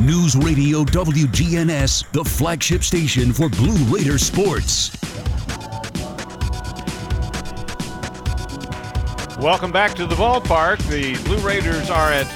[0.00, 4.96] News Radio WGNS, the flagship station for Blue Raider sports.
[9.38, 10.78] Welcome back to the ballpark.
[10.88, 12.26] The Blue Raiders are at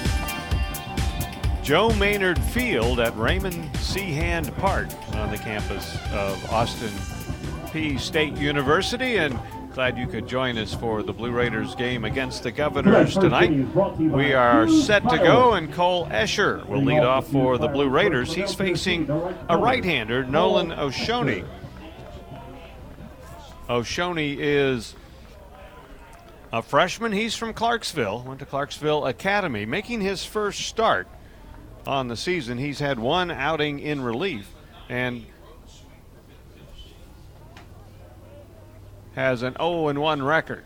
[1.62, 4.12] Joe Maynard Field at Raymond C.
[4.12, 6.92] Hand Park on the campus of Austin
[7.70, 9.16] Peay State University.
[9.16, 9.40] And
[9.74, 13.50] glad you could join us for the Blue Raiders game against the Governors tonight.
[13.98, 18.32] We are set to go, and Cole Escher will lead off for the Blue Raiders.
[18.32, 21.44] He's facing a right hander, Nolan Oshoni.
[23.68, 24.94] Oshoni is
[26.52, 27.10] a freshman.
[27.10, 31.08] He's from Clarksville, went to Clarksville Academy, making his first start
[31.84, 32.58] on the season.
[32.58, 34.54] He's had one outing in relief
[34.88, 35.26] and
[39.14, 40.64] has an 0 1 record.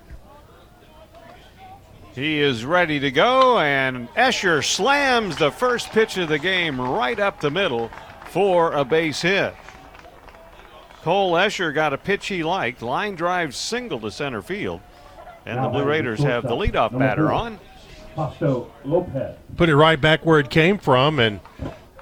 [2.15, 7.19] He is ready to go, and Escher slams the first pitch of the game right
[7.19, 7.91] up the middle
[8.31, 9.55] for a base hit.
[11.03, 14.81] Cole Escher got a pitch he liked, line drive single to center field.
[15.47, 17.59] And the Blue Raiders have the leadoff batter on.
[19.57, 21.41] Put it right back where it came from, and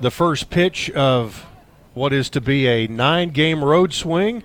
[0.00, 1.44] the first pitch of
[1.92, 4.42] what is to be a nine game road swing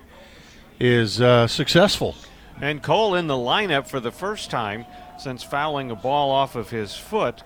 [0.82, 2.16] is uh, successful.
[2.60, 4.84] And Cole in the lineup for the first time
[5.16, 7.44] since fouling a ball off of his foot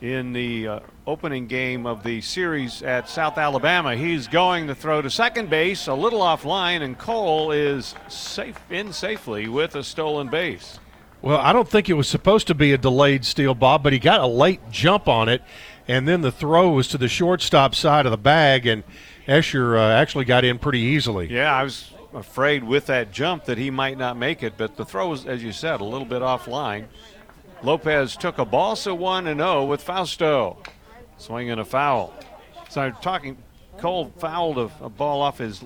[0.00, 3.94] in the uh, opening game of the series at South Alabama.
[3.94, 8.58] He's going to throw to second base, a little off line, and Cole is safe
[8.68, 10.80] in safely with a stolen base.
[11.22, 14.00] Well, I don't think it was supposed to be a delayed steal, Bob, but he
[14.00, 15.40] got a late jump on it,
[15.86, 18.82] and then the throw was to the shortstop side of the bag, and
[19.28, 21.28] Escher uh, actually got in pretty easily.
[21.28, 24.84] Yeah, I was afraid with that jump that he might not make it, but the
[24.84, 26.86] throw was, as you said, a little bit offline.
[27.62, 30.58] Lopez took a ball, so 1 and 0 with Fausto.
[31.16, 32.12] Swinging a foul.
[32.68, 33.36] So I'm talking,
[33.78, 35.62] Cole fouled a, a ball off his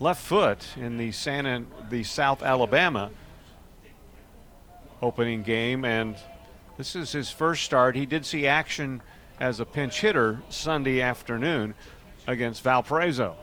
[0.00, 3.10] left foot in the Santa, the South Alabama
[5.00, 6.16] opening game, and
[6.76, 7.96] this is his first start.
[7.96, 9.02] He did see action
[9.40, 11.74] as a pinch hitter Sunday afternoon
[12.26, 13.36] against Valparaiso.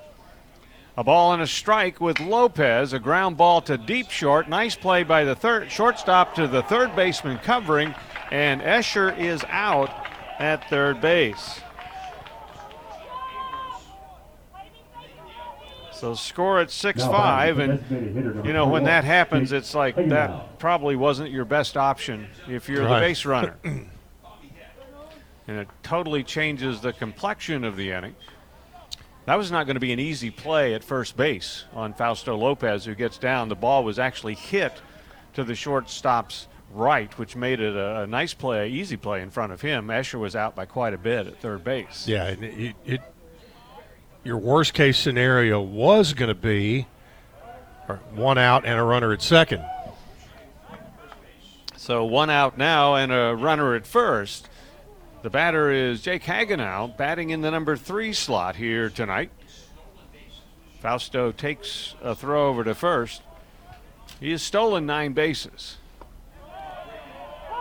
[0.97, 4.47] A ball and a strike with Lopez, a ground ball to deep short.
[4.47, 7.93] Nice play by the third shortstop to the third baseman covering,
[8.31, 9.89] and Escher is out
[10.39, 11.59] at third base.
[15.91, 17.59] So score at 6 5.
[17.59, 22.69] And, you know, when that happens, it's like that probably wasn't your best option if
[22.69, 22.99] you're right.
[22.99, 23.57] the base runner.
[23.63, 23.89] and
[25.47, 28.15] it totally changes the complexion of the inning.
[29.25, 32.85] That was not going to be an easy play at first base on Fausto Lopez,
[32.85, 33.49] who gets down.
[33.49, 34.73] The ball was actually hit
[35.33, 39.51] to the shortstop's right, which made it a, a nice play, easy play in front
[39.51, 39.87] of him.
[39.87, 42.07] Escher was out by quite a bit at third base.
[42.07, 43.01] Yeah, it, it
[44.23, 46.87] your worst case scenario was going to be
[48.11, 49.63] one out and a runner at second.
[51.77, 54.49] So one out now and a runner at first.
[55.25, 59.31] The batter is Jake Hagenow, batting in the number three slot here tonight.
[60.81, 63.23] Fausto takes a throw over to first.
[64.19, 65.77] He has stolen nine bases.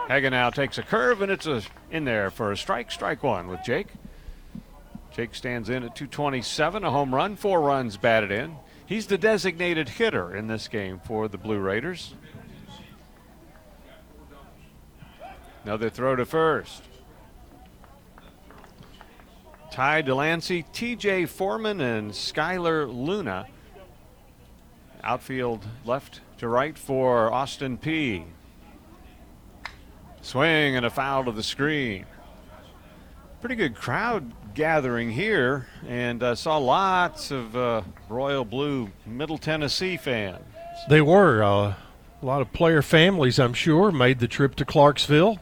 [0.07, 2.91] Hagenow takes a curve and it's a in there for a strike.
[2.91, 3.87] Strike one with Jake.
[5.11, 8.57] Jake stands in at 227, a home run, four runs batted in.
[8.85, 12.13] He's the designated hitter in this game for the Blue Raiders.
[15.63, 16.83] Another throw to first.
[19.75, 23.45] Ty Delancey, TJ Foreman, and Skylar Luna.
[25.03, 28.23] Outfield left to right for Austin Peay.
[30.21, 32.05] Swing and a foul to the screen.
[33.41, 39.37] Pretty good crowd gathering here, and I uh, saw lots of uh, Royal Blue Middle
[39.37, 40.41] Tennessee fans.
[40.87, 41.43] They were.
[41.43, 41.73] Uh,
[42.21, 45.37] a lot of player families, I'm sure, made the trip to Clarksville.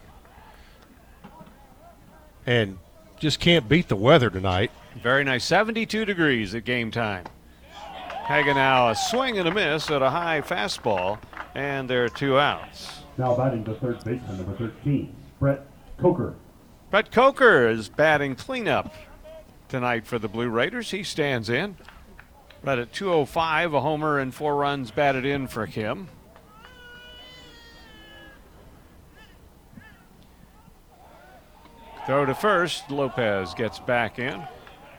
[2.48, 2.80] And
[3.24, 4.70] just can't beat the weather tonight.
[5.02, 5.46] Very nice.
[5.46, 7.24] 72 degrees at game time.
[8.26, 11.20] Hagenow a swing and a miss at a high fastball,
[11.56, 13.00] and there are two outs.
[13.18, 15.66] Now batting the third baseman, number 13, Brett
[15.98, 16.36] Coker.
[16.92, 18.94] Brett Coker is batting cleanup
[19.70, 20.92] tonight for the Blue Raiders.
[20.92, 21.78] He stands in.
[22.62, 26.10] Right at 205, a homer and four runs batted in for him.
[32.06, 32.92] Throw to first.
[32.92, 34.44] Lopez gets back in.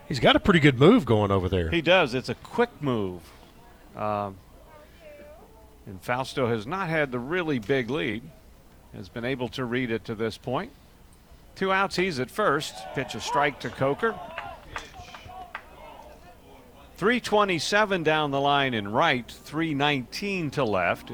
[0.08, 1.70] He's got a pretty good move going over there.
[1.70, 2.14] He does.
[2.14, 3.22] It's a quick move.
[3.96, 4.36] Um,
[5.86, 8.22] and Fausto has not had the really big lead,
[8.94, 10.72] has been able to read it to this point.
[11.54, 12.74] Two outs, he's at first.
[12.94, 14.18] Pitch a strike to Coker.
[16.96, 21.10] 327 down the line in right, 319 to left.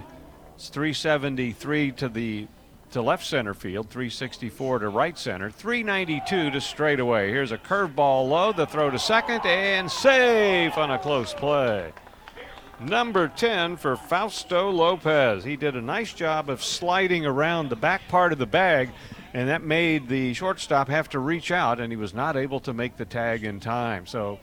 [0.55, 2.47] It's 373 to the
[2.91, 7.31] to left center field, 364 to right center, 392 to straightaway.
[7.31, 11.93] Here's a curveball low, the throw to second, and safe on a close play.
[12.81, 15.45] Number 10 for Fausto Lopez.
[15.45, 18.91] He did a nice job of sliding around the back part of the bag,
[19.35, 22.73] and that made the shortstop have to reach out, and he was not able to
[22.73, 24.07] make the tag in time.
[24.07, 24.41] So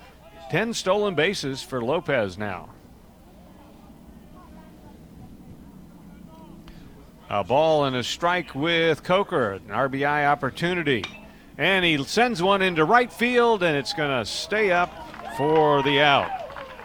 [0.51, 2.69] 10 stolen bases for Lopez now.
[7.29, 11.03] A ball and a strike with Coker, an RBI opportunity.
[11.57, 14.91] And he sends one into right field, and it's going to stay up
[15.35, 16.31] for the out.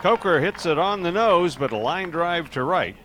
[0.01, 2.97] Coker hits it on the nose, but a line drive to right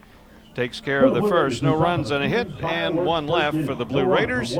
[0.57, 1.61] takes care of the first.
[1.61, 4.57] No runs and a hit, and one left for the Blue Raiders.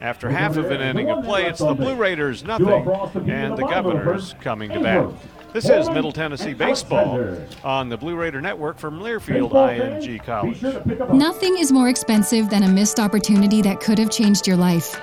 [0.00, 2.88] After half of an inning of play, it's the Blue Raiders nothing,
[3.28, 5.06] and the Governors coming to bat.
[5.54, 10.60] This is Middle Tennessee Baseball on the Blue Raider Network from Learfield IMG College.
[11.14, 15.00] Nothing is more expensive than a missed opportunity that could have changed your life.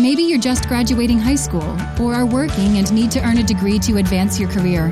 [0.00, 3.78] Maybe you're just graduating high school, or are working and need to earn a degree
[3.78, 4.90] to advance your career.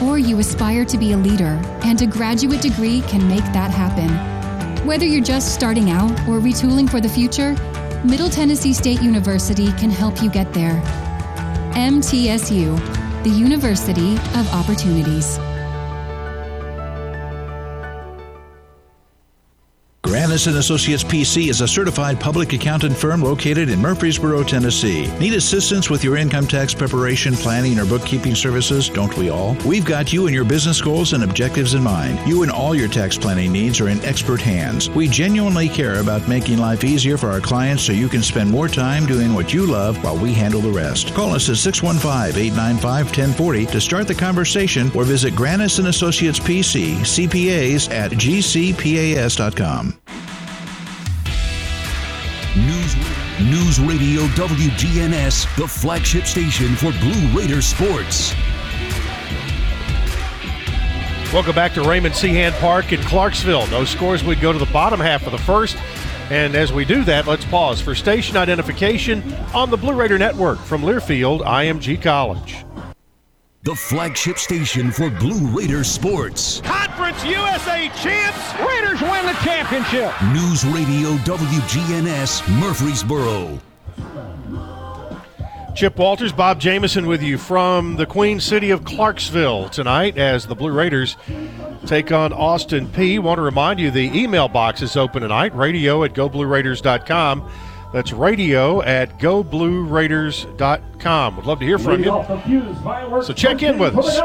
[0.00, 4.86] Or you aspire to be a leader, and a graduate degree can make that happen.
[4.86, 7.56] Whether you're just starting out or retooling for the future,
[8.04, 10.80] Middle Tennessee State University can help you get there.
[11.74, 15.45] MTSU the University of Opportunities.
[20.36, 25.06] Granis and Associates PC is a certified public accountant firm located in Murfreesboro, Tennessee.
[25.16, 28.90] Need assistance with your income tax preparation, planning, or bookkeeping services?
[28.90, 29.56] Don't we all?
[29.64, 32.18] We've got you and your business goals and objectives in mind.
[32.28, 34.90] You and all your tax planning needs are in expert hands.
[34.90, 38.68] We genuinely care about making life easier for our clients so you can spend more
[38.68, 41.14] time doing what you love while we handle the rest.
[41.14, 47.90] Call us at 615-895-1040 to start the conversation or visit Granis and Associates PC, CPAs
[47.90, 49.96] at gcpas.com.
[52.56, 52.96] News,
[53.38, 58.34] News Radio WGNS, the flagship station for Blue Raider sports.
[61.34, 62.28] Welcome back to Raymond C.
[62.28, 63.66] Hand Park in Clarksville.
[63.66, 64.24] No scores.
[64.24, 65.76] We go to the bottom half of the first.
[66.30, 69.22] And as we do that, let's pause for station identification
[69.54, 72.65] on the Blue Raider Network from Learfield IMG College
[73.66, 76.60] the flagship station for Blue Raiders sports.
[76.60, 78.54] Conference USA champs.
[78.60, 80.12] Raiders win the championship.
[80.32, 83.58] News Radio WGNS Murfreesboro.
[85.74, 90.54] Chip Walters, Bob Jamieson with you from the Queen City of Clarksville tonight as the
[90.54, 91.16] Blue Raiders
[91.86, 93.18] take on Austin Peay.
[93.18, 97.50] Want to remind you the email box is open tonight, radio at goblueraiders.com.
[97.92, 101.36] That's radio at goblueraiders.com.
[101.36, 102.10] Would love to hear from you.
[103.22, 104.18] So check in with us.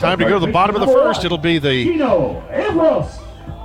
[0.00, 1.24] Time to go to the bottom of the first.
[1.24, 1.84] It'll be the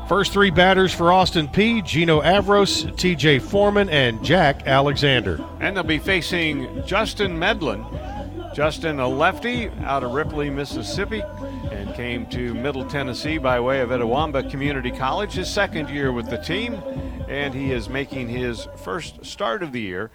[0.07, 1.85] first three batters for Austin Peay.
[1.85, 5.39] Gino Avros, TJ Foreman, and Jack Alexander.
[5.59, 7.85] And they'll be facing Justin Medlin.
[8.53, 11.23] Justin, a lefty out of Ripley, Mississippi,
[11.71, 16.29] and came to Middle Tennessee by way of Itawamba Community College, his second year with
[16.29, 16.73] the team
[17.31, 20.11] and he is making his first start of the year.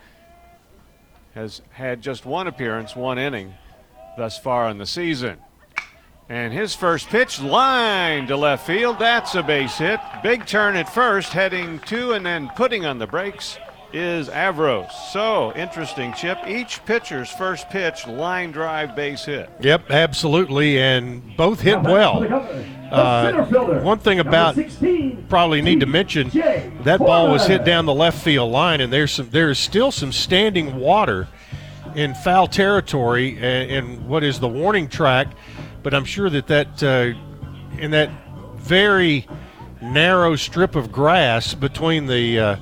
[1.34, 3.54] Has had just one appearance, one inning
[4.18, 5.38] thus far in the season.
[6.28, 8.98] And his first pitch, line to left field.
[8.98, 9.98] That's a base hit.
[10.22, 13.58] Big turn at first, heading to and then putting on the brakes
[13.92, 14.90] is Avros.
[15.12, 16.38] So interesting, Chip.
[16.46, 19.50] Each pitcher's first pitch, line drive, base hit.
[19.60, 22.22] Yep, absolutely, and both hit well.
[22.90, 23.44] Uh,
[23.80, 24.56] one thing about
[25.28, 26.28] probably need to mention
[26.84, 29.90] that ball was hit down the left field line, and there's some there is still
[29.90, 31.28] some standing water
[31.94, 35.28] in foul territory in what is the warning track,
[35.82, 38.10] but I'm sure that that uh, in that
[38.56, 39.26] very
[39.80, 42.56] narrow strip of grass between the uh,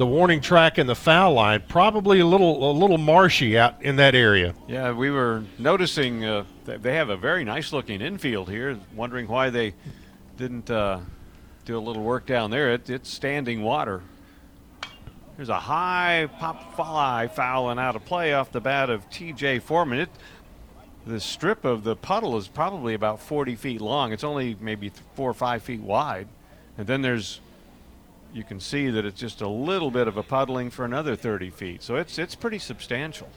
[0.00, 3.96] the warning track and the foul line, probably a little a little marshy out in
[3.96, 4.54] that area.
[4.66, 8.78] Yeah, we were noticing uh, they have a very nice looking infield here.
[8.96, 9.74] Wondering why they
[10.38, 11.00] didn't uh,
[11.66, 12.72] do a little work down there.
[12.72, 14.00] It, it's standing water.
[15.36, 19.58] There's a high pop fly fouling out of play off the bat of T.J.
[19.58, 20.00] Foreman.
[20.00, 20.08] It,
[21.04, 24.14] the strip of the puddle is probably about 40 feet long.
[24.14, 26.28] It's only maybe four or five feet wide,
[26.78, 27.42] and then there's
[28.32, 31.50] you can see that it's just a little bit of a puddling for another 30
[31.50, 31.82] feet.
[31.82, 33.28] So it's it's pretty substantial.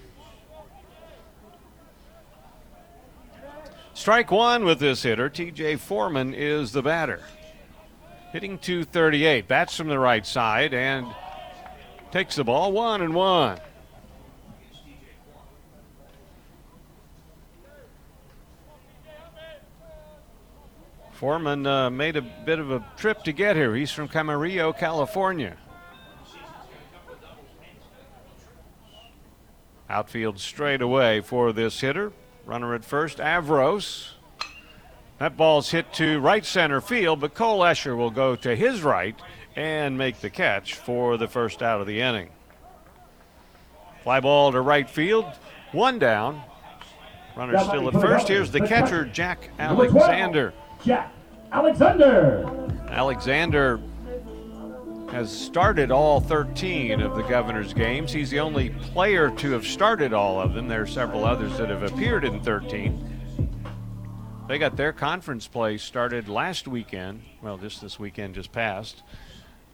[3.94, 5.30] Strike one with this hitter.
[5.30, 7.22] TJ Foreman is the batter.
[8.32, 9.48] Hitting 238.
[9.48, 11.08] Bats from the right side and
[12.12, 13.60] takes the ball one and one.
[21.24, 23.74] Foreman uh, made a bit of a trip to get here.
[23.74, 25.56] He's from Camarillo, California.
[29.90, 32.12] Outfield straight away for this hitter.
[32.46, 34.10] Runner at first, Avros.
[35.20, 39.16] That ball's hit to right center field, but Cole Escher will go to his right
[39.56, 42.32] and make the catch for the first out of the inning.
[44.04, 45.28] Fly ball to right field,
[45.72, 46.44] one down.
[47.38, 48.28] Runner still at first.
[48.28, 50.54] Here's the catcher, Jack Alexander.
[50.84, 51.14] Jack
[51.52, 52.50] Alexander.
[52.90, 53.80] Alexander
[55.12, 58.12] has started all 13 of the governor's games.
[58.12, 60.68] He's the only player to have started all of them.
[60.68, 63.50] There are several others that have appeared in 13.
[64.48, 67.22] They got their conference play started last weekend.
[67.42, 69.04] Well, just this weekend just passed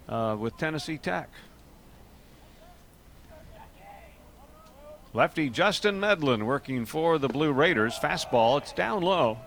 [0.07, 1.29] uh, with Tennessee Tech.
[5.13, 7.97] Lefty Justin Medlin working for the Blue Raiders.
[7.97, 9.39] Fastball, it's down low.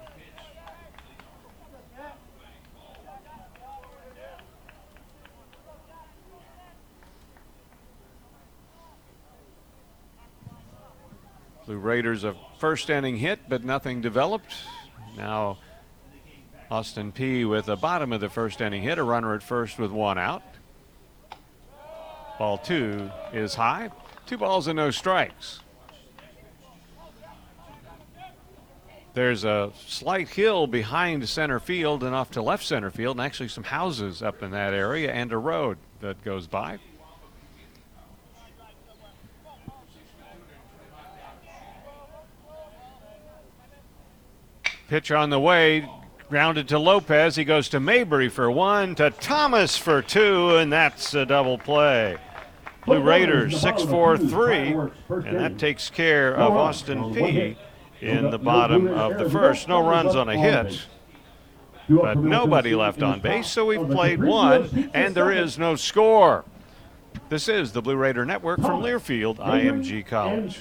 [11.66, 14.52] Blue Raiders a first inning hit, but nothing developed.
[15.16, 15.59] Now
[16.71, 19.90] Austin Peay with the bottom of the first inning hit, a runner at first with
[19.90, 20.42] one out.
[22.38, 23.90] Ball two is high.
[24.26, 25.61] Two balls and no strikes.
[29.14, 33.50] There's a slight hill behind center field and off to left center field, and actually
[33.50, 36.78] some houses up in that area and a road that goes by.
[44.93, 45.89] Pitch on the way,
[46.29, 47.37] grounded to Lopez.
[47.37, 52.19] He goes to Mabry for one, to Thomas for two, and that's a double play.
[52.85, 54.57] Blue Raiders 6 4 3,
[55.09, 57.57] and that takes care of Austin Peay
[58.03, 59.67] in the bottom of the first.
[59.67, 60.83] No runs on a hit,
[61.89, 66.45] but nobody left on base, so we've played one, and there is no score.
[67.31, 70.61] This is the Blue Raider Network from Learfield, IMG College.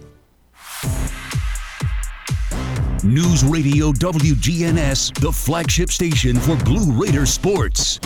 [3.03, 7.97] News Radio WGNS, the flagship station for Blue Raider sports.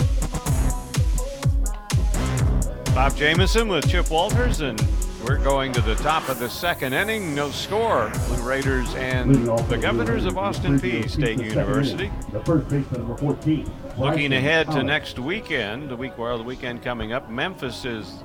[2.94, 4.82] Bob Jamison with Chip Walters, and
[5.22, 7.34] we're going to the top of the second inning.
[7.34, 8.10] No score.
[8.28, 12.10] Blue Raiders and the Governors of Austin Peay State University.
[12.32, 13.70] The first baseman, number 14.
[13.98, 18.24] Looking ahead to next weekend, the week well, the weekend coming up, Memphis is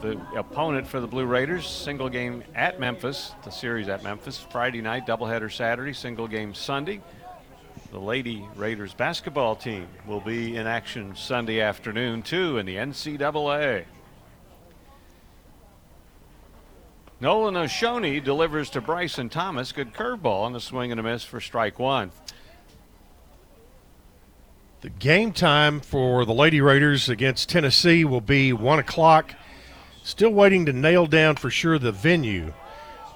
[0.00, 1.66] the opponent for the Blue Raiders.
[1.66, 4.38] Single game at Memphis, the series at Memphis.
[4.50, 7.00] Friday night, doubleheader Saturday, single game Sunday.
[7.90, 13.84] The Lady Raiders basketball team will be in action Sunday afternoon, too, in the NCAA.
[17.20, 19.72] Nolan Oshoni delivers to Bryson Thomas.
[19.72, 22.12] Good curveball on the swing and a miss for strike one.
[24.82, 29.34] The game time for the Lady Raiders against Tennessee will be 1 o'clock.
[30.08, 32.54] Still waiting to nail down for sure the venue.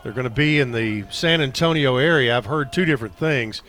[0.03, 2.37] They're going to be in the San Antonio area.
[2.37, 3.63] I've heard two different things.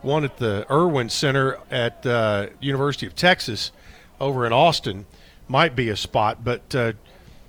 [0.00, 3.72] One at the Erwin Center at uh, University of Texas
[4.20, 5.06] over in Austin
[5.48, 6.92] might be a spot, but uh,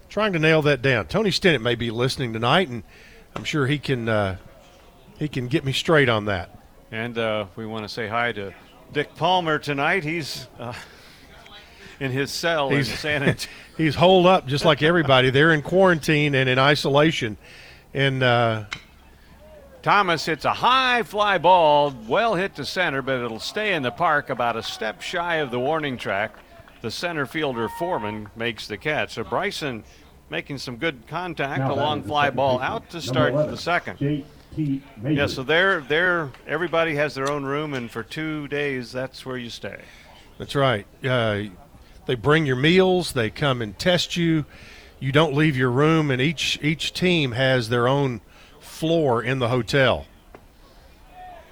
[0.09, 1.05] trying to nail that down.
[1.05, 2.81] Tony Stennett may be listening tonight, and
[3.35, 4.37] I'm sure he can uh,
[5.19, 6.57] he can get me straight on that.
[6.91, 8.51] And uh, we want to say hi to
[8.93, 10.03] Dick Palmer tonight.
[10.03, 10.73] He's uh,
[11.99, 13.55] in his cell He's- in San Antonio.
[13.77, 15.29] He's holed up just like everybody.
[15.29, 17.37] They're in quarantine and in isolation,
[17.93, 18.65] and uh,
[19.81, 23.91] Thomas hits a high fly ball, well hit to center, but it'll stay in the
[23.91, 26.33] park about a step shy of the warning track.
[26.81, 29.13] The center fielder Foreman makes the catch.
[29.13, 29.83] So Bryson
[30.29, 33.51] making some good contact, Now a long fly ball baseman, out to number start 11,
[33.51, 33.97] the second.
[33.99, 34.25] JT
[34.57, 34.81] JT
[35.15, 39.37] Yeah, so they're they're everybody has their own room, and for two days, that's where
[39.37, 39.79] you stay.
[40.37, 40.85] That's right.
[41.03, 41.43] Uh,
[42.09, 43.13] they bring your meals.
[43.13, 44.45] They come and test you.
[44.99, 48.21] You don't leave your room, and each each team has their own
[48.59, 50.07] floor in the hotel.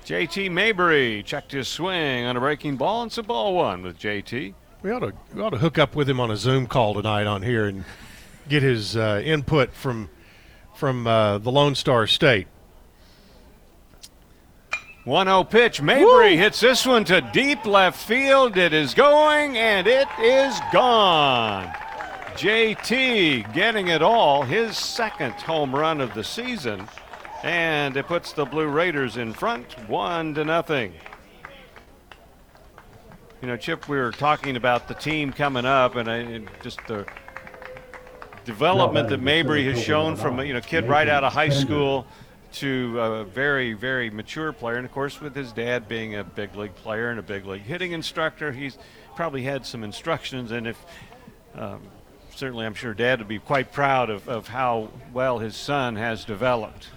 [0.04, 4.00] JT Mabry checked his swing on a breaking ball, and it's a ball one with
[4.00, 4.56] JT.
[4.82, 7.28] We ought to we ought to hook up with him on a Zoom call tonight
[7.28, 7.86] on here and
[8.50, 10.10] get his uh, input from
[10.74, 12.48] from uh, the Lone Star State.
[15.08, 15.82] 1 0 pitch.
[15.82, 16.38] Mabry Woo!
[16.38, 18.58] hits this one to deep left field.
[18.58, 21.68] It is going and it is gone.
[22.34, 26.86] JT getting it all, his second home run of the season.
[27.42, 30.94] And it puts the Blue Raiders in front, one to nothing.
[33.42, 37.06] You know, Chip, we were talking about the team coming up, and, I, just the
[38.44, 42.06] development that Mabry has shown from you know kid right out of high school
[42.60, 44.78] to a very, very mature player.
[44.78, 47.62] And of course, with his dad being a big league player and a big league
[47.62, 48.78] hitting instructor, he's
[49.16, 50.52] probably had some instructions.
[50.52, 50.78] And if
[51.56, 51.82] um,
[52.36, 56.26] certainly, I'm sure dad would be quite proud of, of how well his son has
[56.26, 56.90] developed.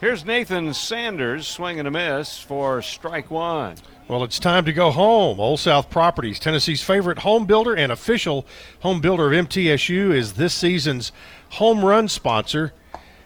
[0.00, 3.76] Here's Nathan Sanders swinging a miss for strike one.
[4.08, 5.38] Well, it's time to go home.
[5.38, 8.46] Old South Properties, Tennessee's favorite home builder and official
[8.80, 11.12] home builder of MTSU, is this season's
[11.50, 12.72] home run sponsor.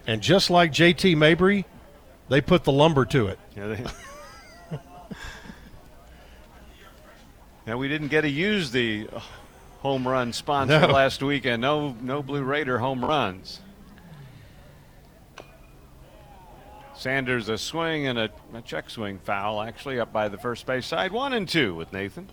[0.06, 1.64] And just like JT Mabry,
[2.28, 3.38] they put the lumber to it.
[3.56, 4.78] Yeah, they...
[7.66, 9.08] now we didn't get to use the
[9.80, 10.87] home run sponsor no.
[10.88, 11.62] last weekend.
[11.62, 13.61] No, no Blue Raider home runs.
[16.96, 20.87] Sanders a swing and a, a check swing foul, actually up by the first base
[20.87, 21.12] side.
[21.12, 22.28] One and two with Nathan.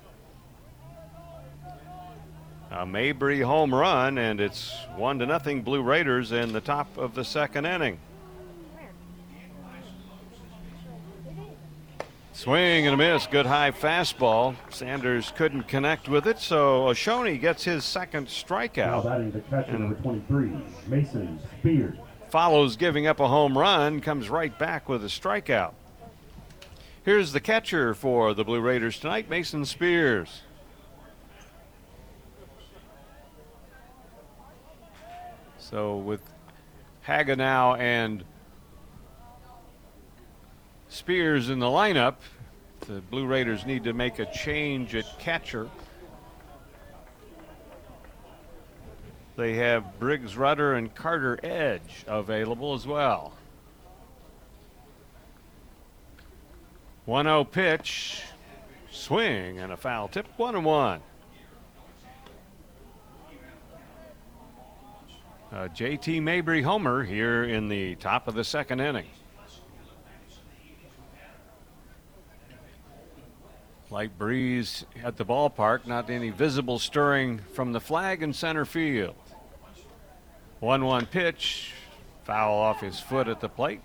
[2.72, 7.14] A Mabry home run, and it's one to nothing Blue Raiders in the top of
[7.16, 8.00] the second inning.
[12.32, 14.56] Swing and a miss, good high fastball.
[14.70, 18.78] Sanders couldn't connect with it, so Oshoni gets his second strikeout.
[18.78, 20.52] Now batting the catcher, number 23,
[20.88, 21.98] Mason Spears.
[22.30, 25.74] Follows giving up a home run, comes right back with a strikeout.
[27.04, 30.44] Here's the catcher for the Blue Raiders tonight, Mason Spears.
[35.72, 36.22] So with
[37.08, 38.26] Hagenow and
[40.90, 42.16] Spears in the lineup,
[42.82, 45.70] the Blue Raiders need to make a change at catcher.
[49.38, 53.32] They have Briggs Rudder and Carter Edge available as well.
[57.06, 58.24] 1 0 pitch,
[58.92, 61.02] swing, and a foul tip, 1 and 1.
[65.52, 69.08] Uh, JT Mabry homer here in the top of the second inning.
[73.90, 79.16] Light breeze at the ballpark, not any visible stirring from the flag in center field.
[80.62, 81.74] 1 1 pitch,
[82.24, 83.82] foul off his foot at the plate,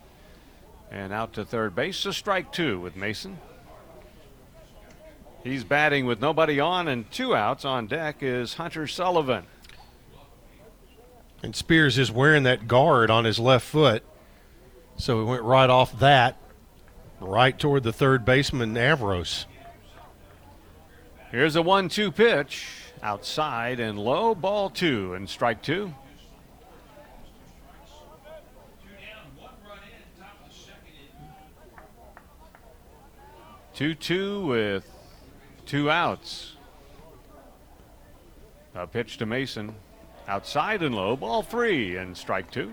[0.92, 2.07] and out to third base.
[2.07, 3.38] A strike two with Mason.
[5.42, 7.64] He's batting with nobody on and two outs.
[7.64, 9.46] On deck is Hunter Sullivan.
[11.42, 14.03] And Spears is wearing that guard on his left foot.
[14.96, 16.38] So he went right off that,
[17.20, 19.44] right toward the third baseman, Avros.
[21.31, 22.66] Here's a 1 2 pitch
[23.03, 25.92] outside and low, ball two, and strike two.
[33.75, 34.90] Two two with
[35.66, 36.57] two outs.
[38.75, 39.75] A pitch to Mason.
[40.28, 42.72] Outside and low, ball three and strike two.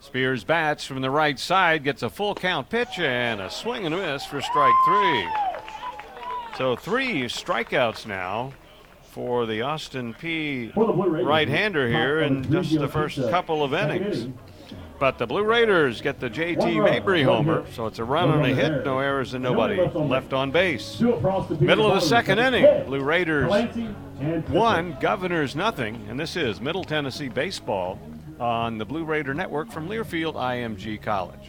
[0.00, 3.94] Spears bats from the right side, gets a full count pitch and a swing and
[3.94, 5.28] a miss for strike three.
[6.58, 8.52] So three strikeouts now
[9.02, 10.72] for the Austin Peay
[11.24, 14.28] right hander here in just the first couple of innings.
[15.00, 18.54] But the Blue Raiders get the JT Mabry homer, so it's a run and a
[18.54, 21.00] hit, no errors and nobody left on base.
[21.00, 23.50] Middle of the second inning, Blue Raiders
[24.48, 27.98] one, Governors nothing, and this is Middle Tennessee baseball
[28.38, 31.48] on the Blue Raider Network from Learfield IMG College.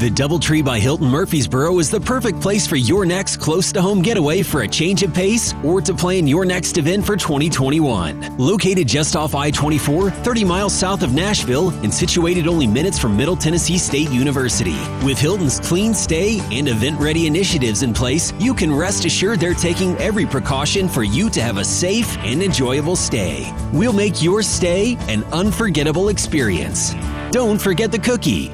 [0.00, 4.00] The Doubletree by Hilton Murfreesboro is the perfect place for your next close to home
[4.00, 8.38] getaway for a change of pace or to plan your next event for 2021.
[8.38, 13.14] Located just off I 24, 30 miles south of Nashville, and situated only minutes from
[13.14, 14.78] Middle Tennessee State University.
[15.04, 19.52] With Hilton's clean stay and event ready initiatives in place, you can rest assured they're
[19.52, 23.52] taking every precaution for you to have a safe and enjoyable stay.
[23.70, 26.94] We'll make your stay an unforgettable experience.
[27.32, 28.50] Don't forget the cookie.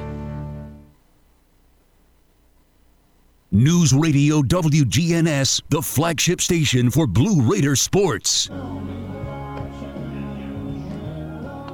[3.51, 8.49] News Radio WGNS, the flagship station for Blue Raider sports.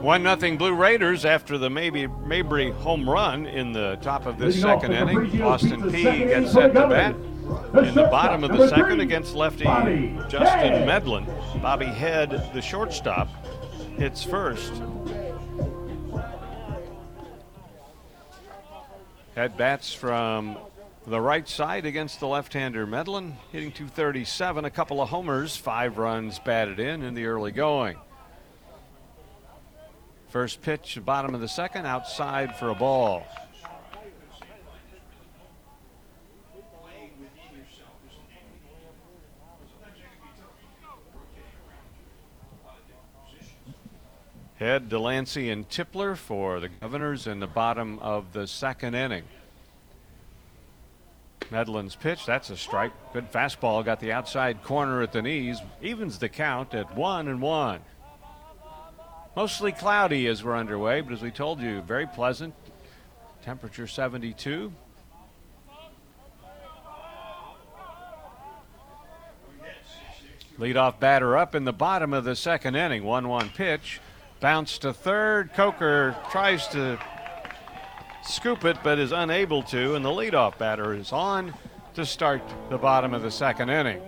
[0.03, 4.61] 1 nothing Blue Raiders after the maybe Mabry home run in the top of this
[4.61, 5.41] second inning.
[5.41, 7.15] Austin Peay gets set to bat.
[7.15, 9.63] In the bottom of the second against lefty
[10.29, 11.25] Justin Medlin.
[11.59, 13.27] Bobby Head, the shortstop,
[13.97, 14.73] hits first.
[19.35, 20.55] Head bats from
[21.05, 26.39] the right side against the left-hander Medlin, hitting 237, a couple of homers, five runs
[26.39, 27.97] batted in in the early going.
[30.29, 33.25] First pitch, bottom of the second, outside for a ball.
[44.55, 49.25] Head, Delancey, and Tipler for the Governors in the bottom of the second inning.
[51.51, 52.91] Medlin's pitch, that's a strike.
[53.13, 57.41] Good fastball, got the outside corner at the knees, evens the count at one and
[57.41, 57.81] one.
[59.35, 62.53] Mostly cloudy as we're underway, but as we told you, very pleasant.
[63.43, 64.71] Temperature 72.
[70.59, 73.03] Leadoff batter up in the bottom of the second inning.
[73.03, 73.99] 1 1 pitch.
[74.39, 75.53] Bounce to third.
[75.53, 76.99] Coker tries to
[78.25, 81.53] scoop it, but is unable to, and the leadoff batter is on
[81.93, 84.01] to start the bottom of the second inning.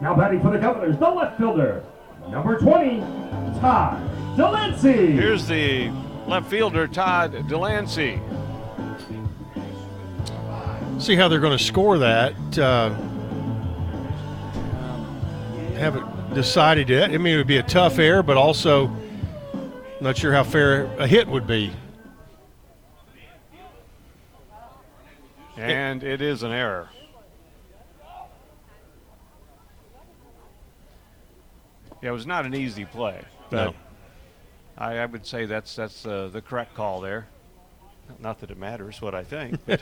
[0.00, 1.84] Now batting for the Governors, the left fielder,
[2.28, 3.00] number 20,
[3.60, 5.12] Todd Delancey.
[5.12, 5.90] Here's the
[6.26, 8.20] left fielder, Todd Delancey.
[10.98, 12.58] See how they're going to score that.
[12.58, 12.90] Uh,
[15.74, 17.10] haven't decided yet.
[17.10, 18.90] I mean, it would be a tough air, but also
[20.00, 21.72] not sure how fair a hit would be.
[25.62, 26.88] And it is an error.
[32.00, 33.20] Yeah, it was not an easy play.
[33.50, 33.74] No.
[34.76, 37.26] I, I would say that's that's uh, the correct call there.
[38.20, 39.80] Not that it matters what I think, but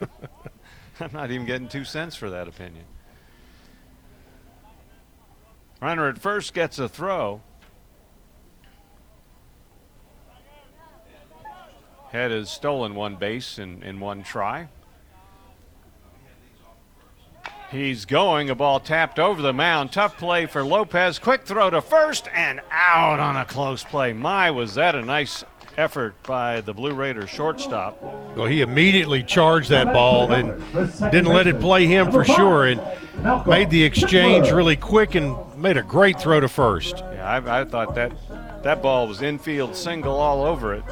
[1.00, 2.84] I'm not even getting two cents for that opinion.
[5.82, 7.40] Runner at first gets a throw.
[12.10, 14.68] Head has stolen one base in, in one try.
[17.74, 18.50] He's going.
[18.50, 19.90] A ball tapped over the mound.
[19.90, 21.18] Tough play for Lopez.
[21.18, 24.12] Quick throw to first and out on a close play.
[24.12, 25.42] My, was that a nice
[25.76, 28.00] effort by the Blue Raiders shortstop.
[28.36, 30.62] Well, he immediately charged that ball and
[31.10, 32.80] didn't let it play him for sure and
[33.44, 36.98] made the exchange really quick and made a great throw to first.
[36.98, 38.12] Yeah, I, I thought that
[38.62, 40.84] that ball was infield single all over it.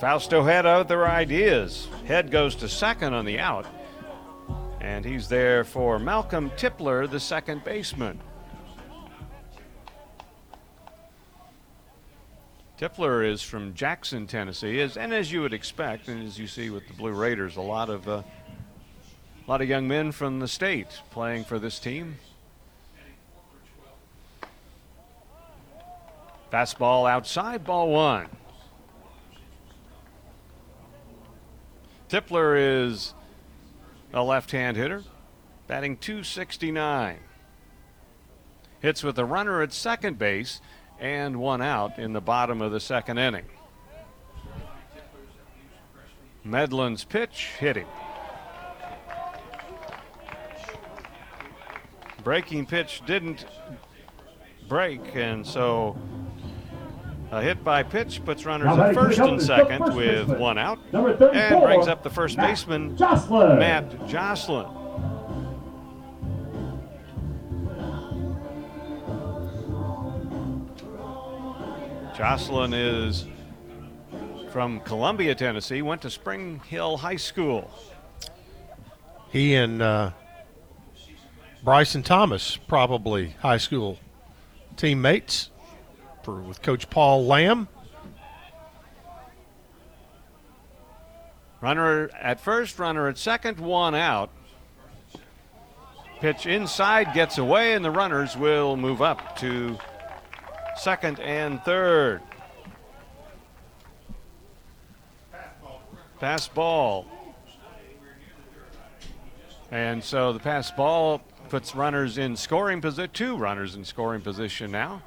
[0.00, 1.88] Fausto had other ideas.
[2.06, 3.66] Head goes to second on the out.
[4.84, 8.20] And he's there for Malcolm Tipler, the second baseman.
[12.78, 16.68] Tipler is from Jackson, Tennessee, as, and as you would expect, and as you see
[16.68, 18.22] with the Blue Raiders, a lot of uh,
[19.46, 22.18] a lot of young men from the state playing for this team.
[26.52, 28.28] Fastball outside, ball one.
[32.10, 33.13] Tipler is
[34.14, 35.02] a left hand hitter,
[35.66, 37.18] batting 269.
[38.80, 40.60] Hits with a runner at second base
[41.00, 43.46] and one out in the bottom of the second inning.
[46.44, 47.88] Medlin's pitch hit him.
[52.22, 53.46] Breaking pitch didn't
[54.68, 55.98] break, and so
[57.34, 60.38] A hit by pitch puts runners at first and second first with baseman.
[60.38, 60.78] one out.
[60.92, 63.58] and brings up the first Matt baseman, Jocelyn.
[63.58, 64.68] Matt Jocelyn.
[72.16, 73.26] Jocelyn is
[74.52, 77.68] from Columbia, Tennessee, went to Spring Hill High School.
[79.30, 80.12] He and uh,
[81.64, 83.98] Bryson Thomas, probably high school
[84.76, 85.50] teammates
[86.24, 87.68] for, with Coach Paul Lamb.
[91.60, 94.30] Runner at first, runner at second, one out.
[96.20, 99.78] Pitch inside gets away, and the runners will move up to
[100.76, 102.20] second and third.
[106.20, 107.06] Pass ball.
[109.70, 114.70] And so the pass ball puts runners in scoring position, two runners in scoring position
[114.70, 115.02] now.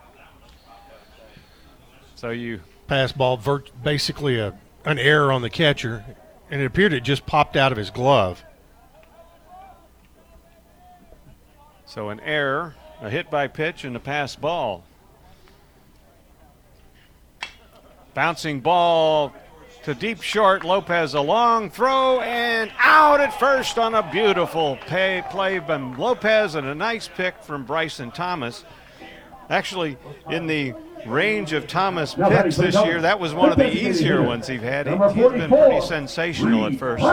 [2.18, 6.04] So you pass ball, vert, basically a an error on the catcher,
[6.50, 8.44] and it appeared it just popped out of his glove.
[11.86, 14.84] So an error, a hit by pitch, and a pass ball.
[18.16, 19.32] Bouncing ball
[19.84, 20.64] to deep short.
[20.64, 26.56] Lopez a long throw and out at first on a beautiful pay, play by Lopez
[26.56, 28.66] and a nice pick from Bryson Thomas.
[29.52, 29.98] Actually,
[30.32, 30.74] in the
[31.10, 34.88] range of Thomas picks this year, that was one of the easier ones he's had.
[34.88, 37.04] He, has been pretty sensational at first,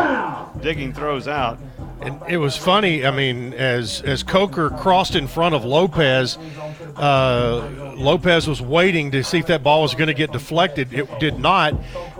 [0.62, 1.58] digging throws out.
[2.00, 3.06] And it was funny.
[3.06, 6.36] I mean, as as Coker crossed in front of Lopez,
[6.96, 10.92] uh, Lopez was waiting to see if that ball was going to get deflected.
[10.92, 11.74] It did not.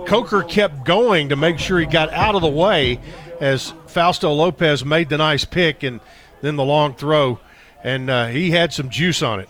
[0.07, 3.01] Coker kept going to make sure he got out of the way
[3.41, 6.01] as Fausto Lopez made the nice pick and
[6.41, 7.41] then the long throw,
[7.83, 9.49] and uh, he had some juice on it.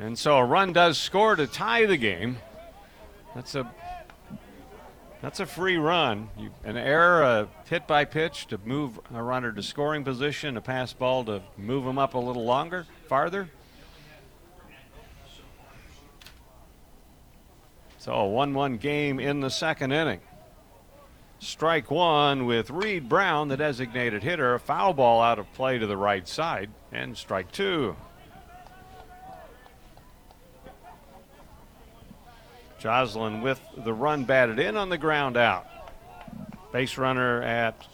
[0.00, 2.38] And so a run does score to tie the game.
[3.34, 3.70] That's a
[5.20, 6.30] that's a free run.
[6.38, 10.62] You, an error, a hit by pitch to move a runner to scoring position, a
[10.62, 13.50] pass ball to move him up a little longer, farther.
[17.98, 20.20] So a 1 1 game in the second inning.
[21.40, 24.54] Strike one with Reed Brown, the designated hitter.
[24.54, 26.70] A foul ball out of play to the right side.
[26.90, 27.96] And strike two.
[32.80, 35.66] Jocelyn with the run batted in on the ground out.
[36.72, 37.86] Base runner at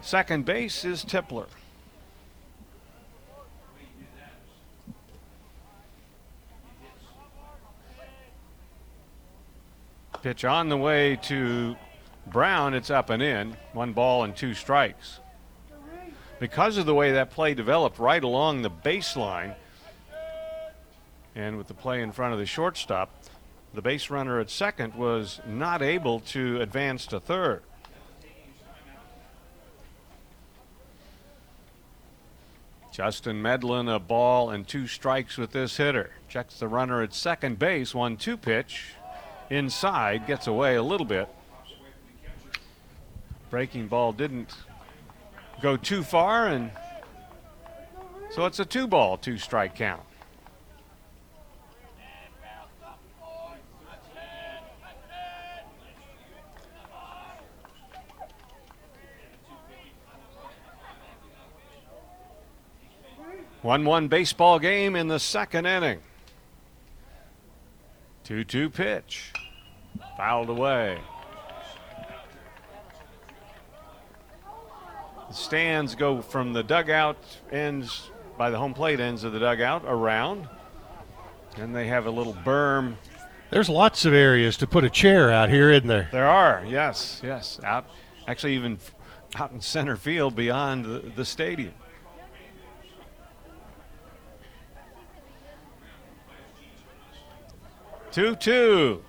[0.00, 1.48] second base is Tipler.
[10.22, 11.76] Pitch on the way to
[12.26, 12.74] Brown.
[12.74, 13.56] It's up and in.
[13.72, 15.20] One ball and two strikes.
[16.38, 19.54] Because of the way that play developed right along the baseline,
[21.36, 23.10] and with the play in front of the shortstop,
[23.74, 27.62] the base runner at second was not able to advance to third.
[32.90, 36.12] Justin Medlin, a ball and two strikes with this hitter.
[36.30, 38.94] Checks the runner at second base, one two pitch.
[39.50, 41.28] Inside, gets away a little bit.
[43.50, 44.54] Breaking ball didn't
[45.60, 46.70] go too far, and
[48.30, 50.05] so it's a two ball, two strike count.
[63.66, 65.98] One-one baseball game in the second inning.
[68.22, 69.32] Two-two pitch,
[70.16, 71.00] fouled away.
[75.28, 77.16] The stands go from the dugout
[77.50, 80.48] ends by the home plate ends of the dugout around,
[81.56, 82.94] and they have a little berm.
[83.50, 86.08] There's lots of areas to put a chair out here, isn't there?
[86.12, 87.58] There are, yes, yes.
[87.64, 87.86] Out,
[88.28, 88.78] actually, even
[89.34, 91.74] out in center field beyond the, the stadium.
[98.16, 99.04] 2 2.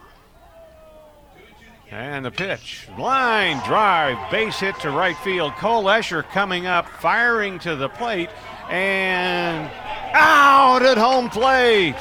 [1.91, 2.89] And the pitch.
[2.99, 5.53] Line drive, base hit to right field.
[5.53, 8.29] Cole Escher coming up, firing to the plate,
[8.69, 9.71] and
[10.11, 11.95] out at home plate.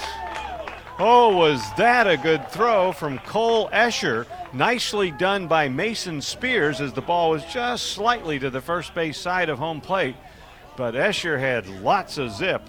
[0.99, 4.27] Oh, was that a good throw from Cole Escher?
[4.53, 9.17] Nicely done by Mason Spears as the ball was just slightly to the first base
[9.17, 10.17] side of home plate.
[10.77, 12.63] But Escher had lots of zip.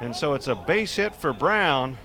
[0.00, 1.96] And so it's a base hit for Brown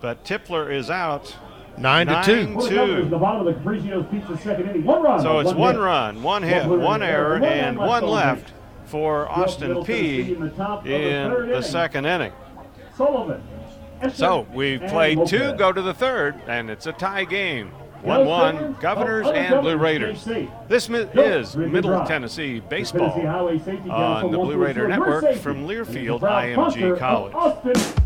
[0.00, 1.36] but Tipler is out.
[1.78, 2.68] Nine, Nine to two.
[2.68, 3.08] two.
[3.08, 4.84] The bottom of the Capriccio's Pizza second inning.
[4.84, 5.20] One run.
[5.20, 8.52] So it's one, one run, one hit, one, one error, and one left
[8.86, 10.36] for Austin Peay
[10.86, 12.32] in the, the second inning.
[12.96, 13.42] Sullivan.
[14.14, 17.72] So we've played two, go to the third, and it's a tie game.
[18.02, 20.24] 1 1, Governors and Blue Raiders.
[20.68, 23.10] This is Middle Tennessee Baseball
[23.90, 28.05] on the Blue Raider Network from Learfield IMG College.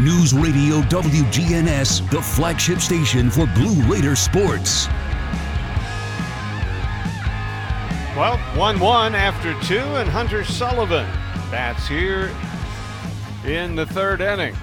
[0.00, 4.86] News Radio WGNS, the flagship station for Blue Raider sports.
[8.16, 11.06] Well, 1 1 after two, and Hunter Sullivan
[11.50, 12.30] bats here
[13.44, 14.54] in the third inning.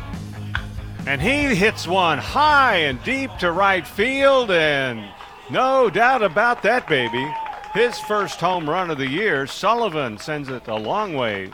[1.05, 5.05] And he hits one high and deep to right field, and
[5.49, 7.29] no doubt about that, baby.
[7.73, 9.47] His first home run of the year.
[9.47, 11.51] Sullivan sends it a long way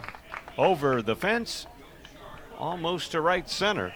[0.56, 1.66] over the fence
[2.62, 3.94] almost to right center.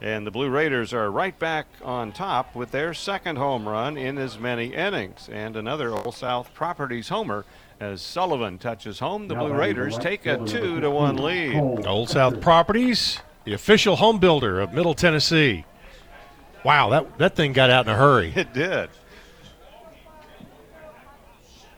[0.00, 4.18] And the Blue Raiders are right back on top with their second home run in
[4.18, 5.28] as many innings.
[5.32, 7.44] And another Old South Properties homer
[7.80, 9.28] as Sullivan touches home.
[9.28, 11.86] The Blue Raiders take a 2 to 1 lead.
[11.86, 15.64] Old South Properties, the official home builder of Middle Tennessee.
[16.64, 18.32] Wow, that, that thing got out in a hurry.
[18.36, 18.90] It did.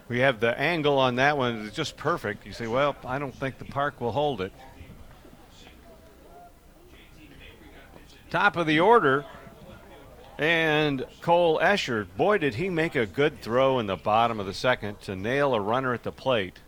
[0.09, 1.67] We have the angle on that one.
[1.67, 2.45] It's just perfect.
[2.45, 4.53] You say, well, I don't think the park will hold it.
[8.31, 9.25] Top of the order.
[10.39, 14.55] And Cole Escher, boy, did he make a good throw in the bottom of the
[14.55, 16.61] second to nail a runner at the plate.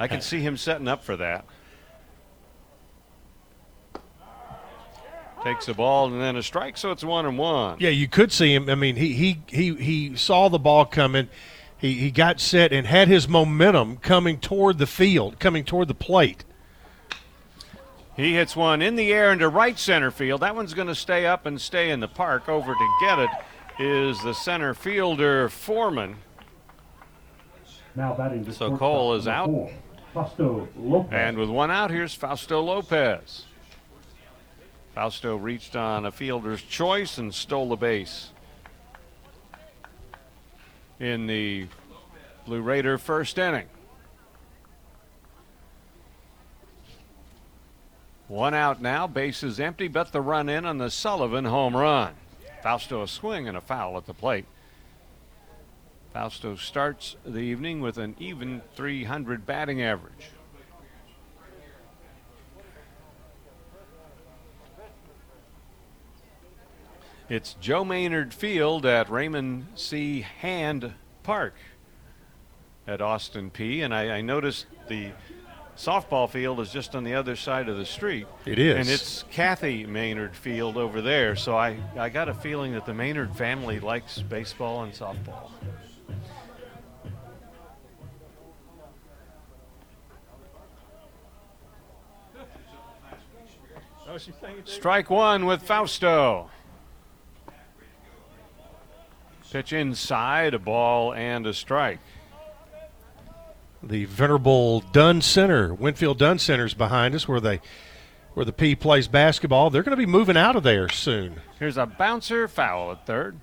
[0.00, 1.44] I can see him setting up for that.
[5.42, 7.76] Takes the ball and then a strike, so it's one and one.
[7.78, 8.70] Yeah, you could see him.
[8.70, 11.28] I mean, he he he he saw the ball coming.
[11.76, 15.94] He he got set and had his momentum coming toward the field, coming toward the
[15.94, 16.46] plate.
[18.16, 20.42] He hits one in the air into right center field.
[20.42, 22.48] That one's going to stay up and stay in the park.
[22.48, 23.30] Over to get it
[23.78, 26.16] is the center fielder Foreman.
[27.96, 29.50] Now batting so Cole is out.
[30.12, 31.12] Fausto Lopez.
[31.12, 33.46] And with one out, here's Fausto Lopez.
[34.94, 38.30] Fausto reached on a fielder's choice and stole the base.
[41.00, 41.66] In the
[42.46, 43.66] Blue Raider first inning.
[48.28, 52.14] One out now, bases empty, but the run in on the Sullivan home run.
[52.62, 54.46] Fausto a swing and a foul at the plate.
[56.14, 60.30] Fausto starts the evening with an even 300 batting average.
[67.28, 70.20] It's Joe Maynard Field at Raymond C.
[70.20, 71.54] Hand Park
[72.86, 73.82] at Austin Peay.
[73.82, 75.12] And I, I noticed the
[75.76, 78.26] softball field is just on the other side of the street.
[78.46, 78.76] It is.
[78.76, 81.36] And it's Kathy Maynard Field over there.
[81.36, 85.50] So I, I got a feeling that the Maynard family likes baseball and softball.
[94.64, 96.48] Strike one with Fausto.
[99.50, 102.00] Pitch inside, a ball and a strike
[103.88, 107.60] the venerable Dunn Center, Winfield Dunn Center is behind us, where they
[108.34, 109.70] where the Peay plays basketball.
[109.70, 111.40] They're going to be moving out of there soon.
[111.60, 113.38] Here's a bouncer foul at third.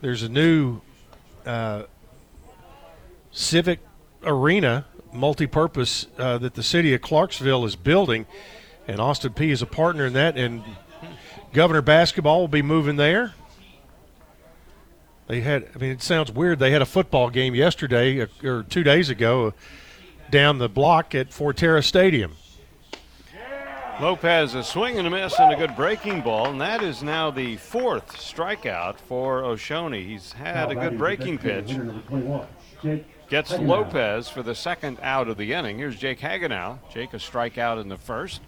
[0.00, 0.80] There's a new
[1.44, 1.84] uh,
[3.32, 3.80] civic
[4.22, 8.26] arena, multi-purpose uh, that the city of Clarksville is building,
[8.86, 10.36] and Austin Peay is a partner in that.
[10.36, 10.62] And
[11.52, 13.34] Governor Basketball will be moving there.
[15.26, 16.58] They had, I mean, it sounds weird.
[16.58, 19.54] They had a football game yesterday uh, or two days ago
[20.30, 22.32] down the block at Fortera Stadium.
[24.00, 27.30] Lopez a swing and a miss and a good breaking ball, and that is now
[27.30, 30.02] the fourth strikeout for Oconee.
[30.02, 31.76] He's had a good breaking pitch.
[33.30, 35.78] Gets Lopez for the second out of the inning.
[35.78, 36.78] Here's Jake Hagenow.
[36.92, 38.40] Jake a strikeout in the first.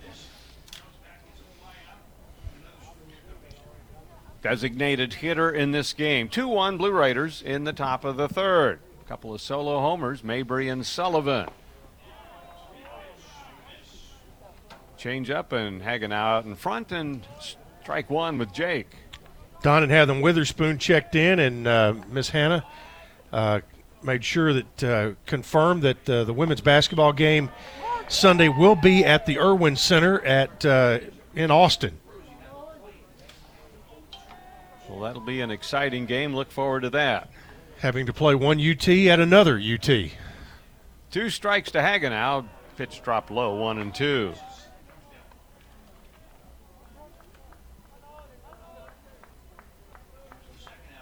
[4.47, 6.29] Designated hitter in this game.
[6.29, 8.79] 2 1 Blue Raiders in the top of the third.
[9.05, 11.49] A couple of solo homers, Mabry and Sullivan.
[14.97, 17.27] Change up and Hagen out in front and
[17.83, 18.87] strike one with Jake.
[19.65, 22.65] Don and Heather Witherspoon checked in, and uh, Miss Hannah
[23.33, 23.63] uh,
[24.05, 27.51] made sure that uh, confirmed that uh, the women's basketball game
[28.07, 31.01] Sunday will be at the Erwin Center at uh,
[31.35, 31.99] in Austin.
[34.89, 36.34] Well, that'll be an exciting game.
[36.34, 37.30] Look forward to that.
[37.78, 39.91] Having to play one UT at another UT.
[41.11, 42.47] Two strikes to Hagenow.
[42.76, 44.34] Pitch dropped low, one and two.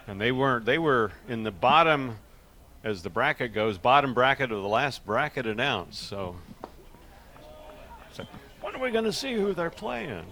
[0.07, 0.65] And they weren't.
[0.65, 2.17] They were in the bottom,
[2.83, 6.07] as the bracket goes, bottom bracket of the last bracket announced.
[6.07, 6.35] So,
[8.13, 8.25] so
[8.61, 10.25] when are we going to see who they're playing?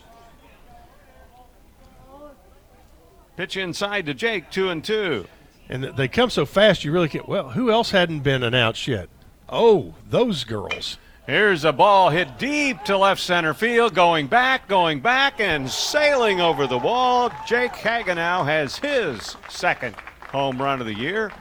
[3.35, 5.25] Pitch inside to Jake, two and two.
[5.69, 7.27] And they come so fast, you really can't.
[7.27, 9.09] Well, who else hadn't been announced yet?
[9.49, 10.97] Oh, those girls.
[11.25, 16.41] Here's a ball hit deep to left center field, going back, going back, and sailing
[16.41, 17.31] over the wall.
[17.47, 19.95] Jake Hagenow has his second
[20.31, 21.31] home run of the year,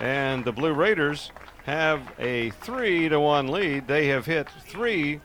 [0.00, 1.30] and the Blue Raiders
[1.64, 3.88] have a three to one lead.
[3.88, 5.20] They have hit three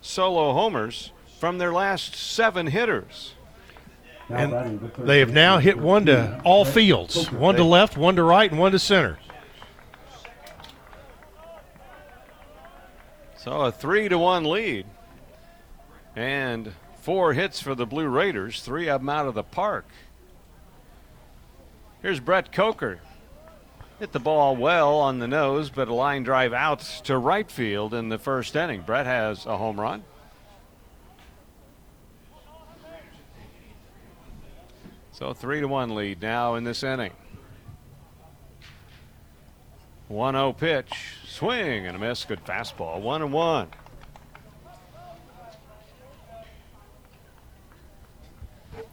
[0.00, 3.34] solo homers from their last seven hitters.
[4.28, 8.50] And they have now hit one to all fields one to left, one to right,
[8.50, 9.18] and one to center.
[13.36, 14.86] So a three to one lead.
[16.16, 16.72] And
[17.02, 19.86] four hits for the Blue Raiders, three of them out of the park.
[22.02, 23.00] Here's Brett Coker.
[24.00, 27.94] Hit the ball well on the nose, but a line drive out to right field
[27.94, 28.82] in the first inning.
[28.82, 30.04] Brett has a home run.
[35.18, 37.12] So three to one lead now in this inning.
[40.08, 40.92] 1 0 pitch.
[41.26, 42.26] Swing and a miss.
[42.26, 43.00] Good fastball.
[43.00, 43.68] 1 and 1.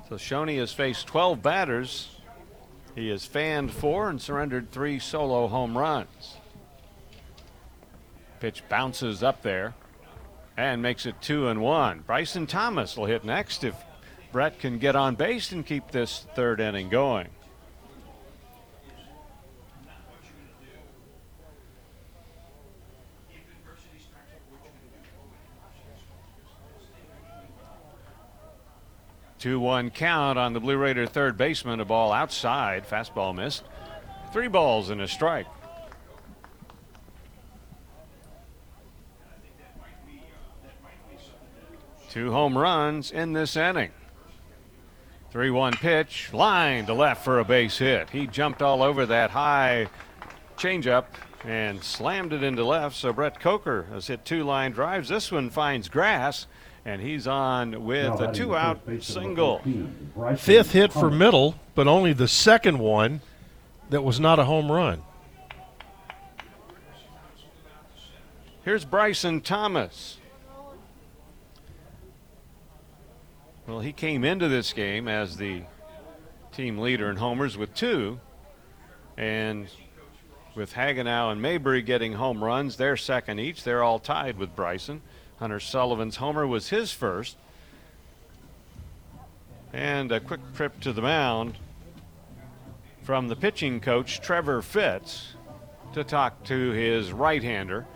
[0.07, 2.15] So Shoney has faced 12 batters.
[2.95, 6.37] He has fanned four and surrendered three solo home runs.
[8.39, 9.73] Pitch bounces up there
[10.55, 11.99] and makes it two and one.
[12.07, 13.75] Bryson Thomas will hit next if
[14.33, 17.29] Brett can get on base and keep this third inning going.
[29.37, 31.79] Two one count on the Blue Raider third baseman.
[31.79, 32.89] A ball outside.
[32.89, 33.63] Fastball missed.
[34.31, 35.45] Three balls and a strike.
[42.09, 43.91] Two home runs in this inning.
[45.33, 48.07] 3 1 pitch, line to left for a base hit.
[48.11, 49.87] He jumped all over that high
[50.57, 51.05] changeup
[51.43, 52.95] and slammed it into left.
[52.95, 55.09] So Brett Coker has hit two line drives.
[55.09, 56.45] This one finds grass,
[56.85, 59.63] and he's on with a two out single.
[60.37, 63.21] Fifth hit for middle, but only the second one
[63.89, 65.01] that was not a home run.
[68.63, 70.19] Here's Bryson Thomas.
[73.65, 75.63] Well, he came into this game as the
[76.51, 78.19] team leader in homers with two.
[79.15, 79.67] And
[80.53, 83.63] with Hagenow and Mabry getting home runs, they're second each.
[83.63, 85.01] They're all tied with Bryson.
[85.37, 87.37] Hunter Sullivan's homer was his first.
[89.71, 91.57] And a quick trip to the mound
[93.01, 95.35] from the pitching coach, Trevor Fitz,
[95.93, 97.87] to talk to his right hander,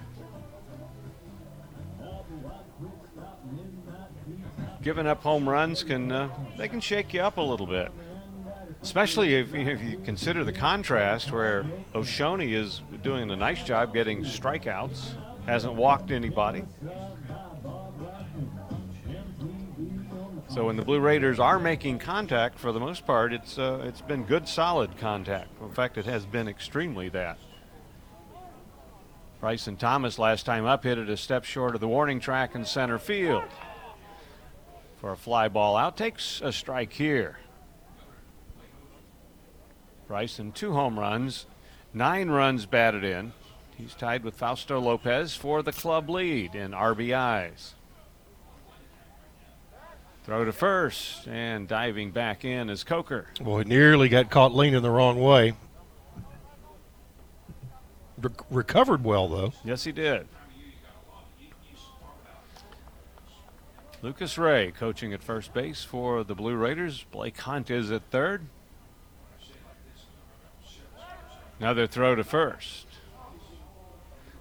[4.87, 7.91] giving up home runs can uh, they can shake you up a little bit.
[8.81, 14.23] Especially if, if you consider the contrast where Oshoney is doing a nice job getting
[14.23, 15.09] strikeouts,
[15.45, 16.63] hasn't walked anybody.
[20.47, 23.99] So when the Blue Raiders are making contact, for the most part, it's uh, it's
[23.99, 25.49] been good, solid contact.
[25.61, 27.37] In fact, it has been extremely that.
[29.41, 32.63] Bryson Thomas last time up hit it a step short of the warning track in
[32.63, 33.43] center field
[34.97, 35.97] for a fly ball out.
[35.97, 37.37] Takes a strike here.
[40.07, 41.45] Bryson, two home runs,
[41.93, 43.33] nine runs batted in.
[43.77, 47.73] He's tied with Fausto Lopez for the club lead in RBIs.
[50.23, 53.27] Throw to first and diving back in is Coker.
[53.39, 55.53] Boy, nearly got caught leaning the wrong way.
[58.21, 59.53] Re- recovered well, though.
[59.63, 60.27] Yes, he did.
[64.01, 67.05] Lucas Ray coaching at first base for the Blue Raiders.
[67.11, 68.45] Blake Hunt is at third.
[71.59, 72.85] Another throw to first.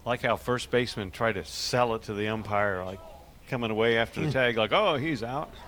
[0.04, 3.00] Like how first basemen try to sell it to the umpire, like
[3.48, 4.32] coming away after the hmm.
[4.32, 5.50] tag, like, oh, he's out.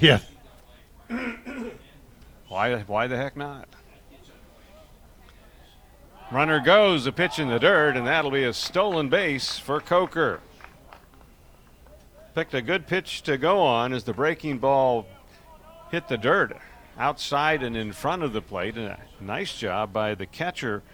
[0.00, 0.20] Yeah.
[2.48, 3.68] why, why the heck not?
[6.32, 10.40] Runner goes, a pitch in the dirt, and that'll be a stolen base for Coker.
[12.38, 15.08] Picked a good pitch to go on as the breaking ball
[15.90, 16.56] hit the dirt
[16.96, 18.76] outside and in front of the plate.
[18.76, 20.84] And a nice job by the catcher,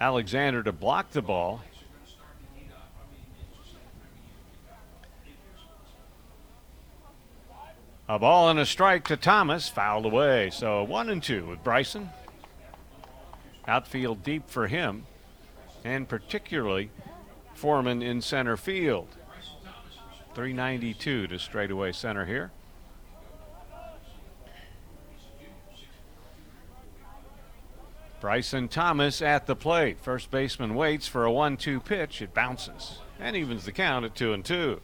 [0.00, 1.60] Alexander, to block the ball.
[8.08, 10.48] A ball and a strike to Thomas, fouled away.
[10.48, 12.08] So one and two with Bryson.
[13.68, 15.04] Outfield deep for him,
[15.84, 16.90] and particularly
[17.52, 19.08] Foreman in center field.
[20.34, 22.52] 392 to straightaway center here.
[28.20, 29.98] Bryson Thomas at the plate.
[29.98, 32.20] First baseman waits for a 1 2 pitch.
[32.20, 34.80] It bounces and evens the count at 2 and 2.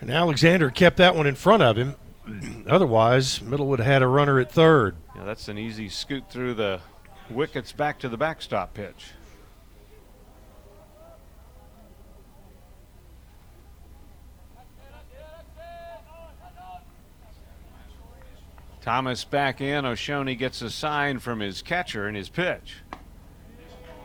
[0.00, 1.94] And Alexander kept that one in front of him.
[2.68, 4.96] Otherwise, Middle would have had a runner at third.
[5.16, 6.80] Yeah, that's an easy scoot through the
[7.30, 9.12] wickets back to the backstop pitch.
[18.82, 19.86] Thomas back in.
[19.86, 22.78] O'Shoney gets a sign from his catcher in his pitch.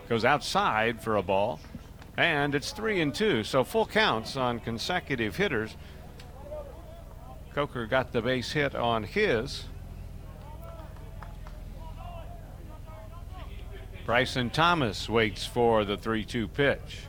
[0.07, 1.59] Goes outside for a ball.
[2.15, 3.43] And it's three and two.
[3.43, 5.75] So full counts on consecutive hitters.
[7.53, 9.65] Coker got the base hit on his.
[14.05, 16.99] Bryson Thomas waits for the 3 2 pitch.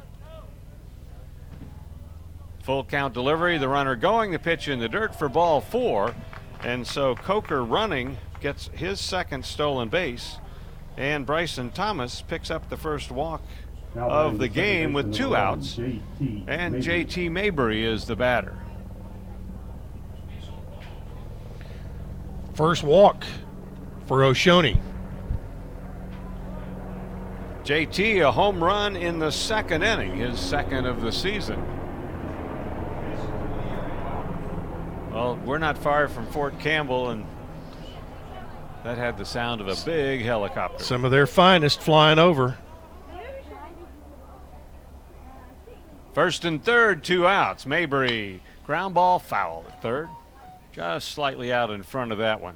[2.64, 6.14] Full count delivery, the runner going, the pitch in the dirt for ball four.
[6.63, 10.39] And so Coker running gets his second stolen base,
[10.97, 13.43] and Bryson Thomas picks up the first walk
[13.97, 18.57] of the game with two outs, and JT Mabry is the batter.
[22.55, 23.25] First walk
[24.07, 24.81] for O'Shoney.
[27.63, 31.63] JT, a home run in the second inning, his second of the season.
[35.19, 37.27] Well, we're not far from Fort Campbell, and
[38.85, 40.85] that had the sound of a big helicopter.
[40.85, 42.57] Some of their finest flying over.
[46.14, 47.66] First and third, two outs.
[47.66, 50.09] Mabry, ground ball foul at third.
[50.71, 52.55] Just slightly out in front of that one.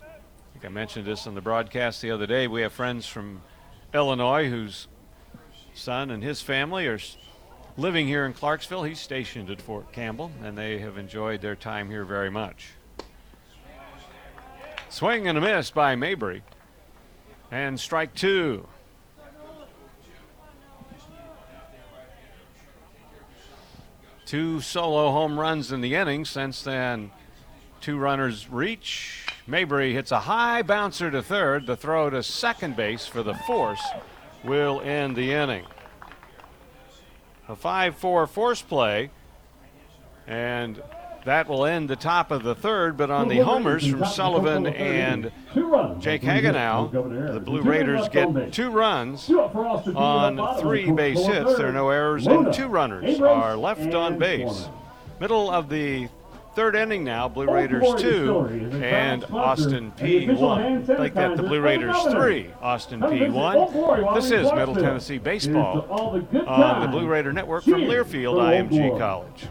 [0.00, 2.48] I think I mentioned this on the broadcast the other day.
[2.48, 3.42] We have friends from
[3.92, 4.88] Illinois whose
[5.74, 6.98] son and his family are
[7.76, 8.84] living here in Clarksville.
[8.84, 12.70] He's stationed at Fort Campbell, and they have enjoyed their time here very much.
[14.88, 16.42] Swing and a miss by Mabry.
[17.50, 18.66] And strike two.
[24.24, 26.24] Two solo home runs in the inning.
[26.24, 27.12] Since then,
[27.80, 29.26] two runners reach.
[29.46, 31.66] Mabry hits a high bouncer to third.
[31.66, 33.82] The throw to second base for the force
[34.42, 35.64] will end the inning
[37.48, 39.10] a 5 4 force play.
[40.26, 40.82] And
[41.24, 45.32] that will end the top of the third, but on the homers from Sullivan and
[46.00, 51.56] Jake Hagenow, the Blue Raiders get two runs on three base hits.
[51.56, 54.68] There are no errors, and two runners are left on base.
[55.20, 56.08] Middle of the
[56.56, 58.48] third inning now, Blue Raiders two
[58.82, 60.86] and Austin Peay 1.
[60.86, 64.14] Like that, the Blue Raiders three, Austin Peay one.
[64.14, 65.86] This is Middle Tennessee baseball
[66.46, 69.44] on the Blue Raider Network from Learfield IMG College.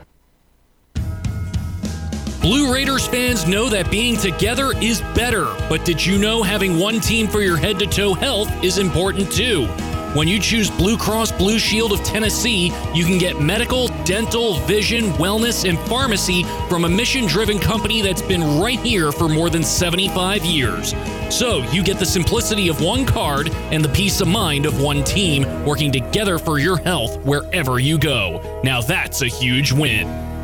[2.42, 7.00] Blue Raiders fans know that being together is better, but did you know having one
[7.00, 9.68] team for your head to toe health is important too?
[10.16, 15.12] When you choose Blue Cross Blue Shield of Tennessee, you can get medical, dental, vision,
[15.16, 19.62] wellness, and pharmacy from a mission driven company that's been right here for more than
[19.62, 20.96] 75 years.
[21.30, 25.04] So you get the simplicity of one card and the peace of mind of one
[25.04, 28.62] team working together for your health wherever you go.
[28.64, 30.35] Now that's a huge win.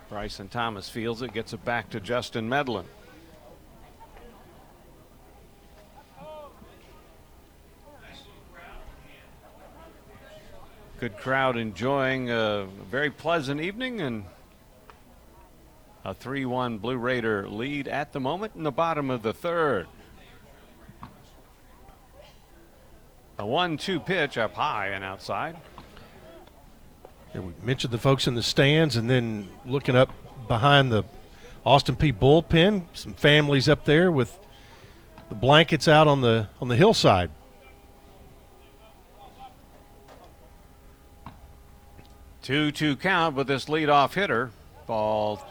[0.10, 2.86] Bryson Thomas feels it, gets it back to Justin Medlin.
[11.00, 14.26] Good crowd enjoying a very pleasant evening and
[16.06, 19.88] a 3 1 Blue Raider lead at the moment in the bottom of the third.
[23.42, 25.58] A 1 2 pitch up high and outside.
[27.34, 30.12] And we mentioned the folks in the stands, and then looking up
[30.48, 31.04] behind the
[31.66, 34.38] Austin Peay bullpen, some families up there with
[35.30, 37.32] the blankets out on the on the hillside.
[42.44, 44.52] Two two count with this leadoff hitter.
[44.86, 45.44] Ball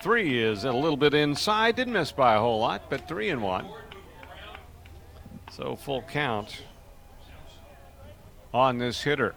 [0.00, 1.76] three is a little bit inside.
[1.76, 3.66] Didn't miss by a whole lot, but three and one.
[5.56, 6.62] So full count
[8.52, 9.36] on this hitter.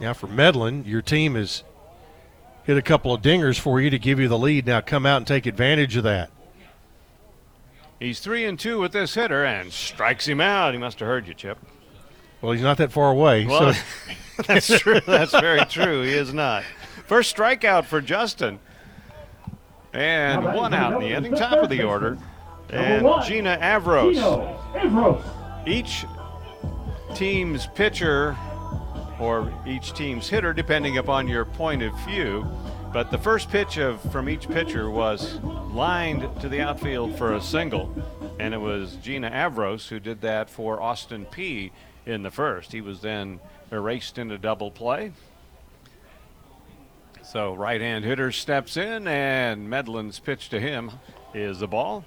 [0.00, 1.64] Now for Medlin, your team has
[2.64, 4.64] hit a couple of dingers for you to give you the lead.
[4.64, 6.30] Now come out and take advantage of that.
[8.00, 10.72] He's three and two with this hitter and strikes him out.
[10.72, 11.58] He must have heard you, Chip.
[12.40, 13.44] Well, he's not that far away.
[13.44, 13.82] Well, so
[14.46, 15.00] that's true.
[15.00, 16.00] That's very true.
[16.00, 16.64] He is not.
[17.04, 18.60] First strikeout for Justin.
[19.92, 22.16] And one out in the inning, top of the order.
[22.70, 24.16] And Gina Avros.
[25.66, 26.04] Each
[27.14, 28.36] team's pitcher
[29.18, 32.46] or each team's hitter, depending upon your point of view.
[32.92, 37.40] But the first pitch of from each pitcher was lined to the outfield for a
[37.40, 37.92] single,
[38.38, 41.72] and it was Gina Avros who did that for Austin Peay
[42.06, 42.72] in the first.
[42.72, 43.40] He was then
[43.70, 45.12] erased into double play.
[47.22, 50.92] So right-hand hitter steps in, and Medlin's pitch to him
[51.34, 52.04] is the ball.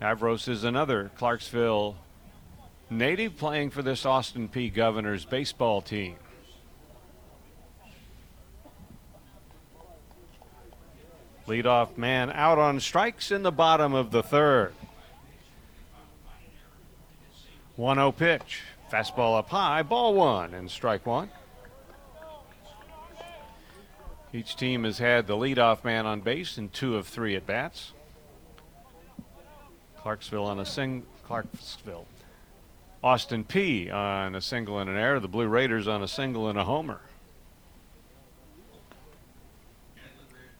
[0.00, 1.96] Avros is another Clarksville
[2.90, 4.72] native playing for this Austin Peay.
[4.72, 6.16] Governors baseball team.
[11.46, 14.72] Leadoff man out on strikes in the bottom of the third.
[17.76, 18.62] 1 0 pitch.
[18.92, 21.30] Fastball up high, ball one, and strike one.
[24.32, 27.93] Each team has had the leadoff man on base in two of three at bats.
[30.04, 31.02] Clarksville on a sing.
[31.26, 32.06] Clarksville.
[33.02, 35.18] Austin Peay on a single and an error.
[35.18, 37.00] The Blue Raiders on a single and a homer.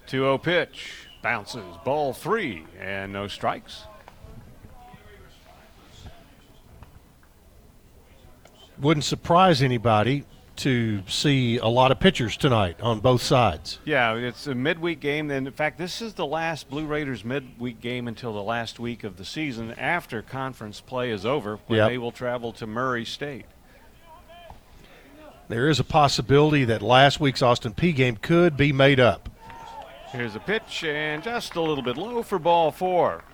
[0.07, 1.09] 2 0 pitch.
[1.21, 1.77] Bounces.
[1.85, 3.85] Ball three and no strikes.
[8.79, 10.25] wouldn't surprise anybody
[10.57, 13.79] to see a lot of pitchers tonight on both sides.
[13.85, 15.31] Yeah, it's a midweek game.
[15.31, 19.05] And in fact, this is the last Blue Raiders midweek game until the last week
[19.05, 21.89] of the season after conference play is over, when Yep.
[21.89, 23.47] they will travel to Murray State.
[25.49, 29.29] There is a possibility that last week's Austin Peay game could be made up.
[30.11, 33.25] Here's a pitch and just a little bit low for ball four.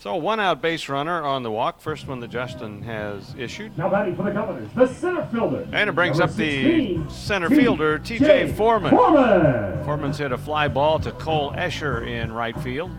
[0.00, 3.76] So one out base runner on the walk, first one that Justin has issued.
[3.76, 5.68] Now batting for the Governors, the center fielder.
[5.72, 7.60] And it brings Number up the center T.J.
[7.60, 8.90] fielder, TJ Foreman.
[8.90, 9.84] Foreman.
[9.84, 12.92] Foreman's hit a fly ball to Cole Escher in right field.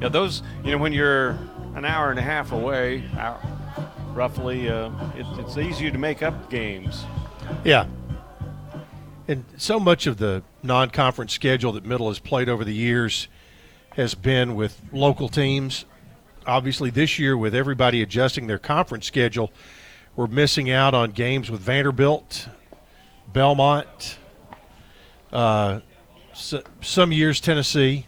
[0.00, 1.30] Yeah, those, you know, when you're
[1.74, 3.02] an hour and a half away,
[4.12, 7.04] roughly, uh, it, it's easier to make up games.
[7.64, 7.86] Yeah.
[9.26, 13.26] And so much of the non conference schedule that Middle has played over the years
[13.96, 15.84] has been with local teams.
[16.46, 19.52] Obviously, this year, with everybody adjusting their conference schedule,
[20.16, 22.48] we're missing out on games with Vanderbilt,
[23.32, 24.18] Belmont,
[25.32, 25.80] uh,
[26.32, 28.06] so, some years Tennessee.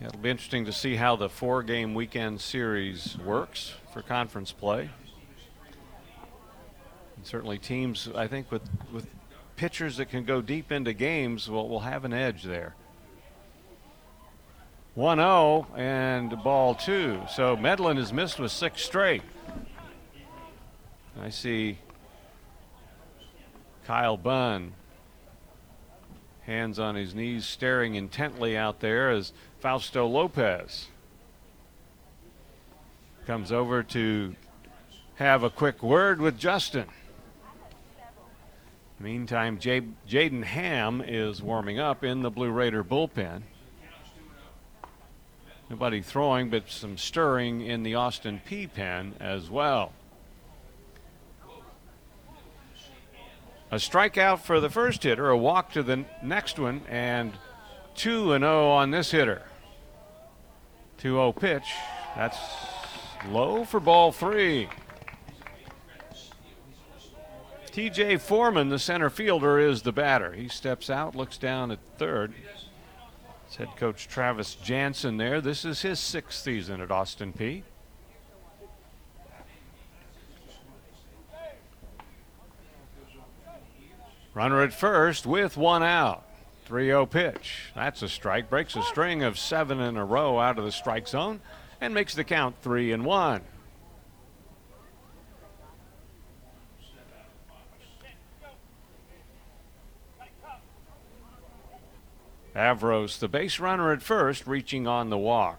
[0.00, 4.90] It'll be interesting to see how the four game weekend series works for conference play.
[7.22, 8.62] And certainly, teams, I think, with,
[8.92, 9.06] with
[9.54, 12.74] pitchers that can go deep into games will, will have an edge there.
[14.96, 17.20] 1 0 and ball two.
[17.30, 19.22] So Medlin has missed with six straight.
[21.22, 21.78] I see
[23.86, 24.72] Kyle Bunn,
[26.40, 30.88] hands on his knees, staring intently out there as Fausto Lopez
[33.28, 34.34] comes over to
[35.14, 36.86] have a quick word with Justin.
[39.02, 43.42] Meantime, Jaden Ham is warming up in the Blue Raider bullpen.
[45.68, 49.92] Nobody throwing, but some stirring in the Austin Peay pen as well.
[53.72, 57.32] A strikeout for the first hitter, a walk to the next one, and
[57.96, 59.42] 2 0 on this hitter.
[60.98, 61.74] 2 0 pitch.
[62.14, 62.38] That's
[63.28, 64.68] low for ball three.
[67.72, 70.32] TJ Foreman, the center fielder, is the batter.
[70.32, 72.34] He steps out, looks down at third.
[73.46, 75.40] It's head coach Travis Janssen there.
[75.40, 77.62] This is his sixth season at Austin Peay.
[84.34, 86.24] Runner at first with one out.
[86.66, 87.72] 3 0 pitch.
[87.74, 88.48] That's a strike.
[88.48, 91.40] Breaks a string of seven in a row out of the strike zone
[91.80, 93.42] and makes the count 3 and 1.
[102.54, 105.58] Avros, the base runner at first, reaching on the walk.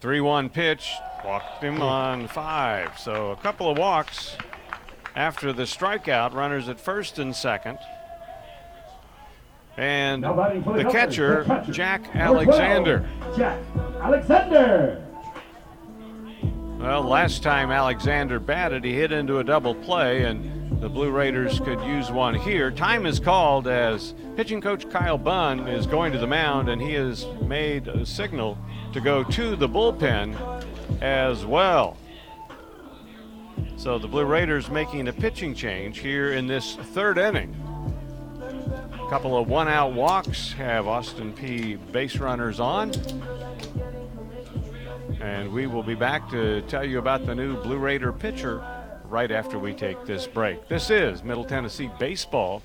[0.00, 2.98] Three one pitch Walked him on five.
[2.98, 4.36] So a couple of walks
[5.14, 6.32] after the strikeout.
[6.32, 7.78] Runners at first and second.
[9.76, 13.08] And the catcher, Jack Alexander.
[13.36, 13.60] Jack
[14.00, 15.06] Alexander.
[16.80, 21.60] Well, last time Alexander batted, he hit into a double play, and the Blue Raiders
[21.60, 22.70] could use one here.
[22.70, 26.94] Time is called as pitching coach Kyle Bunn is going to the mound, and he
[26.94, 28.56] has made a signal
[28.94, 30.34] to go to the bullpen
[31.02, 31.98] as well.
[33.76, 37.54] So the Blue Raiders making a pitching change here in this third inning.
[38.94, 42.90] A couple of one out walks have Austin Peay base runners on.
[45.20, 48.64] And we will be back to tell you about the new Blue Raider pitcher
[49.04, 50.66] right after we take this break.
[50.66, 52.62] This is Middle Tennessee Baseball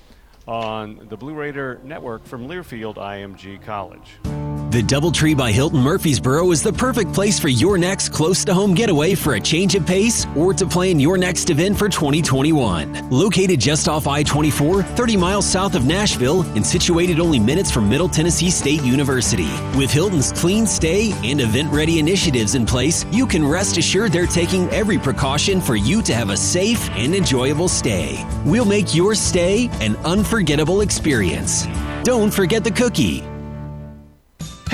[0.48, 4.45] on the Blue Raider Network from Learfield IMG College.
[4.70, 8.74] The Doubletree by Hilton Murfreesboro is the perfect place for your next close to home
[8.74, 13.08] getaway for a change of pace or to plan your next event for 2021.
[13.10, 17.88] Located just off I 24, 30 miles south of Nashville, and situated only minutes from
[17.88, 19.48] Middle Tennessee State University.
[19.78, 24.26] With Hilton's clean stay and event ready initiatives in place, you can rest assured they're
[24.26, 28.26] taking every precaution for you to have a safe and enjoyable stay.
[28.44, 31.68] We'll make your stay an unforgettable experience.
[32.02, 33.22] Don't forget the cookie.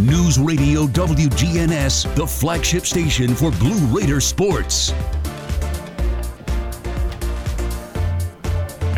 [0.00, 4.92] News Radio WGNS, the flagship station for Blue Raider sports.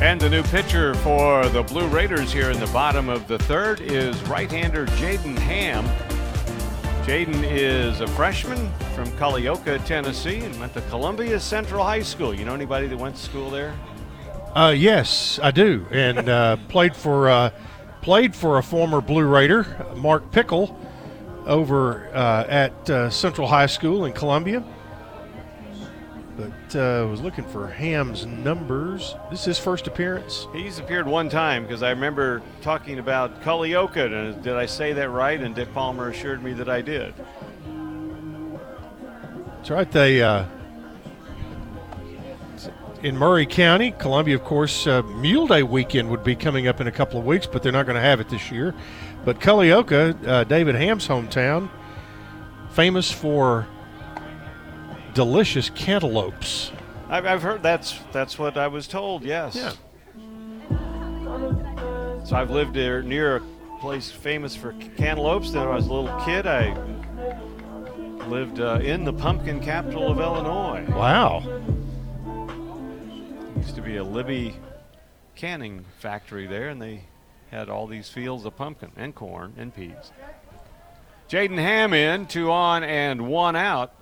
[0.00, 3.80] And the new pitcher for the Blue Raiders here in the bottom of the third
[3.80, 5.84] is right-hander Jaden Ham.
[7.04, 12.32] Jaden is a freshman from Culleoka, Tennessee, and went to Columbia Central High School.
[12.32, 13.76] You know anybody that went to school there?
[14.54, 17.50] Uh, yes, I do, and uh, played for uh,
[18.02, 20.78] played for a former Blue Raider, Mark Pickle,
[21.46, 24.62] over uh, at uh, Central High School in Columbia.
[26.36, 29.14] But uh, was looking for Ham's numbers.
[29.30, 30.46] This is his first appearance.
[30.54, 34.06] He's appeared one time because I remember talking about Culleoka.
[34.06, 35.40] And did I say that right?
[35.40, 37.12] And Dick Palmer assured me that I did.
[39.56, 39.92] That's right.
[39.92, 40.46] They uh,
[43.02, 46.86] in Maury County, Columbia, of course, uh, Mule Day weekend would be coming up in
[46.86, 48.74] a couple of weeks, but they're not going to have it this year.
[49.24, 51.70] But Culleoka, uh, David Ham's hometown,
[52.70, 53.66] famous for
[55.14, 56.72] delicious cantaloupes.
[57.08, 59.22] I've, I've heard that's that's what I was told.
[59.22, 59.54] Yes.
[59.54, 59.72] Yeah.
[62.24, 63.42] So I've lived there near a
[63.80, 65.52] place famous for cantaloupes.
[65.52, 66.74] Then when I was a little kid, I
[68.28, 70.84] lived uh, in the pumpkin capital of Illinois.
[70.88, 71.42] Wow.
[73.56, 74.56] Used to be a Libby
[75.34, 77.02] canning factory there, and they
[77.52, 80.10] had all these fields of pumpkin and corn and peas.
[81.28, 83.94] Jaden Ham in, two on and one out.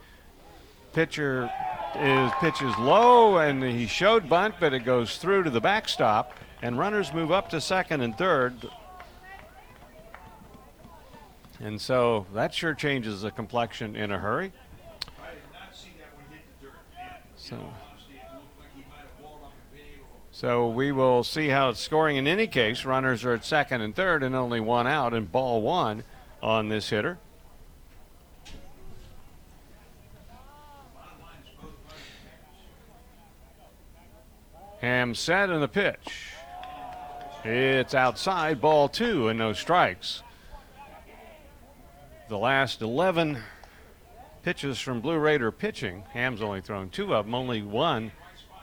[0.92, 1.50] Pitcher
[1.96, 6.32] is pitches low, and he showed bunt, but it goes through to the backstop,
[6.62, 8.54] and runners move up to second and third.
[11.58, 14.52] And so that sure changes the complexion in a hurry.
[17.36, 17.58] So.
[20.40, 22.86] So we will see how it's scoring in any case.
[22.86, 26.02] Runners are at second and third, and only one out, and ball one
[26.42, 27.18] on this hitter.
[34.80, 36.30] Ham set in the pitch.
[37.44, 40.22] It's outside, ball two, and no strikes.
[42.30, 43.42] The last 11
[44.42, 48.12] pitches from Blue Raider pitching, Ham's only thrown two of them, only one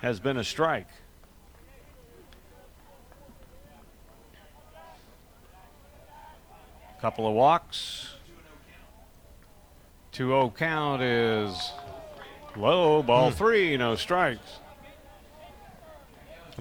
[0.02, 0.88] has been a strike.
[7.02, 8.16] Couple of walks.
[10.14, 11.74] 2 0 count is
[12.56, 13.04] low.
[13.04, 13.36] Ball hmm.
[13.36, 14.60] three, no strikes.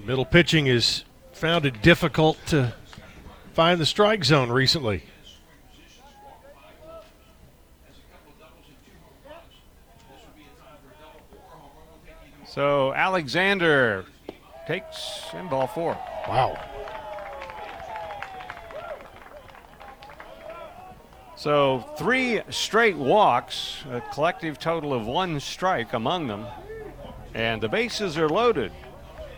[0.03, 2.73] Middle pitching has found it difficult to
[3.53, 5.03] find the strike zone recently.
[12.45, 14.05] So Alexander
[14.67, 15.97] takes in ball four.
[16.27, 16.59] Wow.
[21.37, 26.47] So three straight walks, a collective total of one strike among them.
[27.35, 28.71] And the bases are loaded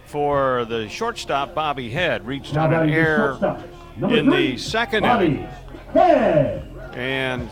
[0.05, 2.25] for the shortstop, Bobby Head.
[2.25, 3.61] Reached on an error
[3.97, 5.43] in the second Bobby inning.
[5.91, 6.93] Head.
[6.93, 7.49] And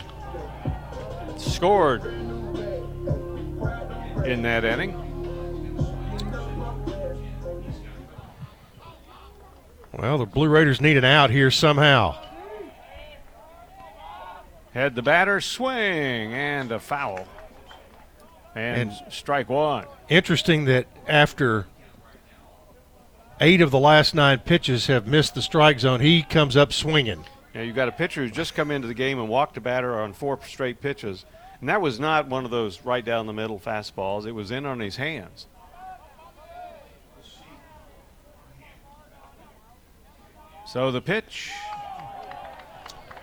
[1.35, 2.05] scored
[4.25, 4.93] in that inning.
[9.91, 12.26] Well, the Blue Raiders need an out here somehow.
[14.77, 17.27] Had the batter swing and a foul.
[18.53, 19.87] And, and strike one.
[20.07, 21.65] Interesting that after
[23.41, 27.25] eight of the last nine pitches have missed the strike zone, he comes up swinging.
[27.55, 29.99] Yeah, you've got a pitcher who's just come into the game and walked a batter
[29.99, 31.25] on four straight pitches.
[31.59, 34.27] And that was not one of those right down the middle fastballs.
[34.27, 35.47] It was in on his hands.
[40.67, 41.51] So the pitch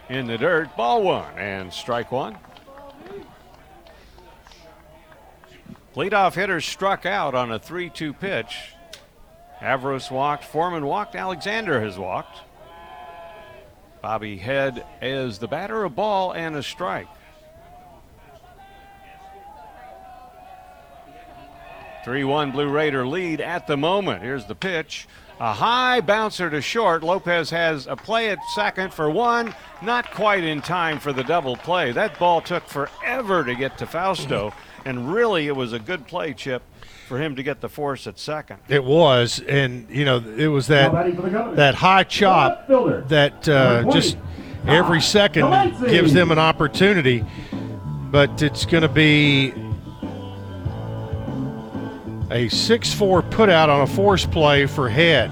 [0.09, 0.77] in the dirt.
[0.77, 2.37] Ball one and strike one.
[5.97, 8.75] Leadoff hitter struck out on a 3 2 pitch.
[9.61, 12.39] Avros walked, Foreman walked, Alexander has walked.
[14.03, 17.09] Bobby Head is the batter, a ball and a strike.
[22.05, 24.23] Three-one Blue Raider lead at the moment.
[24.23, 25.09] Here's the pitch.
[25.45, 27.03] A high bouncer to short.
[27.03, 31.55] Lopez has a play at second for one, not quite in time for the double
[31.55, 31.93] play.
[31.93, 34.55] That ball took forever to get to Fausto,
[34.87, 36.63] and really it was a good play, Chip,
[37.07, 38.61] for him to get the force at second.
[38.71, 40.91] It was, and you know, it was that
[41.57, 42.67] that high chop
[43.09, 44.17] that uh, just
[44.67, 45.51] every second
[45.87, 47.23] gives them an opportunity.
[48.11, 49.53] But it's going to be
[52.31, 55.31] a 6-4 putout on a force play for Head.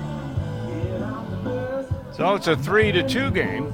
[2.14, 3.72] So it's a 3 to 2 game.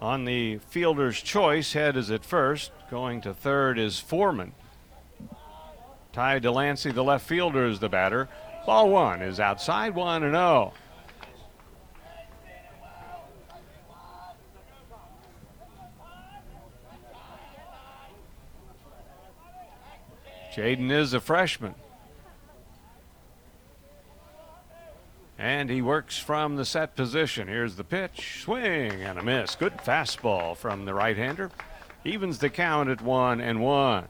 [0.00, 2.72] On the fielder's choice, Head is at first.
[2.90, 4.52] Going to third is Foreman.
[6.12, 8.28] Ty Delancey, the left fielder, is the batter.
[8.66, 10.72] Ball one is outside, 1 and 0.
[20.54, 21.74] Jaden is a freshman.
[25.38, 27.48] And he works from the set position.
[27.48, 29.54] Here's the pitch, swing, and a miss.
[29.54, 31.50] Good fastball from the right hander.
[32.04, 34.08] Evens the count at one and one.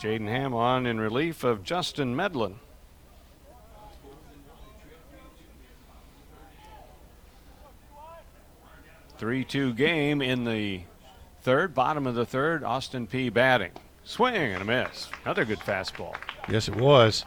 [0.00, 2.58] Jaden Ham on in relief of Justin Medlin.
[9.18, 10.80] 3 2 game in the
[11.42, 12.64] third, bottom of the third.
[12.64, 13.30] Austin Peay.
[13.30, 13.72] batting.
[14.10, 15.08] Swing and a miss.
[15.24, 16.16] Another good fastball.
[16.48, 17.24] Yes, it was.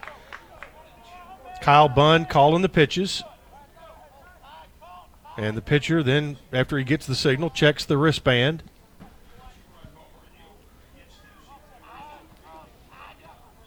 [1.62, 3.24] Kyle Bunn calling the pitches.
[5.38, 8.64] And the pitcher then, after he gets the signal, checks the wristband.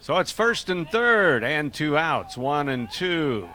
[0.01, 3.49] So it's first and third, and two outs, one and two.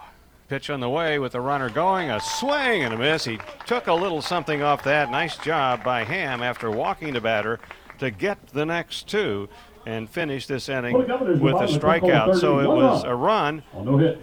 [0.50, 2.10] Pitch on the way with the runner going.
[2.10, 3.26] A swing and a miss.
[3.26, 5.12] He took a little something off that.
[5.12, 7.60] Nice job by Ham after walking the batter
[8.02, 9.48] to get the next two
[9.86, 11.08] and finish this inning with
[11.56, 12.40] a strikeout.
[12.40, 13.64] So it was a run,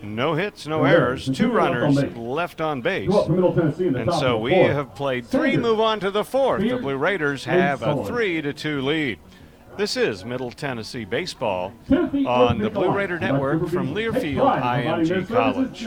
[0.02, 3.10] no hits, no errors, two runners left on base.
[3.10, 6.62] And so we have played three, move on to the fourth.
[6.62, 9.20] The Blue Raiders have a three to two lead.
[9.76, 11.72] This is Middle Tennessee Baseball
[12.26, 15.86] on the Blue Raider Network from Learfield IMG College.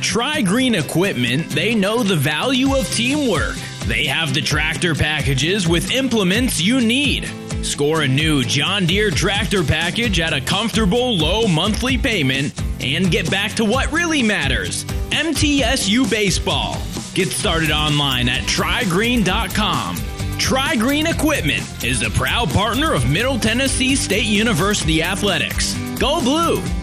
[0.00, 3.54] At Tri Green Equipment, they know the value of teamwork.
[3.84, 7.30] They have the tractor packages with implements you need.
[7.60, 13.30] Score a new John Deere tractor package at a comfortable low monthly payment and get
[13.30, 16.78] back to what really matters MTSU Baseball.
[17.12, 19.96] Get started online at trygreen.com.
[20.38, 25.74] Tri Green Equipment is a proud partner of Middle Tennessee State University Athletics.
[25.98, 26.79] Go Blue!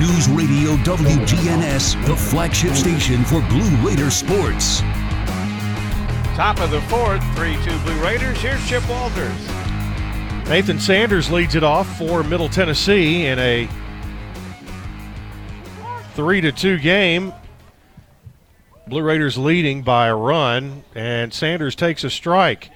[0.00, 4.80] News Radio WGNS, the flagship station for Blue Raider sports.
[6.34, 8.38] Top of the fourth, 3 2 Blue Raiders.
[8.38, 9.46] Here's Chip Walters.
[10.48, 13.68] Nathan Sanders leads it off for Middle Tennessee in a
[16.14, 17.34] 3 to 2 game.
[18.86, 22.70] Blue Raiders leading by a run, and Sanders takes a strike.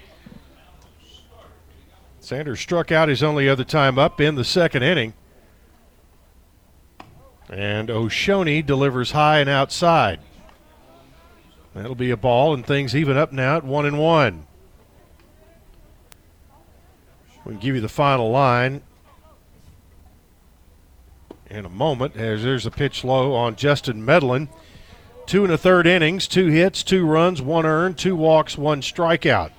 [2.20, 5.14] Sanders struck out his only other time up in the second inning.
[7.50, 10.20] And Oshoni delivers high and outside.
[11.74, 14.46] That'll be a ball, and things even up now at one and one.
[17.44, 18.82] We can give you the final line
[21.50, 22.16] in a moment.
[22.16, 24.48] As there's a pitch low on Justin Medlin.
[25.26, 29.50] Two and a third innings, two hits, two runs, one earned, two walks, one strikeout.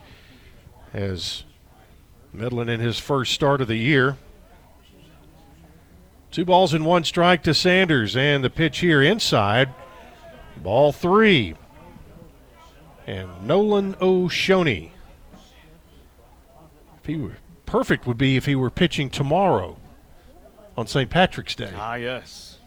[0.93, 1.43] As
[2.31, 4.17] Medlin in his first start of the year.
[6.35, 9.73] Two balls and one strike to Sanders, and the pitch here inside.
[10.57, 11.55] Ball three.
[13.07, 14.89] And Nolan Oshoni.
[16.99, 19.77] If he were perfect would be if he were pitching tomorrow
[20.75, 21.09] on St.
[21.09, 21.71] Patrick's Day.
[21.73, 22.57] Ah, yes.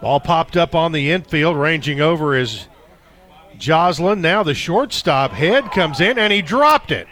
[0.00, 2.66] Ball popped up on the infield, ranging over is
[3.56, 4.20] Joslin.
[4.20, 7.06] Now the shortstop head comes in, and he dropped it.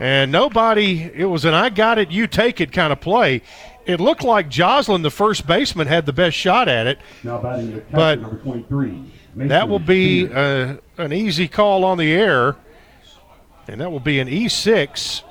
[0.00, 3.42] And nobody, it was an I got it, you take it kind of play.
[3.84, 6.98] It looked like Joslin, the first baseman, had the best shot at it.
[7.92, 8.18] but
[9.36, 12.56] that will be uh, an easy call on the air.
[13.68, 15.22] And that will be an E6.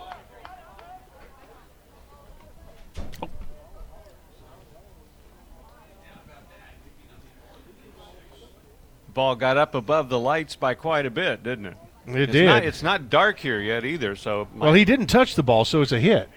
[9.15, 11.77] Ball got up above the lights by quite a bit, didn't it?
[12.09, 12.45] It it's did.
[12.45, 14.47] Not, it's not dark here yet either, so.
[14.55, 16.29] Well, he didn't touch the ball, so it's a hit.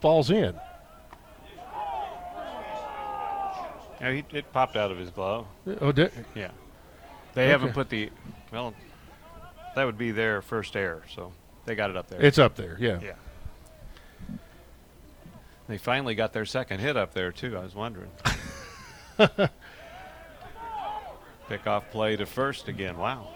[0.00, 0.54] Falls in.
[4.00, 5.46] Yeah, he, it popped out of his glove.
[5.80, 6.10] Oh, did?
[6.34, 6.50] Yeah.
[7.34, 7.50] They Okay.
[7.50, 8.10] haven't put the.
[8.50, 8.74] Well,
[9.76, 11.32] that would be their first error, so
[11.66, 12.20] they got it up there.
[12.20, 12.98] It's up there, yeah.
[13.02, 13.12] Yeah.
[15.68, 17.56] They finally got their second hit up there too.
[17.56, 18.10] I was wondering.
[21.48, 22.98] Pick off play to first again.
[22.98, 23.28] Wow.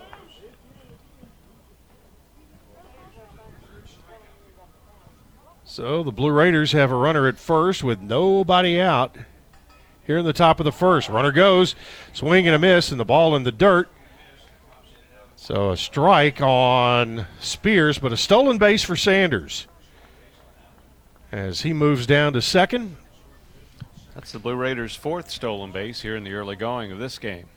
[5.76, 9.14] So the Blue Raiders have a runner at first with nobody out.
[10.06, 11.74] Here in the top of the first, runner goes,
[12.14, 13.90] swing and a miss, and the ball in the dirt.
[15.34, 19.66] So a strike on Spears, but a stolen base for Sanders.
[21.30, 22.96] as he moves down to second.
[24.14, 27.48] That's the Blue Raiders' fourth stolen base here in the early going of this game.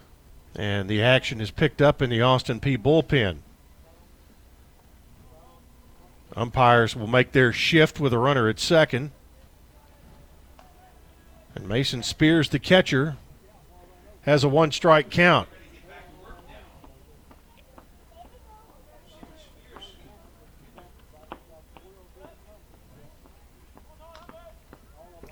[0.53, 3.37] And the action is picked up in the Austin Peay bullpen.
[6.35, 9.11] Umpires will make their shift with a runner at second.
[11.55, 13.17] And Mason Spears, the catcher,
[14.21, 15.49] has a one strike count.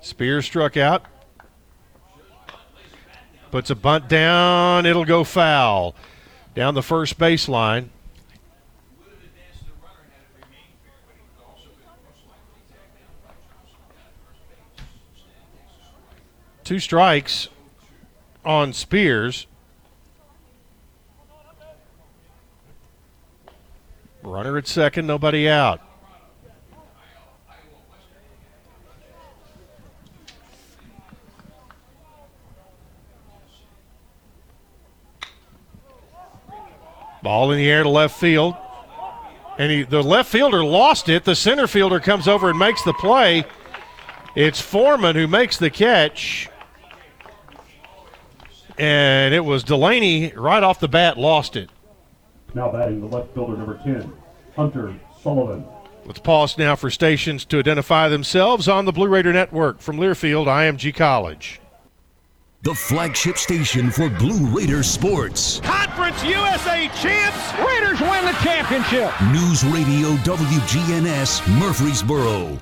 [0.00, 1.04] Spears struck out.
[3.50, 4.86] Puts a bunt down.
[4.86, 5.94] It'll go foul.
[6.54, 7.88] Down the first baseline.
[16.68, 17.48] Two strikes
[18.44, 19.46] on Spears.
[24.22, 25.80] Runner at second, nobody out.
[37.22, 38.54] Ball in the air to left field.
[39.56, 41.24] And he, the left fielder lost it.
[41.24, 43.46] The center fielder comes over and makes the play.
[44.34, 46.50] It's Foreman who makes the catch.
[48.78, 51.70] And it was Delaney right off the bat lost it.
[52.54, 54.12] Now batting the left fielder, number 10,
[54.56, 55.64] Hunter Sullivan.
[56.04, 60.46] Let's pause now for stations to identify themselves on the Blue Raider Network from Learfield,
[60.46, 61.60] IMG College
[62.62, 65.60] the flagship station for Blue Raider sports.
[65.60, 69.12] Conference USA champs, Raiders win the championship.
[69.32, 72.58] News Radio WGNS Murfreesboro.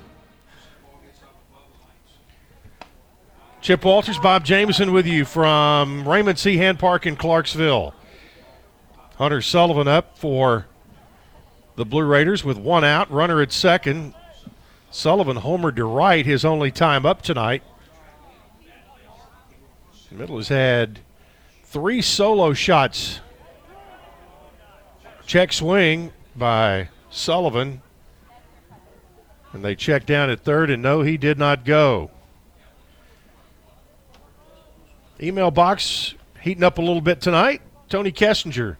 [3.67, 6.55] Chip Walters, Bob Jameson with you from Raymond C.
[6.55, 7.93] Hand Park in Clarksville.
[9.17, 10.67] Hunter Sullivan up for
[11.75, 14.13] the Blue Raiders with one out, runner at second.
[14.89, 17.61] Sullivan homered to right, his only time up tonight.
[20.11, 21.01] Middle has had
[21.65, 23.19] three solo shots.
[25.25, 27.81] Check swing by Sullivan.
[29.51, 32.11] And they check down at third, and no, he did not go.
[35.21, 37.61] Email box heating up a little bit tonight.
[37.89, 38.77] Tony Kessinger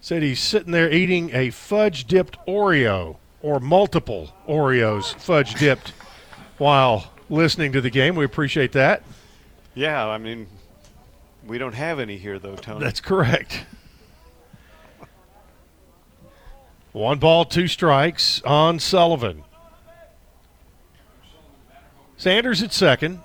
[0.00, 5.90] said he's sitting there eating a fudge dipped Oreo or multiple Oreos fudge dipped
[6.58, 8.16] while listening to the game.
[8.16, 9.02] We appreciate that.
[9.74, 10.48] Yeah, I mean,
[11.46, 12.84] we don't have any here, though, Tony.
[12.84, 13.64] That's correct.
[16.92, 19.44] One ball, two strikes on Sullivan.
[22.16, 23.20] Sanders at second.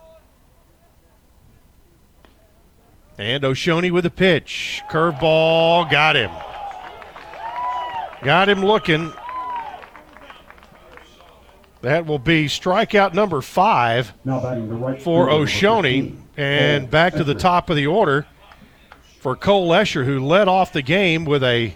[3.17, 4.81] And O'Shoney with a pitch.
[4.89, 6.31] Curveball, got him.
[8.23, 9.11] Got him looking.
[11.81, 14.13] That will be strikeout number five
[15.01, 16.15] for O'Shoney.
[16.35, 18.27] And back to the top of the order
[19.19, 21.75] for Cole Escher, who led off the game with a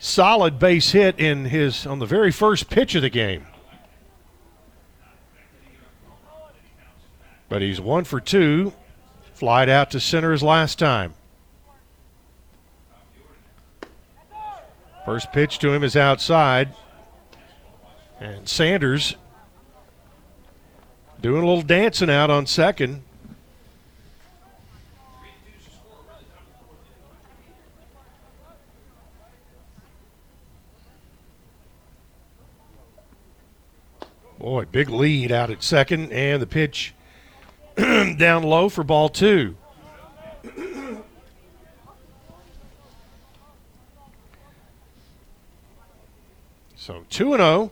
[0.00, 3.46] solid base hit in his on the very first pitch of the game.
[7.48, 8.72] But he's one for two.
[9.38, 11.14] Flied out to center his last time.
[15.04, 16.74] First pitch to him is outside.
[18.18, 19.14] And Sanders
[21.20, 23.04] doing a little dancing out on second.
[34.40, 36.92] Boy, big lead out at second, and the pitch
[38.18, 39.54] down low for ball two.
[46.74, 47.70] so 2 and 0.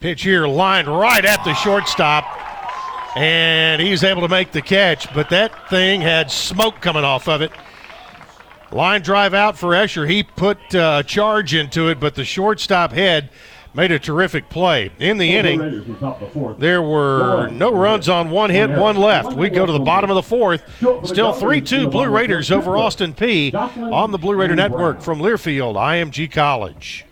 [0.00, 2.24] Pitch here, lined right at the shortstop.
[3.16, 7.42] And he's able to make the catch, but that thing had smoke coming off of
[7.42, 7.50] it.
[8.70, 10.08] Line drive out for Escher.
[10.08, 13.30] He put uh, a charge into it, but the shortstop head
[13.74, 14.90] made a terrific play.
[14.98, 15.96] In the inning,
[16.58, 19.32] there were no runs on one hit, one left.
[19.34, 20.62] We go to the bottom of the fourth.
[21.04, 25.74] Still 3 2 Blue Raiders over Austin Peay on the Blue Raider Network from Learfield,
[25.74, 27.06] IMG College.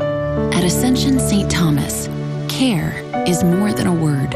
[0.00, 1.50] At Ascension St.
[1.50, 2.08] Thomas,
[2.48, 4.32] care is more than a word.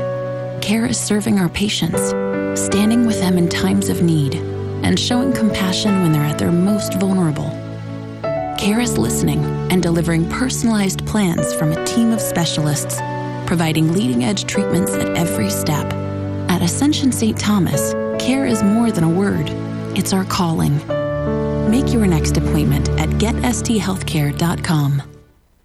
[0.63, 2.11] Care is serving our patients,
[2.61, 4.52] standing with them in times of need
[4.83, 7.51] and showing compassion when they're at their most vulnerable.
[8.59, 12.97] Care is listening and delivering personalized plans from a team of specialists,
[13.47, 15.93] providing leading edge treatments at every step.
[16.49, 17.39] At Ascension St.
[17.39, 19.51] Thomas, care is more than a word,
[19.95, 20.79] It's our calling.
[21.71, 25.12] Make your next appointment at getsthealthcare.com.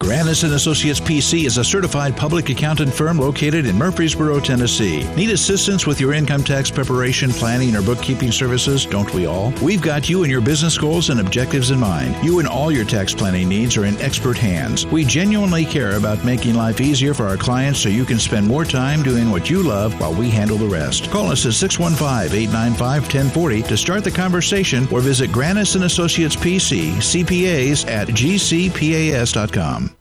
[0.07, 5.05] Granis and Associates PC is a certified public accountant firm located in Murfreesboro, Tennessee.
[5.15, 8.85] Need assistance with your income tax preparation, planning, or bookkeeping services?
[8.85, 9.51] Don't we all?
[9.61, 12.15] We've got you and your business goals and objectives in mind.
[12.23, 14.85] You and all your tax planning needs are in expert hands.
[14.85, 18.63] We genuinely care about making life easier for our clients so you can spend more
[18.63, 21.11] time doing what you love while we handle the rest.
[21.11, 27.85] Call us at 615-895-1040 to start the conversation or visit Granis and Associates PC, CPAs
[27.89, 29.96] at gcpas.com.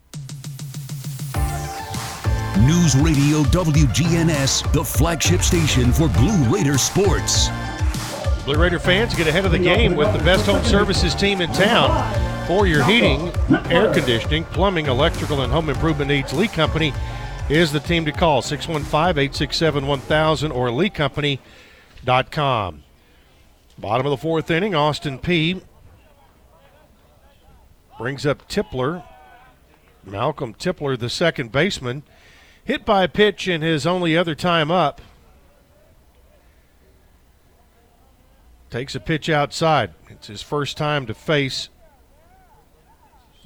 [2.67, 7.49] News Radio WGNS, the flagship station for Blue Raider sports.
[8.45, 11.53] Blue Raider fans get ahead of the game with the best home services team in
[11.53, 13.31] town for your heating,
[13.71, 16.33] air conditioning, plumbing, electrical, and home improvement needs.
[16.33, 16.93] Lee Company
[17.49, 22.83] is the team to call 615 867 1000 or leecompany.com.
[23.79, 25.63] Bottom of the fourth inning, Austin Peay.
[27.97, 29.05] brings up Tipler.
[30.05, 32.03] Malcolm Tipler, the second baseman,
[32.67, 35.01] hit by a pitch in his only other time up.
[38.69, 39.95] Takes a pitch outside.
[40.11, 41.69] It's his first time to face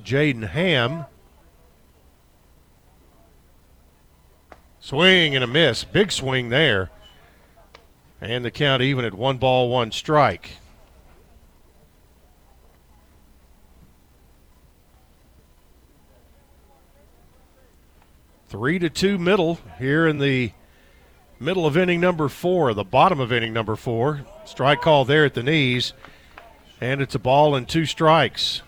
[0.02, 1.04] Jaden Ham.
[4.80, 5.84] Swing and a miss.
[5.84, 6.90] Big swing there.
[8.22, 10.52] And the count even at one ball, one strike.
[18.50, 20.50] Three to two middle here in the
[21.38, 24.26] middle of inning number four, the bottom of inning number four.
[24.44, 25.92] Strike call there at the knees,
[26.80, 28.62] and it's a ball and two strikes.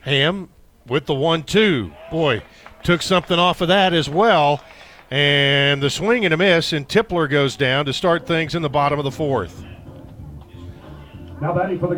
[0.00, 0.48] Ham
[0.88, 1.92] with the one two.
[2.10, 2.42] Boy,
[2.82, 4.60] took something off of that as well.
[5.14, 8.68] And the swing and a miss, and Tipler goes down to start things in the
[8.68, 9.64] bottom of the fourth.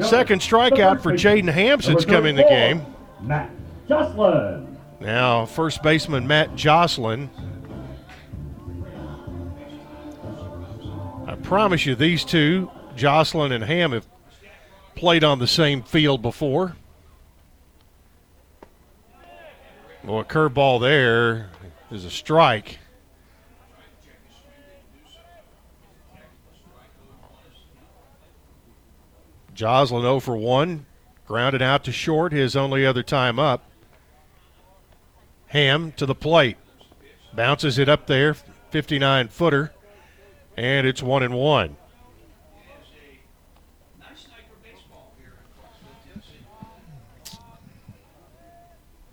[0.02, 2.84] Second strikeout for Jaden Ham since coming in the game.
[3.22, 3.50] Matt
[3.88, 4.76] Joslin.
[5.00, 7.30] Now, first baseman Matt Joslin.
[11.26, 14.06] I promise you, these two, Joslin and Ham, have
[14.94, 16.76] played on the same field before.
[20.04, 21.48] Well, a curveball there
[21.90, 22.78] is a strike.
[29.56, 30.84] Joslin 0 for 1,
[31.26, 33.64] grounded out to short, his only other time up.
[35.48, 36.58] Ham to the plate,
[37.32, 38.34] bounces it up there,
[38.70, 39.72] 59 footer,
[40.56, 41.76] and it's 1 and 1.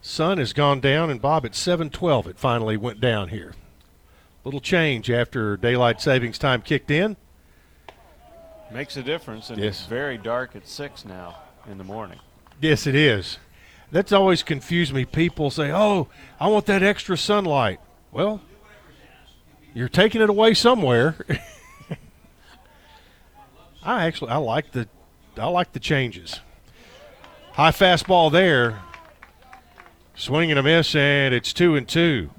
[0.02, 3.53] Sun has gone down, and Bob, at 7:12, it finally went down here.
[4.44, 7.15] Little change after daylight savings time kicked in.
[8.74, 9.80] Makes a difference, and Yes.
[9.82, 11.36] it's very dark at six now
[11.70, 12.20] in the morning.
[12.60, 13.38] Yes, it is.
[13.91, 15.06] That's always confused me.
[15.06, 16.08] People say, "Oh,
[16.40, 17.80] I want that extra sunlight."
[18.12, 18.41] Well,
[19.76, 21.16] you're taking it away somewhere.
[23.84, 24.88] I actually I like the
[25.38, 26.40] I like the changes.
[27.54, 28.82] High fastball there.
[30.16, 32.30] Swing and a miss, and it's two and two.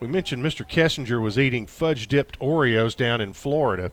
[0.00, 0.66] We mentioned Mr.
[0.66, 3.92] Kessinger was eating fudge dipped Oreos down in Florida.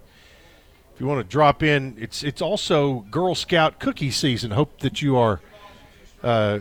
[0.95, 4.51] If you want to drop in, it's it's also Girl Scout cookie season.
[4.51, 5.41] Hope that you are
[6.23, 6.59] uh,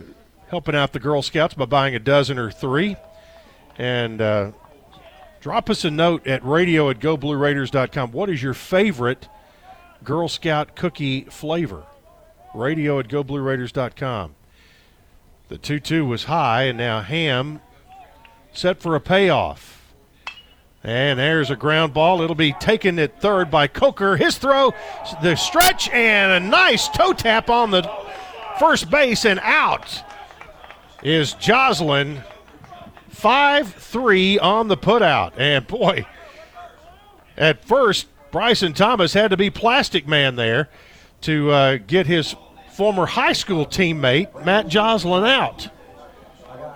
[0.49, 2.97] helping out the Girl Scouts by buying a dozen or three.
[3.77, 4.51] And uh,
[5.39, 8.11] drop us a note at radio at goblueraiders.com.
[8.11, 9.29] What is your favorite
[10.03, 11.83] Girl Scout cookie flavor?
[12.53, 14.35] Radio at goblueraiders.com.
[15.47, 17.61] The 2 2 was high, and now Ham
[18.57, 19.93] set for a payoff.
[20.83, 22.21] And there's a ground ball.
[22.21, 24.15] It'll be taken at third by Coker.
[24.15, 24.73] His throw,
[25.21, 27.89] the stretch, and a nice toe tap on the
[28.59, 30.03] first base, and out
[31.03, 32.23] is Joslin.
[33.09, 35.33] 5 3 on the putout.
[35.37, 36.05] And boy,
[37.35, 40.69] at first, Bryson Thomas had to be plastic man there
[41.21, 42.35] to uh, get his
[42.73, 45.69] former high school teammate, Matt Joslin, out.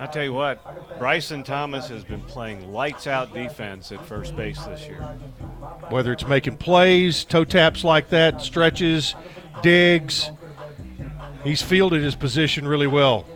[0.02, 4.60] I tell you what, Bryson Thomas has been playing lights out defense at first base
[4.64, 5.00] this year.
[5.90, 9.14] whether it's making plays, toe taps like that, stretches,
[9.62, 10.32] digs.
[11.44, 13.28] He's fielded his position really well.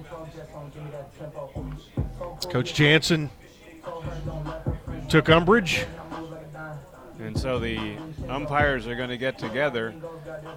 [2.49, 3.29] Coach Janssen
[5.07, 5.85] took umbrage.
[7.19, 7.95] And so the
[8.29, 9.93] umpires are going to get together,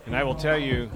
[0.07, 0.91] and I will tell you,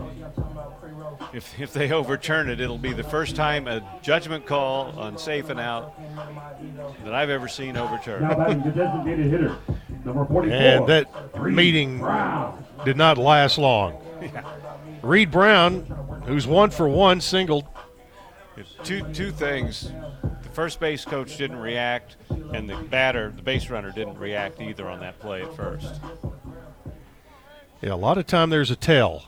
[1.32, 5.48] if, if they overturn it, it'll be the first time a judgment call on safe
[5.48, 5.94] and out
[7.04, 8.24] that I've ever seen overturned.
[10.52, 11.06] and that
[11.42, 11.98] meeting
[12.84, 13.98] did not last long.
[14.20, 14.44] Yeah.
[15.02, 15.82] Reed Brown,
[16.26, 17.64] who's one for one, singled.
[18.84, 19.90] Two two things.
[20.42, 22.16] The first base coach didn't react,
[22.52, 25.94] and the batter, the base runner, didn't react either on that play at first.
[27.82, 29.24] Yeah, a lot of time there's a tell.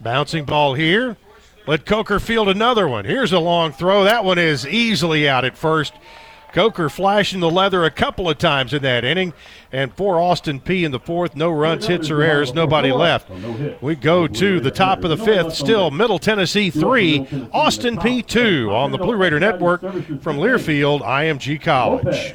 [0.00, 1.18] Bouncing ball here.
[1.66, 3.04] Let Coker field another one.
[3.04, 4.04] Here's a long throw.
[4.04, 5.92] That one is easily out at first.
[6.54, 9.34] Coker flashing the leather a couple of times in that inning.
[9.70, 13.30] And for Austin Peay in the fourth, no runs, hits, or errors, nobody left.
[13.82, 15.54] We go to the top of the fifth.
[15.54, 21.60] Still Middle Tennessee three, Austin Peay two on the Blue Raider Network from Learfield IMG
[21.60, 22.34] College.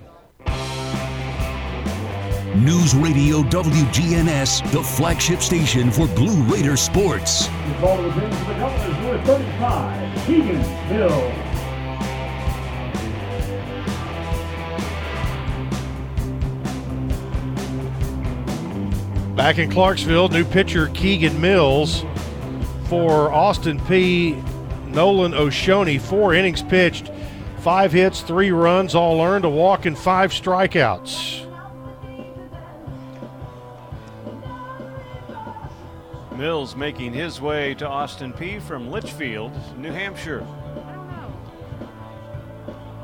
[2.55, 7.47] News Radio WGNS, the flagship station for Blue Raider sports.
[7.47, 11.33] The call to the bench for the Governors, number 35, Keegan Hill.
[19.35, 22.05] Back in Clarksville, new pitcher Keegan Mills
[22.85, 24.35] for Austin Peay.
[24.89, 27.09] Nolan Oshoni, four innings pitched,
[27.61, 31.47] five hits, three runs, all earned, a walk, and five strikeouts.
[36.35, 40.45] Mills making his way to Austin Peay from Litchfield, New Hampshire.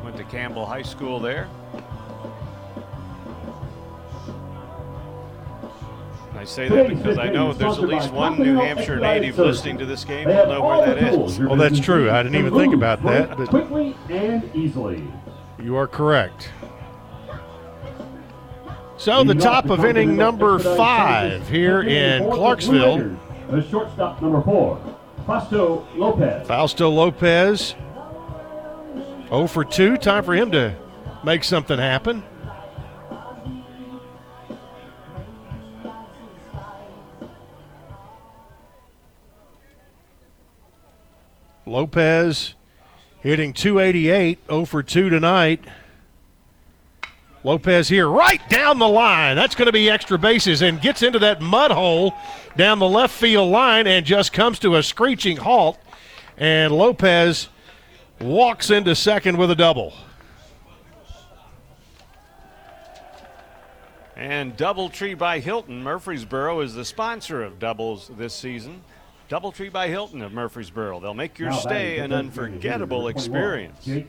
[0.03, 1.47] Went to Campbell High School there.
[6.37, 9.85] I say that because I know there's at least one New Hampshire native listening to
[9.85, 11.39] this game will know where that is.
[11.39, 12.11] Well, that's true.
[12.11, 13.35] I didn't even think about that.
[13.35, 15.03] But quickly and easily.
[15.59, 16.51] You are correct.
[18.97, 23.17] So the top of inning number five here in Clarksville.
[23.49, 24.79] The shortstop number four,
[25.25, 26.47] Fausto Lopez.
[26.47, 27.75] Fausto Lopez,
[29.29, 29.97] 0 for 2.
[29.97, 30.75] Time for him to
[31.23, 32.23] make something happen.
[41.67, 42.55] Lopez
[43.21, 45.63] hitting 288, 0 for 2 tonight.
[47.43, 49.35] Lopez here, right down the line.
[49.35, 52.13] That's going to be extra bases and gets into that mud hole
[52.57, 55.77] down the left field line and just comes to a screeching halt.
[56.37, 57.49] And Lopez
[58.19, 59.93] walks into second with a double.
[64.15, 68.81] And Doubletree by Hilton, Murfreesboro, is the sponsor of doubles this season.
[69.29, 71.01] Doubletree by Hilton of Murfreesboro.
[71.01, 73.83] They'll make your stay an unforgettable experience.
[73.83, 74.07] Jake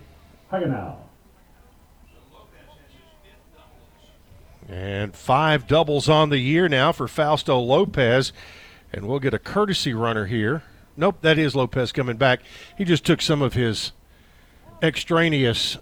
[4.68, 8.32] And five doubles on the year now for Fausto Lopez.
[8.92, 10.62] And we'll get a courtesy runner here.
[10.96, 12.40] Nope, that is Lopez coming back.
[12.76, 13.92] He just took some of his
[14.82, 15.78] extraneous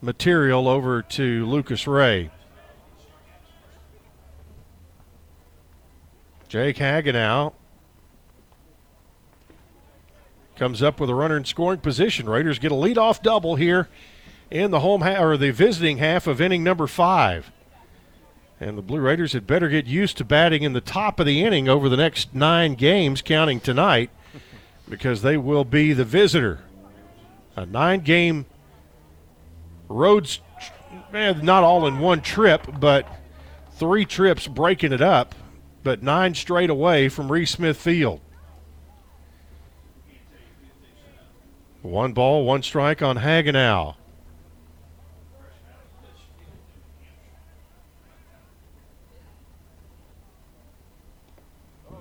[0.00, 2.30] material over to Lucas Ray.
[6.48, 7.52] Jake Hagenow
[10.56, 12.28] comes up with a runner in scoring position.
[12.28, 13.88] Raiders get a leadoff double here
[14.50, 17.52] in the home ha- or the visiting half of inning number five.
[18.60, 21.44] And the Blue Raiders had better get used to batting in the top of the
[21.44, 24.10] inning over the next nine games, counting tonight,
[24.88, 26.60] because they will be the visitor.
[27.54, 28.46] A nine game
[29.88, 30.38] road,
[31.12, 33.06] eh, not all in one trip, but
[33.74, 35.36] three trips breaking it up,
[35.82, 38.20] but nine straight away from Reese Smith Field.
[41.82, 43.94] One ball, one strike on Hagenow.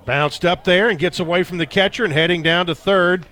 [0.06, 3.26] Bounced up there and gets away from the catcher and heading down to third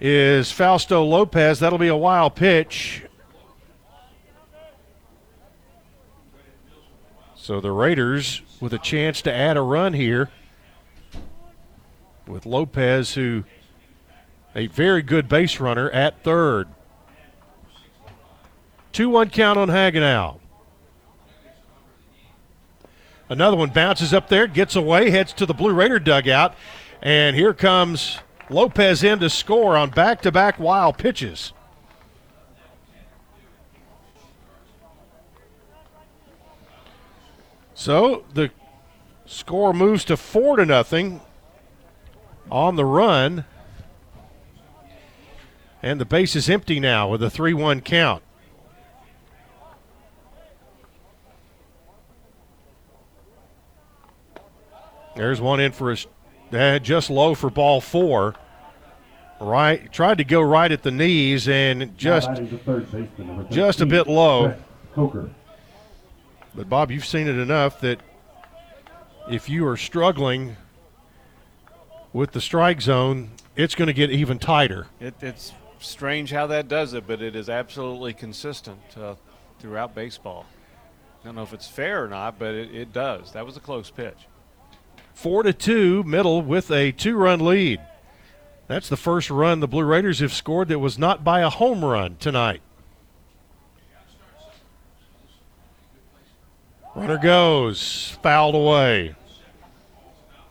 [0.00, 1.60] is Fausto Lopez.
[1.60, 3.02] That'll be a wild pitch.
[7.36, 10.30] So the Raiders with a chance to add a run here
[12.28, 13.42] with Lopez, who
[14.54, 16.68] a very good base runner at third.
[18.92, 20.38] 2 1 count on Hagenow.
[23.28, 26.54] Another one bounces up there, gets away, heads to the Blue Raider dugout,
[27.00, 28.18] and here comes
[28.48, 31.52] Lopez in to score on back to back wild pitches.
[37.82, 38.52] So the
[39.26, 41.20] score moves to four to nothing
[42.48, 43.44] on the run.
[45.82, 48.22] And the base is empty now with a 3 1 count.
[55.16, 55.96] There's one in for a
[56.52, 58.36] uh, just low for ball four.
[59.40, 62.30] Right, tried to go right at the knees and just
[63.50, 64.54] just a bit low.
[66.54, 68.00] But Bob, you've seen it enough that
[69.30, 70.56] if you are struggling
[72.12, 74.86] with the strike zone, it's going to get even tighter.
[75.00, 79.14] It, it's strange how that does it, but it is absolutely consistent uh,
[79.60, 80.44] throughout baseball.
[81.22, 83.32] I don't know if it's fair or not, but it, it does.
[83.32, 84.26] That was a close pitch.
[85.14, 87.80] Four to two, middle with a two-run lead.
[88.66, 91.84] That's the first run the Blue Raiders have scored that was not by a home
[91.84, 92.62] run tonight.
[96.94, 99.14] Runner goes, fouled away.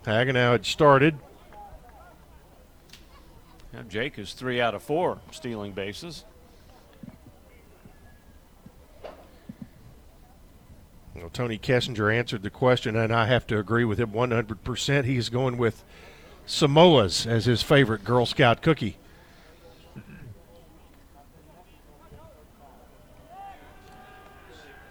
[0.06, 1.20] Hagenow had started.
[3.72, 6.26] Now Jake is three out of four stealing bases.
[11.16, 15.06] Well, Tony Kessinger answered the question, and I have to agree with him 100%.
[15.06, 15.84] He's going with
[16.48, 18.98] Samoa's as his favorite Girl Scout cookie.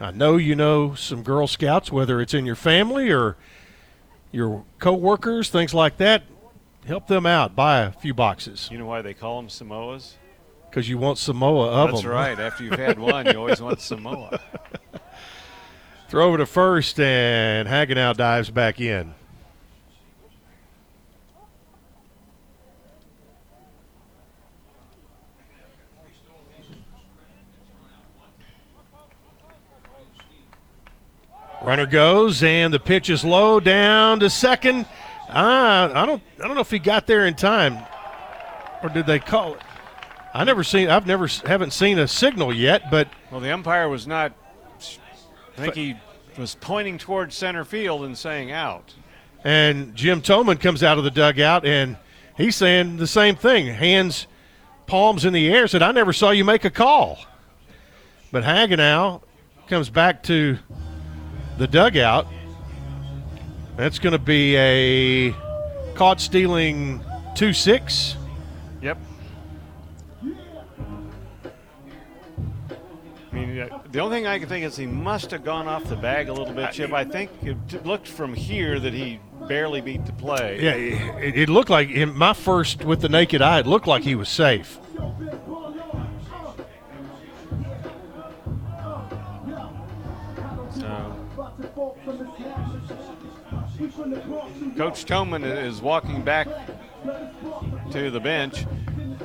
[0.01, 3.37] I know you know some Girl Scouts, whether it's in your family or
[4.33, 6.23] your co-workers, things like that.
[6.87, 7.55] Help them out.
[7.55, 8.69] Buy a few boxes.
[8.73, 10.15] You know why they call them Samoas?
[10.69, 12.11] Because you want Samoa of That's them.
[12.11, 12.39] right.
[12.39, 14.41] After you've had one, you always want Samoa.
[16.09, 19.15] Throw over to first, and Hagenow dives back in.
[31.63, 34.87] Runner goes, and the pitch is low down to second.
[35.29, 37.79] Uh, I don't, I don't know if he got there in time,
[38.83, 39.61] or did they call it?
[40.33, 42.91] I never seen, I've never, haven't seen a signal yet.
[42.91, 44.33] But well, the umpire was not.
[45.59, 45.97] I think he
[46.39, 48.95] was pointing towards center field and saying out.
[49.45, 51.97] And Jim Toman comes out of the dugout and
[52.37, 53.67] he's saying the same thing.
[53.67, 54.27] Hands,
[54.87, 55.67] palms in the air.
[55.67, 57.19] Said, "I never saw you make a call."
[58.33, 59.23] But Hagenow
[59.67, 60.59] comes back to
[61.61, 62.27] the dugout.
[63.77, 65.35] That's going to be a
[65.95, 67.05] caught stealing
[67.35, 68.17] 2 6.
[68.81, 68.99] Yep.
[73.31, 75.85] I mean, uh, the only thing I can think is he must have gone off
[75.85, 76.95] the bag a little bit, Chip.
[76.95, 80.63] I think it looked from here that he barely beat the play.
[80.63, 84.03] Yeah, it, it looked like in my first with the naked eye, it looked like
[84.03, 84.79] he was safe.
[93.81, 96.47] Coach Toman is walking back
[97.91, 98.67] to the bench,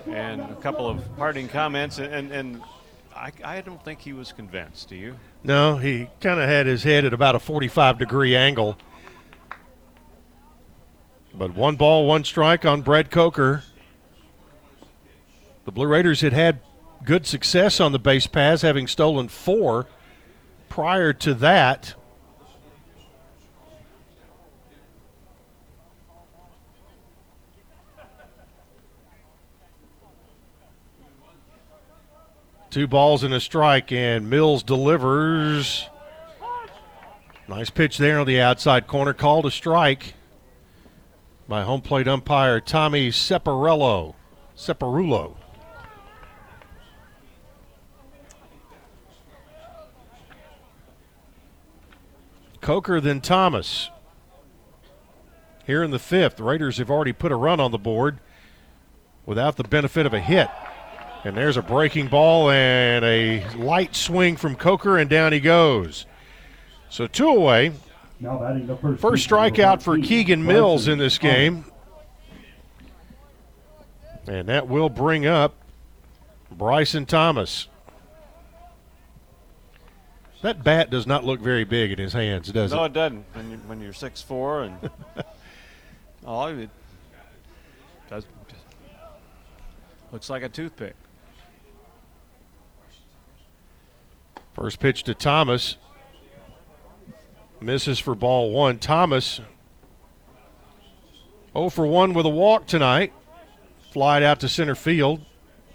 [0.07, 2.61] and a couple of parting comments, and, and
[3.13, 4.87] I, I don't think he was convinced.
[4.87, 5.17] Do you?
[5.43, 8.77] No, he kind of had his head at about a 45 degree angle.
[11.33, 13.63] But one ball, one strike on Brett Coker.
[15.65, 16.61] The Blue Raiders had had
[17.03, 19.87] good success on the base paths, having stolen four
[20.69, 21.95] prior to that.
[32.75, 35.87] Two balls and a strike, and Mills delivers.
[37.47, 39.13] Nice pitch there on the outside corner.
[39.13, 40.13] Called a strike
[41.47, 44.15] by home plate umpire Tommy Separello.
[44.57, 45.37] Separulo.
[52.59, 53.89] Coker, then Thomas.
[55.65, 58.19] Here in the fifth, the Raiders have already put a run on the board
[59.25, 60.49] without the benefit of a hit.
[61.25, 66.05] And there's a breaking ball and a light swing from Coker, and down he goes.
[66.89, 67.71] So two away.
[68.21, 71.65] First strikeout for Keegan Mills in this game.
[74.27, 75.55] And that will bring up
[76.51, 77.67] Bryson Thomas.
[80.43, 82.79] That bat does not look very big in his hands, does no, it?
[82.79, 83.25] No, it doesn't.
[83.33, 84.77] When, you, when you're six four and
[86.25, 86.69] oh, it
[88.11, 88.25] does
[90.11, 90.95] looks like a toothpick.
[94.55, 95.77] First pitch to Thomas.
[97.61, 98.79] Misses for ball one.
[98.79, 99.41] Thomas
[101.53, 103.13] 0 for 1 with a walk tonight.
[103.91, 105.21] Flied out to center field,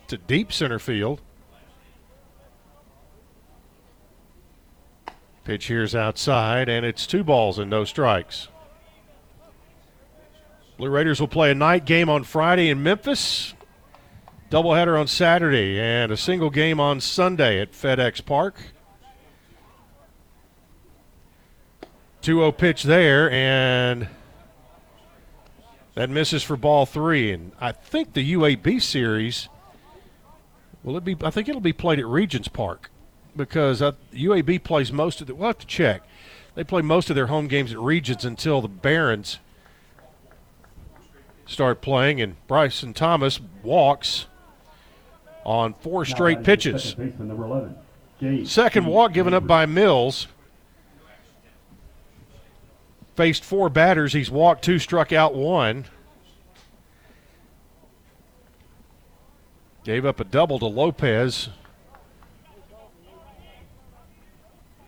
[0.09, 1.20] to deep center field.
[5.44, 8.48] Pitch here's outside, and it's two balls and no strikes.
[10.77, 13.55] Blue Raiders will play a night game on Friday in Memphis,
[14.51, 18.56] doubleheader on Saturday, and a single game on Sunday at FedEx Park.
[22.22, 24.09] 2 0 pitch there, and
[25.94, 27.32] that misses for ball three.
[27.32, 29.48] And I think the UAB series,
[30.82, 31.16] will it be?
[31.22, 32.90] I think it'll be played at Regions Park
[33.35, 35.35] because UAB plays most of the.
[35.35, 36.02] We'll have to check.
[36.56, 39.39] They play most of their home games at Regions until the Barons
[41.47, 44.27] start playing, and Bryson Thomas walks
[45.45, 46.97] on four straight pitches.
[48.45, 50.27] Second walk given up by Mills.
[53.17, 54.12] Faced four batters.
[54.12, 55.87] He's walked two, struck out one.
[59.85, 61.49] Gave up a double to Lopez.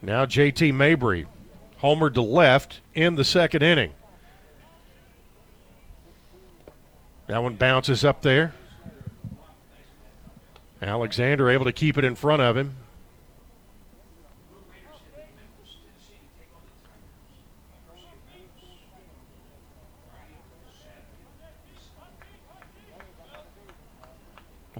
[0.01, 1.25] Now JT Mabry,
[1.81, 3.93] homered to left in the second inning.
[7.27, 8.53] That one bounces up there.
[10.83, 12.75] Alexander able to keep it in front of him.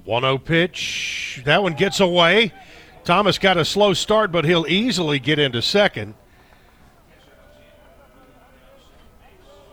[0.04, 1.40] One zero pitch.
[1.46, 2.52] That one gets away.
[3.04, 6.14] Thomas got a slow start, but he'll easily get into second.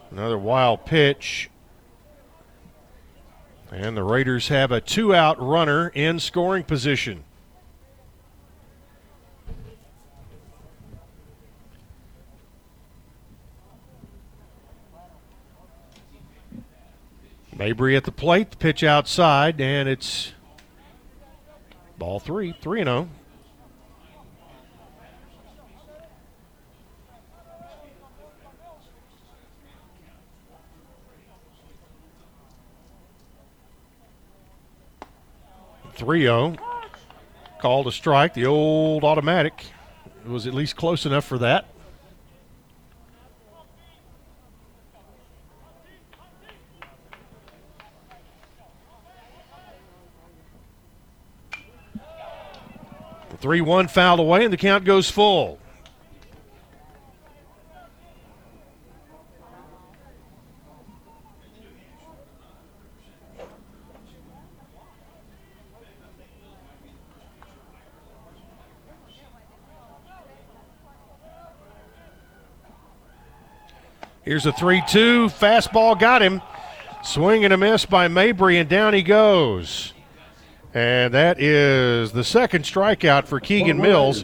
[0.09, 1.50] Another wild pitch.
[3.71, 7.23] And the Raiders have a two out runner in scoring position.
[17.55, 20.33] Mabry at the plate, the pitch outside, and it's
[21.97, 23.07] ball three, 3 0.
[36.01, 36.55] Three zero.
[37.61, 38.33] Called a strike.
[38.33, 39.67] The old automatic.
[40.25, 41.67] It was at least close enough for that.
[53.29, 55.60] The 3 1 fouled away, and the count goes full.
[74.31, 75.27] Here's a 3 2.
[75.27, 76.41] Fastball got him.
[77.03, 79.91] Swing and a miss by Mabry, and down he goes.
[80.73, 84.23] And that is the second strikeout for Keegan Mills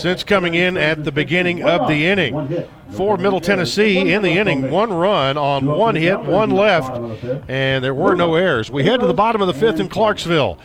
[0.00, 2.64] since coming in at the beginning of the inning.
[2.90, 6.96] For Middle Tennessee in the inning, one run on one hit, one left,
[7.48, 8.70] and there were no errors.
[8.70, 10.60] We head to the bottom of the fifth in Clarksville.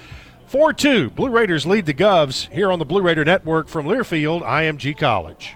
[0.46, 4.44] 4 2, Blue Raiders lead the Govs here on the Blue Raider Network from Learfield,
[4.44, 5.56] IMG College.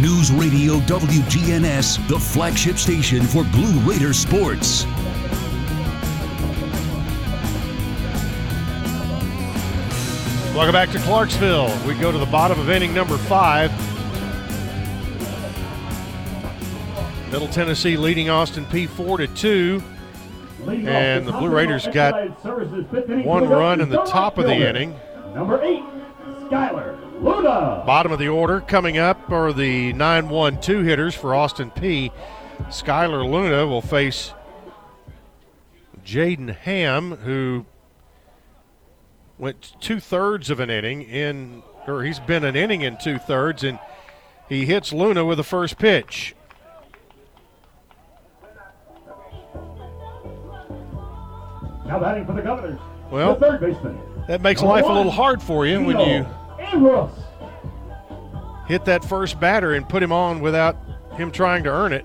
[0.00, 4.84] News Radio WGNS, the flagship station for Blue Raider sports.
[10.54, 11.76] Welcome back to Clarksville.
[11.84, 13.72] We go to the bottom of inning number five.
[17.32, 19.82] Middle Tennessee leading Austin Peay four to 2.
[20.68, 22.44] And the Blue Raiders got
[23.24, 24.94] one run in the top of the inning.
[25.34, 25.82] Number eight,
[26.48, 27.82] Skyler Luna.
[27.86, 32.12] Bottom of the order coming up are the 9 1 2 hitters for Austin Peay.
[32.68, 34.32] Skyler Luna will face
[36.04, 37.66] Jaden Ham, who
[39.38, 43.62] went two thirds of an inning in, or he's been an inning in two thirds,
[43.62, 43.78] and
[44.48, 46.34] he hits Luna with the first pitch.
[51.86, 52.80] Now batting for the Governors.
[53.10, 53.98] Well, the third baseman.
[54.26, 56.26] That makes life a little hard for you when you
[56.72, 57.10] Ambrose.
[58.66, 60.76] hit that first batter and put him on without
[61.12, 62.04] him trying to earn it.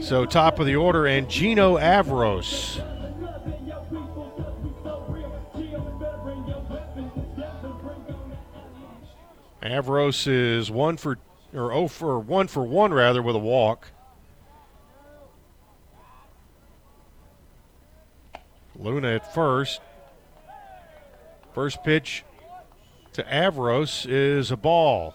[0.00, 2.84] So top of the order, and Gino Avros.
[9.62, 11.18] Avros is one for
[11.54, 13.92] or oh for one for one rather with a walk.
[18.80, 19.80] Luna at first.
[21.54, 22.24] First pitch
[23.12, 25.14] to Avros is a ball.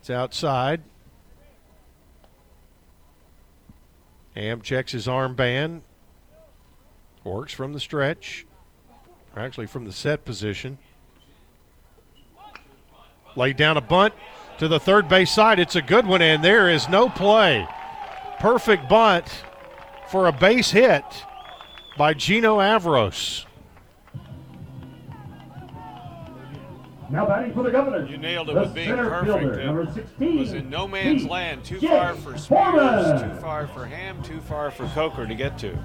[0.00, 0.82] It's outside.
[4.34, 5.82] Ham checks his armband.
[7.24, 8.46] Works from the stretch.
[9.34, 10.78] Or actually from the set position.
[13.36, 14.14] Laid down a bunt
[14.58, 15.58] to the third base side.
[15.58, 17.66] It's a good one, and there is no play.
[18.40, 19.26] Perfect bunt
[20.08, 21.04] for a base hit
[21.96, 23.44] by Gino Avros.
[27.08, 28.10] Now batting for the Governors.
[28.10, 29.38] You nailed it the with being center perfect.
[29.38, 30.38] Fielder, It number 16.
[30.38, 31.64] was in no man's Pete land.
[31.64, 31.86] Too J.
[31.86, 33.30] far for Spears, Foreman.
[33.30, 35.78] too far for Ham, too far for Coker to get to.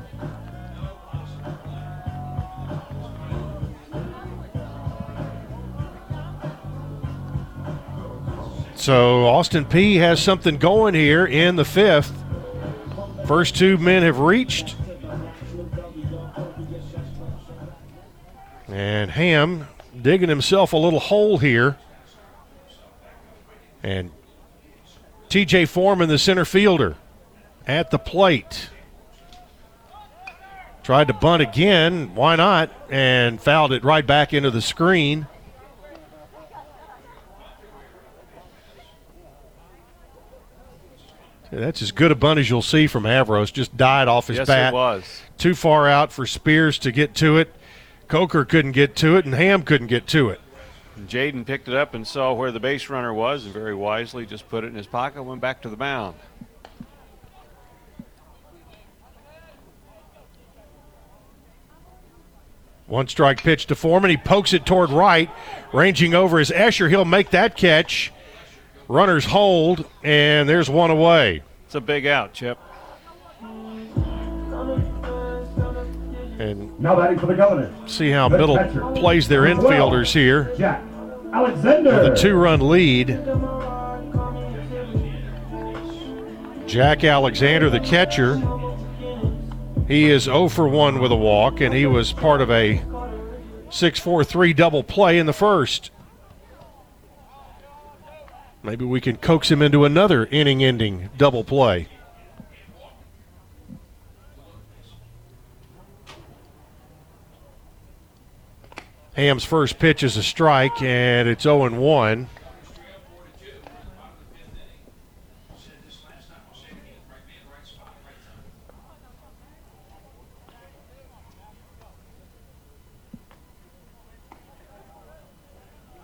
[8.75, 12.11] So Austin Peay has something going here in the fifth.
[13.27, 14.75] First two men have reached.
[18.71, 19.67] And Ham
[20.01, 21.77] digging himself a little hole here.
[23.83, 24.11] And
[25.29, 26.95] TJ Foreman, the center fielder,
[27.67, 28.69] at the plate.
[30.83, 32.15] Tried to bunt again.
[32.15, 32.71] Why not?
[32.89, 35.27] And fouled it right back into the screen.
[41.51, 43.51] That's as good a bunt as you'll see from Avros.
[43.51, 44.73] Just died off his Yes, it bat.
[44.73, 45.21] was.
[45.37, 47.53] Too far out for Spears to get to it.
[48.11, 50.41] Coker couldn't get to it, and Ham couldn't get to it.
[51.07, 54.49] Jaden picked it up and saw where the base runner was, and very wisely just
[54.49, 56.17] put it in his pocket and went back to the mound.
[62.85, 64.09] One strike pitch to Foreman.
[64.09, 65.29] He pokes it toward right.
[65.71, 66.89] Ranging over is Escher.
[66.89, 68.11] He'll make that catch.
[68.89, 71.43] Runners hold, and there's one away.
[71.65, 72.57] It's a big out, Chip.
[76.41, 77.71] And Now batting for the Governors.
[77.85, 78.81] see how Middle catcher.
[78.95, 80.81] plays their Number 12, infielders here Jack
[81.31, 81.89] Alexander.
[82.03, 83.09] with a two run lead.
[86.67, 88.41] Jack Alexander, the catcher,
[89.87, 92.81] he is 0 for 1 with a walk, and he was part of a
[93.69, 95.91] 6 4 3 double play in the first.
[98.63, 101.87] Maybe we can coax him into another inning ending double play.
[109.21, 112.27] Ham's first pitch is a strike, and it's 0 1.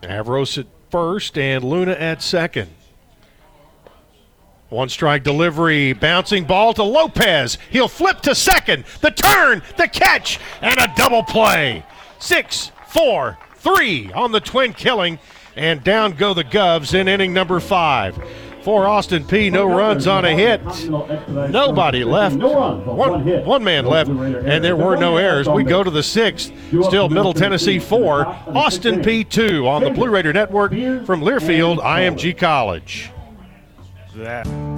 [0.04, 2.70] Avros at first and Luna at second.
[4.70, 7.58] One strike delivery, bouncing ball to Lopez.
[7.72, 8.86] He'll flip to second.
[9.02, 11.84] The turn, the catch, and a double play.
[12.20, 15.20] Six, four, three on the twin killing,
[15.56, 18.18] and down go the Govs in inning number five.
[18.64, 20.62] For Austin Peay, no runs on a hit.
[21.50, 22.36] Nobody left.
[22.36, 25.48] One, one man left, and there were no errors.
[25.48, 26.52] We go to the sixth.
[26.84, 32.38] Still Middle Tennessee four, Austin Peay two on the Blue Raider Network from Learfield IMG
[32.38, 33.12] College.
[34.16, 34.77] That.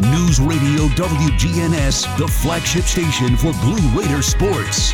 [0.00, 4.92] News Radio WGNS, the flagship station for Blue Raider sports.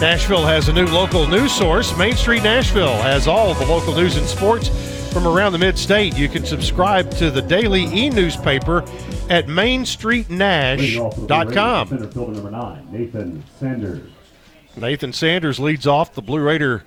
[0.00, 1.96] Nashville has a new local news source.
[1.96, 4.68] Main Street Nashville has all the local news and sports
[5.12, 6.16] from around the mid state.
[6.16, 8.82] You can subscribe to the daily e newspaper
[9.28, 11.88] at mainstreetnash.com.
[11.88, 14.10] Center fielder number nine, Nathan Sanders.
[14.76, 16.84] Nathan Sanders leads off the Blue Raider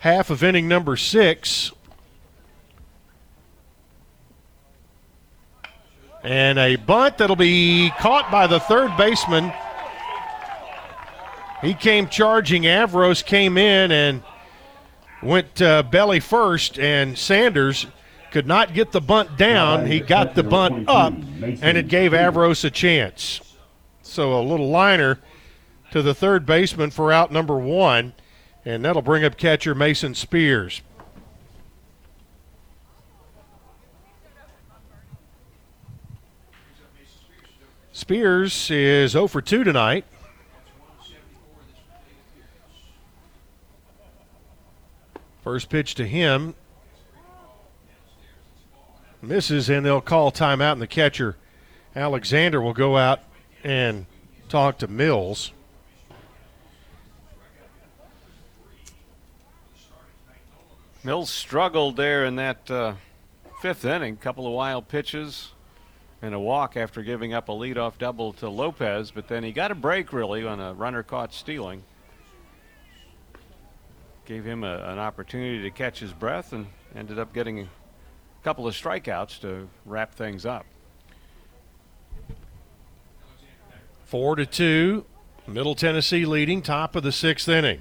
[0.00, 1.72] half of inning number six.
[6.22, 9.52] And a bunt that'll be caught by the third baseman.
[11.62, 12.64] He came charging.
[12.64, 14.22] Avros came in and
[15.22, 17.86] went uh, belly first, and Sanders
[18.30, 19.86] could not get the bunt down.
[19.86, 23.40] He got the bunt up, and it gave Avros a chance.
[24.02, 25.18] So a little liner
[25.90, 28.14] to the third baseman for out number one,
[28.70, 30.80] and that'll bring up catcher Mason Spears.
[37.92, 40.04] Spears is 0 for 2 tonight.
[45.42, 46.54] First pitch to him
[49.20, 51.36] misses, and they'll call timeout, and the catcher,
[51.96, 53.20] Alexander, will go out
[53.64, 54.06] and
[54.48, 55.52] talk to Mills.
[61.02, 62.94] Mills struggled there in that uh,
[63.62, 64.16] fifth inning.
[64.18, 65.52] Couple of wild pitches
[66.20, 69.70] and a walk after giving up a leadoff double to Lopez, but then he got
[69.70, 71.82] a break really on a runner caught stealing.
[74.26, 77.68] Gave him a, an opportunity to catch his breath and ended up getting a
[78.44, 80.66] couple of strikeouts to wrap things up.
[84.04, 85.06] Four to two,
[85.46, 87.80] Middle Tennessee leading, top of the sixth inning.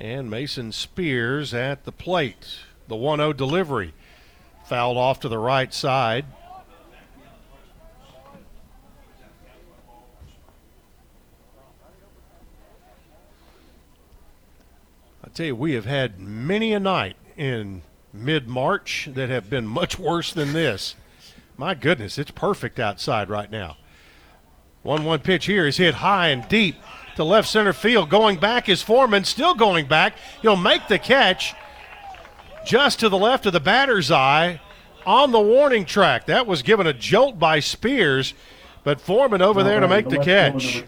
[0.00, 2.60] And Mason Spears at the plate.
[2.86, 3.94] The 1 0 delivery.
[4.64, 6.26] Fouled off to the right side.
[15.24, 19.66] I tell you, we have had many a night in mid March that have been
[19.66, 20.94] much worse than this.
[21.56, 23.76] My goodness, it's perfect outside right now.
[24.82, 26.76] 1 1 pitch here is hit high and deep
[27.18, 28.08] to left center field.
[28.08, 30.14] Going back is Foreman, still going back.
[30.40, 31.52] He'll make the catch
[32.64, 34.60] just to the left of the batter's eye
[35.04, 36.26] on the warning track.
[36.26, 38.34] That was given a jolt by Spears,
[38.84, 40.84] but Foreman over there to make the catch.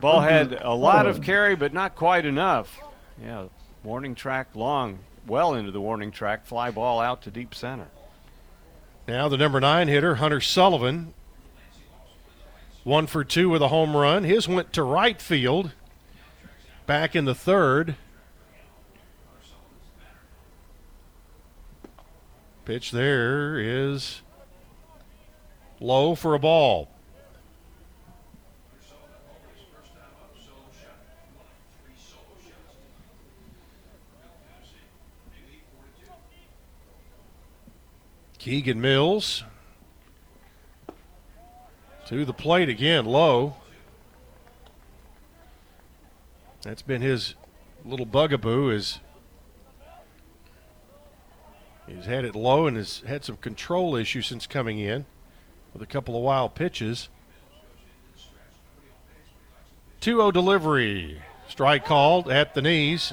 [0.00, 2.78] Ball had a lot of carry, but not quite enough.
[3.20, 3.46] Yeah,
[3.82, 7.86] Warning track long, well into the warning track, fly ball out to deep center.
[9.08, 11.14] Now the number nine hitter, Hunter Sullivan,
[12.86, 14.22] one for two with a home run.
[14.22, 15.72] His went to right field
[16.86, 17.96] back in the third.
[22.64, 24.22] Pitch there is
[25.80, 26.88] low for a ball.
[38.38, 39.42] Keegan Mills
[42.06, 43.56] to the plate again, low.
[46.62, 47.34] That's been his
[47.84, 49.00] little bugaboo is
[51.86, 55.06] he's had it low and has had some control issues since coming in
[55.72, 57.08] with a couple of wild pitches.
[60.00, 61.22] 2-0 delivery.
[61.48, 63.12] Strike called at the knees.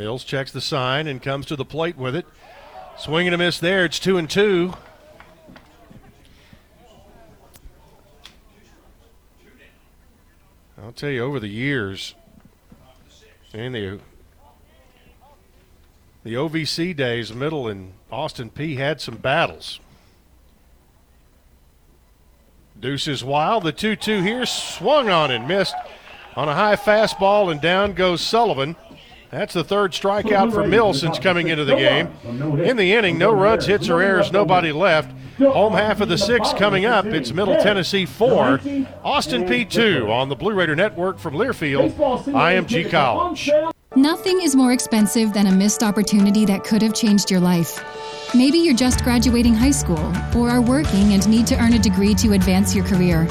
[0.00, 2.24] Mills checks the sign and comes to the plate with it.
[2.96, 3.84] Swing and a miss there.
[3.84, 4.72] It's two and two.
[10.82, 12.14] I'll tell you, over the years,
[13.52, 14.00] and the
[16.24, 19.80] the OVC days, Middle and Austin Peay had some battles.
[22.80, 23.64] Deuces wild.
[23.64, 25.74] The 2 2 here swung on and missed
[26.36, 28.76] on a high fastball, and down goes Sullivan.
[29.30, 32.08] That's the third strikeout for Mills since coming into the game.
[32.60, 35.14] In the inning, no runs, hits, or errors, nobody left.
[35.38, 37.06] Home half of the sixth coming up.
[37.06, 38.60] It's Middle Tennessee 4,
[39.04, 43.50] Austin Peay 2 on the Blue Raider Network from Learfield, IMG College.
[43.94, 47.84] Nothing is more expensive than a missed opportunity that could have changed your life.
[48.34, 52.14] Maybe you're just graduating high school, or are working and need to earn a degree
[52.16, 53.26] to advance your career.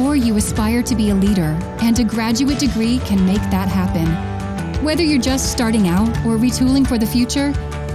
[0.00, 4.35] Or you aspire to be a leader, and a graduate degree can make that happen.
[4.82, 7.52] Whether you're just starting out or retooling for the future,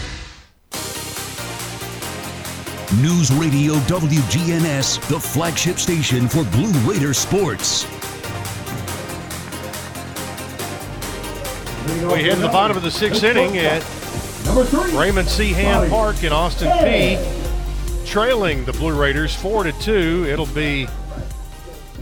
[3.02, 7.84] News Radio WGNS, the flagship station for Blue Raider sports.
[11.86, 13.82] We hit the bottom of the sixth inning at
[14.92, 15.52] Raymond C.
[15.52, 17.18] Hand Park in Austin Peay.
[18.06, 20.26] trailing the Blue Raiders four to two.
[20.28, 20.86] It'll be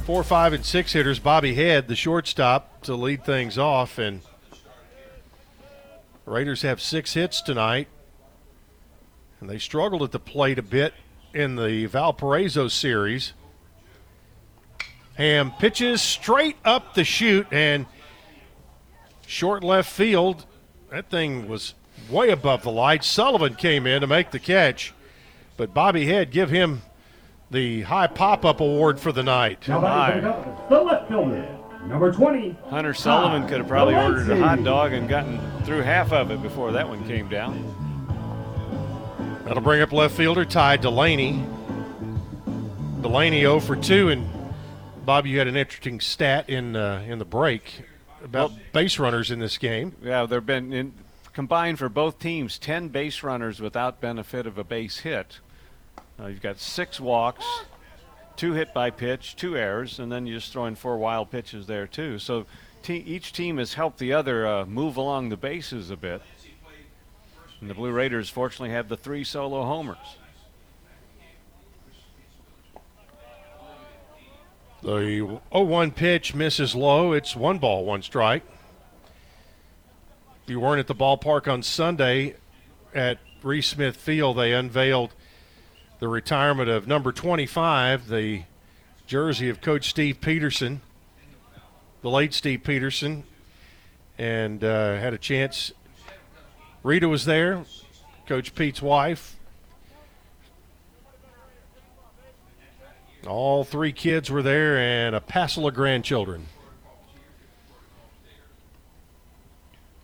[0.04, 1.18] four, five, and six hitters.
[1.18, 4.20] Bobby Head, the shortstop, to lead things off, and
[6.26, 7.88] Raiders have six hits tonight.
[9.42, 10.94] And they struggled at the plate a bit
[11.34, 13.32] in the Valparaiso series.
[15.16, 17.86] Ham pitches straight up the chute and
[19.26, 20.46] short left field.
[20.92, 21.74] That thing was
[22.08, 23.08] way above the lights.
[23.08, 24.94] Sullivan came in to make the catch,
[25.56, 26.82] but Bobby Head give him
[27.50, 29.62] the high pop up award for the night.
[29.62, 29.76] The
[30.80, 32.56] left fielder, number 20.
[32.70, 36.40] Hunter Sullivan could have probably ordered a hot dog and gotten through half of it
[36.42, 37.81] before that one came down.
[39.52, 41.44] That'll bring up left fielder Ty Delaney.
[43.02, 44.26] Delaney 0 for 2, and
[45.04, 47.82] Bob, you had an interesting stat in uh, in the break
[48.24, 49.94] about well, base runners in this game.
[50.02, 50.94] Yeah, there've been in,
[51.34, 55.40] combined for both teams ten base runners without benefit of a base hit.
[56.18, 57.44] Uh, you've got six walks,
[58.36, 61.66] two hit by pitch, two errors, and then you just throw in four wild pitches
[61.66, 62.18] there too.
[62.18, 62.46] So
[62.82, 66.22] te- each team has helped the other uh, move along the bases a bit.
[67.62, 70.16] And the Blue Raiders fortunately have the three solo homers.
[74.82, 77.12] The 0-1 pitch misses low.
[77.12, 78.42] It's one ball, one strike.
[80.42, 82.34] If you weren't at the ballpark on Sunday
[82.92, 85.14] at Reese Smith Field, they unveiled
[86.00, 88.42] the retirement of number 25, the
[89.06, 90.80] jersey of Coach Steve Peterson,
[92.00, 93.22] the late Steve Peterson,
[94.18, 95.70] and uh, had a chance
[96.82, 97.64] Rita was there,
[98.26, 99.36] Coach Pete's wife.
[103.26, 106.46] All three kids were there and a passel of grandchildren.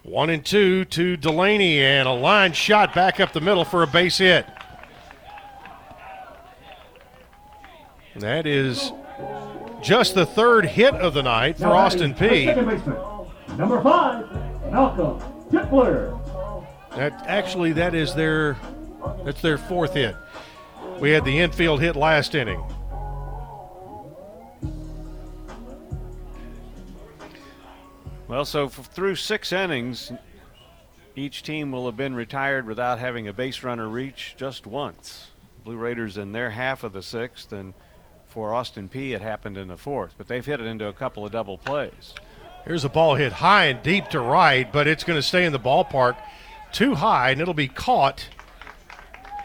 [0.05, 3.86] One and two to Delaney and a line shot back up the middle for a
[3.86, 4.46] base hit.
[8.14, 8.92] And that is
[9.82, 12.46] just the third hit of the night for Austin Peay.
[13.56, 14.30] Number five,
[14.70, 16.18] Malcolm Tipler.
[16.97, 18.56] That actually that is their
[19.24, 20.16] that's their fourth hit.
[21.01, 22.62] We had the infield hit last inning.
[28.27, 30.12] Well, so f- through six innings,
[31.16, 35.28] each team will have been retired without having a base runner reach just once.
[35.65, 37.74] Blue Raiders in their half of the sixth, and
[38.27, 40.15] for Austin Peay, it happened in the fourth.
[40.19, 42.15] But they've hit it into a couple of double plays.
[42.65, 45.52] Here's a ball hit high and deep to right, but it's going to stay in
[45.52, 46.16] the ballpark
[46.73, 48.28] too high, and it'll be caught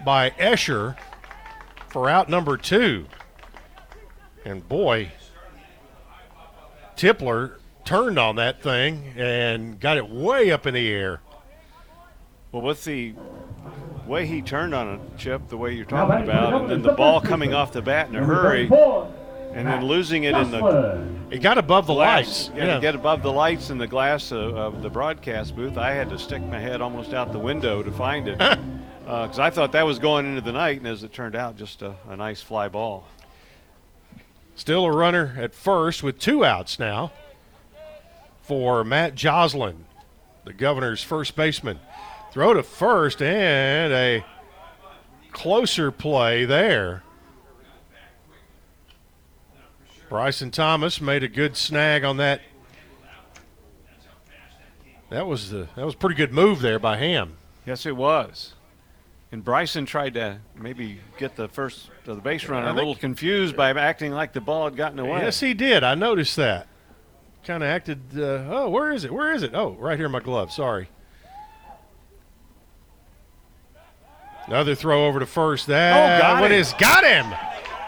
[0.05, 0.97] by Escher
[1.89, 3.05] for out number two.
[4.45, 5.11] And boy,
[6.95, 11.21] Tipler turned on that thing and got it way up in the air.
[12.51, 13.13] Well, with the
[14.05, 17.19] way he turned on a chip, the way you're talking about, and then the ball
[17.21, 18.67] coming off the bat in a hurry,
[19.53, 21.05] and then losing it in the.
[21.29, 22.49] It got above the lights.
[22.55, 22.73] Yeah, Yeah.
[22.75, 26.09] to get above the lights in the glass of, of the broadcast booth, I had
[26.09, 28.55] to stick my head almost out the window to find it, uh,
[29.05, 31.81] because I thought that was going into the night, and as it turned out, just
[31.81, 33.05] a, a nice fly ball.
[34.55, 37.11] Still a runner at first with two outs now
[38.43, 39.85] for Matt Joslin,
[40.45, 41.79] the governor's first baseman.
[42.31, 44.23] Throw to first and a
[45.31, 47.03] closer play there.
[50.13, 52.39] Bryson Thomas made a good snag on that.
[55.09, 57.37] That was the that was a pretty good move there by Ham.
[57.65, 58.53] Yes, it was.
[59.31, 63.71] And Bryson tried to maybe get the first the base runner a little confused by
[63.71, 65.21] acting like the ball had gotten away.
[65.21, 65.83] Yes, he did.
[65.83, 66.67] I noticed that.
[67.43, 67.99] Kind of acted.
[68.15, 69.11] Uh, oh, where is it?
[69.11, 69.55] Where is it?
[69.55, 70.51] Oh, right here in my glove.
[70.51, 70.89] Sorry.
[74.45, 75.65] Another throw over to first.
[75.65, 76.59] That Oh, got one him.
[76.59, 77.25] is got him.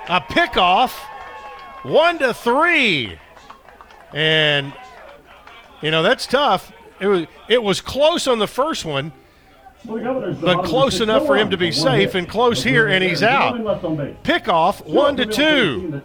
[0.10, 1.00] A pickoff.
[1.86, 3.18] One to three.
[4.14, 4.74] And
[5.82, 6.72] you know that's tough.
[7.00, 9.12] It was it was close on the first one,
[9.86, 13.56] but close enough for him to be safe and close here, and he's out.
[14.24, 16.02] Pickoff one to two.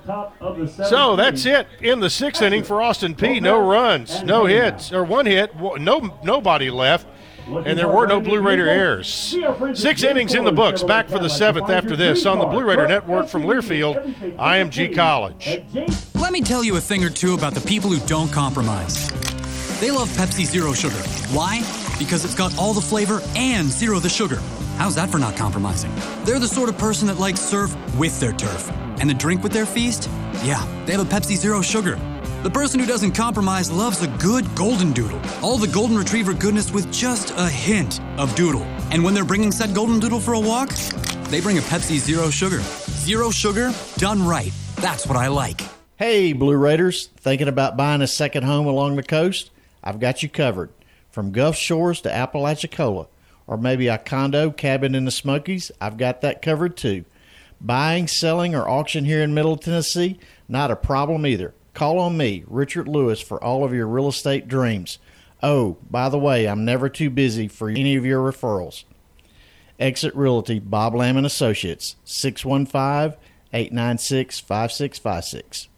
[0.88, 3.40] So that's it in the sixth inning for Austin Peay.
[3.40, 7.06] No runs, no hits, or one hit, no nobody left,
[7.56, 9.36] and there were no Blue Raider errors.
[9.74, 10.82] Six innings in the books.
[10.82, 15.62] Back for the seventh after this on the Blue Raider Network from Learfield, IMG College.
[16.14, 19.10] Let me tell you a thing or two about the people who don't compromise.
[19.80, 20.96] They love Pepsi Zero Sugar.
[21.32, 21.60] Why?
[21.98, 24.40] Because it's got all the flavor and zero the sugar.
[24.76, 25.90] How's that for not compromising?
[26.24, 28.70] They're the sort of person that likes surf with their turf.
[29.00, 30.08] And the drink with their feast?
[30.42, 31.98] Yeah, they have a Pepsi Zero Sugar.
[32.42, 35.20] The person who doesn't compromise loves a good golden doodle.
[35.42, 38.62] All the golden retriever goodness with just a hint of doodle.
[38.90, 40.70] And when they're bringing said golden doodle for a walk,
[41.24, 42.60] they bring a Pepsi Zero Sugar.
[42.60, 44.54] Zero sugar, done right.
[44.76, 45.60] That's what I like.
[45.96, 49.50] Hey, Blue Raiders, thinking about buying a second home along the coast?
[49.84, 50.70] I've got you covered.
[51.10, 53.08] From Gulf Shores to Apalachicola,
[53.46, 57.04] or maybe a condo cabin in the Smokies, I've got that covered too.
[57.60, 60.18] Buying, selling, or auction here in Middle Tennessee,
[60.48, 61.52] not a problem either.
[61.74, 64.98] Call on me, Richard Lewis, for all of your real estate dreams.
[65.42, 68.84] Oh, by the way, I'm never too busy for any of your referrals.
[69.78, 73.18] Exit Realty, Bob Lamb and Associates, 615
[73.52, 75.68] 896 5656.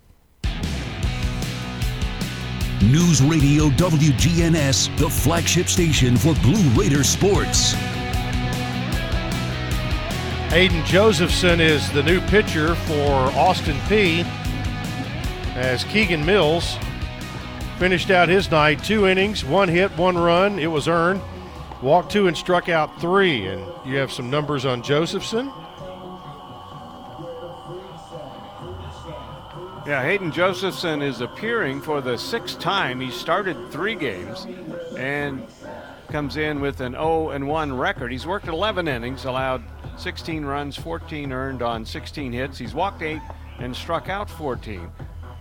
[2.82, 7.74] News Radio WGNS, the flagship station for Blue Raider sports.
[10.52, 14.26] Aiden Josephson is the new pitcher for Austin Peay.
[15.54, 16.78] As Keegan Mills
[17.78, 20.58] finished out his night, two innings, one hit, one run.
[20.58, 21.20] It was earned.
[21.82, 23.46] Walked two and struck out three.
[23.46, 25.52] And you have some numbers on Josephson.
[29.84, 32.98] Yeah, Hayden Josephson is appearing for the sixth time.
[33.00, 34.46] He started three games
[34.96, 35.46] and
[36.08, 38.10] comes in with an 0 and 1 record.
[38.10, 39.62] He's worked 11 innings, allowed
[39.98, 42.56] 16 runs, 14 earned on 16 hits.
[42.58, 43.20] He's walked 8
[43.58, 44.88] and struck out 14.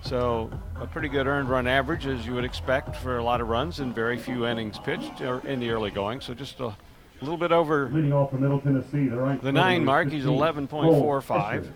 [0.04, 0.50] So,
[0.80, 3.80] a pretty good earned run average, as you would expect for a lot of runs
[3.80, 6.22] and very few innings pitched uh, in the early going.
[6.22, 6.76] So, just a
[7.22, 10.10] little bit over Leading off for Middle Tennessee, the right the nine mark.
[10.10, 11.68] He's 11.45.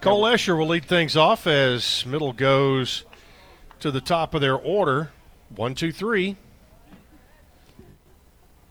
[0.00, 3.04] Cole Escher will lead things off as Middle goes
[3.80, 5.10] to the top of their order.
[5.54, 6.36] One, two, three.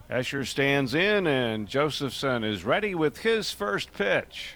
[0.10, 4.56] Escher stands in, and Josephson is ready with his first pitch.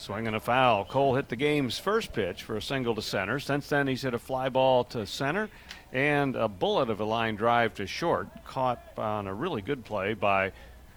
[0.00, 0.86] Swinging a foul.
[0.86, 3.38] Cole hit the game's first pitch for a single to center.
[3.38, 5.50] Since then, he's hit a fly ball to center
[5.92, 10.14] and a bullet of a line drive to short, caught on a really good play
[10.14, 10.52] by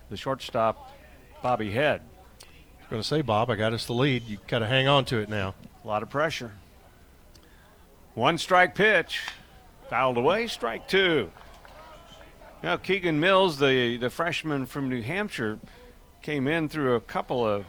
[0.09, 0.95] the shortstop,
[1.41, 1.99] Bobby Head.
[1.99, 2.45] I
[2.79, 4.23] was going to say, Bob, I got us the lead.
[4.23, 5.53] You got to hang on to it now.
[5.83, 6.53] A lot of pressure.
[8.13, 9.19] One strike pitch.
[9.89, 11.29] Fouled away, strike two.
[12.63, 15.59] Now, Keegan Mills, the, the freshman from New Hampshire,
[16.21, 17.65] came in through a couple of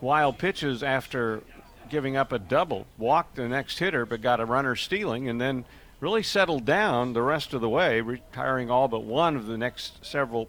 [0.00, 1.42] wild pitches after
[1.88, 2.86] giving up a double.
[2.98, 5.64] Walked the next hitter, but got a runner stealing, and then
[6.00, 10.04] really settled down the rest of the way, retiring all but one of the next
[10.04, 10.48] several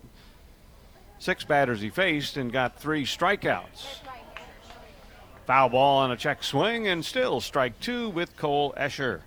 [1.20, 4.00] six batters he faced and got three strikeouts.
[5.46, 9.22] Foul ball on a check swing, and still strike two with Cole Escher.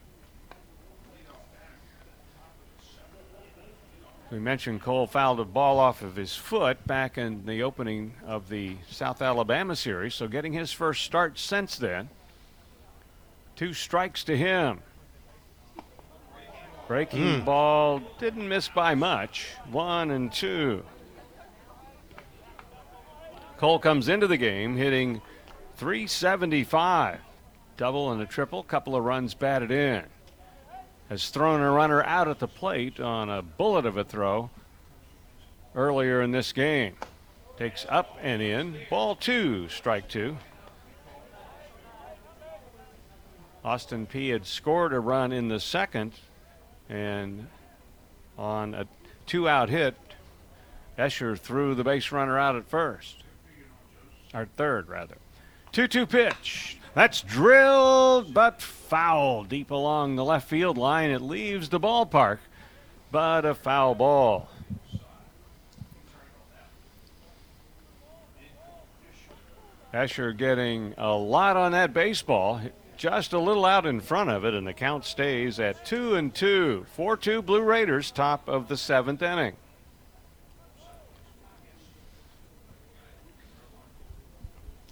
[4.30, 8.48] We mentioned Cole fouled a ball off of his foot back in the opening of
[8.48, 12.08] the South Alabama series, so getting his first start since then.
[13.56, 14.80] Two strikes to him.
[16.86, 17.44] Breaking Hmm.
[17.44, 19.48] ball didn't miss by much.
[19.70, 20.84] One and two.
[23.58, 25.20] Cole comes into the game hitting
[25.76, 27.18] 375.
[27.76, 30.04] Double and a triple, couple of runs batted in.
[31.10, 34.48] Has thrown a runner out at the plate on a bullet of a throw
[35.74, 36.94] earlier in this game.
[37.58, 38.78] Takes up and in.
[38.88, 40.36] Ball two, strike two.
[43.64, 46.12] Austin Peay had scored a run in the second,
[46.88, 47.48] and
[48.38, 48.86] on a
[49.26, 49.96] two out hit,
[50.96, 53.24] Escher threw the base runner out at first.
[54.32, 55.16] Or third, rather.
[55.72, 56.79] 2 2 pitch.
[56.94, 61.10] That's drilled but foul deep along the left field line.
[61.10, 62.38] It leaves the ballpark,
[63.12, 64.48] but a foul ball.
[69.94, 72.60] Escher getting a lot on that baseball,
[72.96, 76.32] just a little out in front of it, and the count stays at two and
[76.32, 76.86] two.
[76.94, 79.56] Four two Blue Raiders, top of the seventh inning.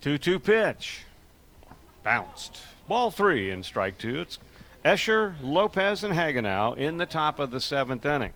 [0.01, 1.05] Two two pitch,
[2.09, 2.63] bounced.
[2.89, 4.21] Ball three in strike two.
[4.21, 4.39] It's
[4.83, 8.33] Escher, Lopez, and Hagenow in the top of the seventh inning.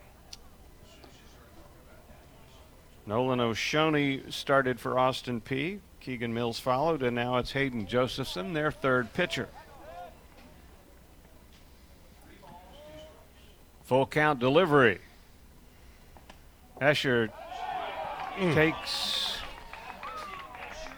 [3.07, 5.79] Nolan O'Shoney started for Austin Peay.
[6.01, 9.49] Keegan Mills followed, and now it's Hayden Josephson, their third pitcher.
[13.85, 14.99] Full count delivery.
[16.79, 17.31] Escher
[18.37, 18.53] mm.
[18.53, 19.39] takes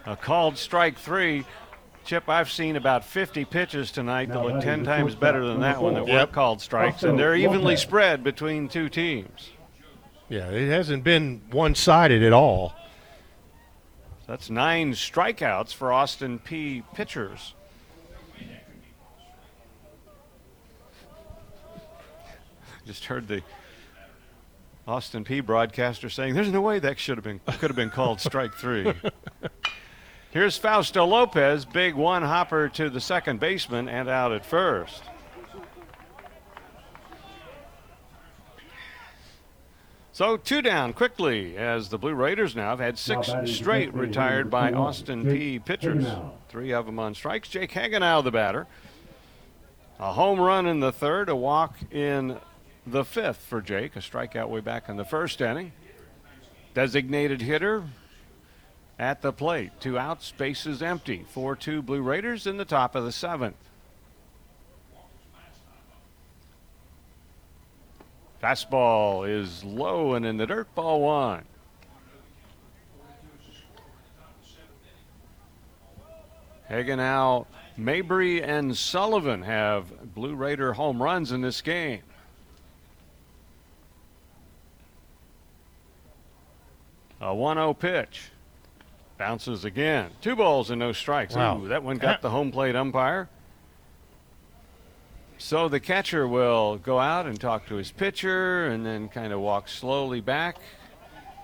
[0.07, 1.45] a called strike three.
[2.05, 5.95] Chip, I've seen about 50 pitches tonight that look 10 times better than that one
[5.95, 6.29] that yep.
[6.29, 9.51] were called strikes, and they're evenly spread between two teams.
[10.29, 12.75] Yeah, it hasn't been one sided at all.
[14.27, 16.83] That's nine strikeouts for Austin Peay.
[16.95, 17.55] pitchers.
[22.87, 23.43] Just heard the
[24.87, 25.45] Austin Peay.
[25.45, 28.93] broadcaster saying, "There's no way that should have been could have been called strike three.
[30.35, 35.05] Here's Fausto Lopez, big one hopper to the second baseman and out at first.
[40.11, 44.73] So two down quickly as the Blue Raiders now have had six straight retired by
[44.73, 45.65] Austin Peay.
[45.65, 46.05] pitchers.
[46.49, 47.49] Three of them on strikes.
[47.49, 48.67] Jake Hagenow, the batter.
[50.01, 52.41] A home run in the third, a walk in
[52.85, 55.71] the fifth for Jake, a strikeout way back in the first inning.
[56.75, 57.85] Designated hitter
[58.99, 59.73] at the plate.
[59.81, 61.25] Two outs, bases empty.
[61.31, 63.57] 4 2 Blue Raiders in the top of the seventh.
[68.43, 71.45] Fastball is low and in the dirt, ball one.
[76.69, 77.47] Hagenow,
[77.77, 82.03] Mabry, and Sullivan have Blue Raider home runs in this game.
[87.21, 88.31] A 1 0 pitch.
[89.19, 90.11] Bounces again.
[90.21, 91.35] Two balls and no strikes.
[91.35, 91.61] Wow.
[91.61, 93.29] Ooh, that one got the home plate umpire.
[95.39, 99.41] So the catcher will go out and talk to his pitcher and then kind of
[99.41, 100.57] walk slowly back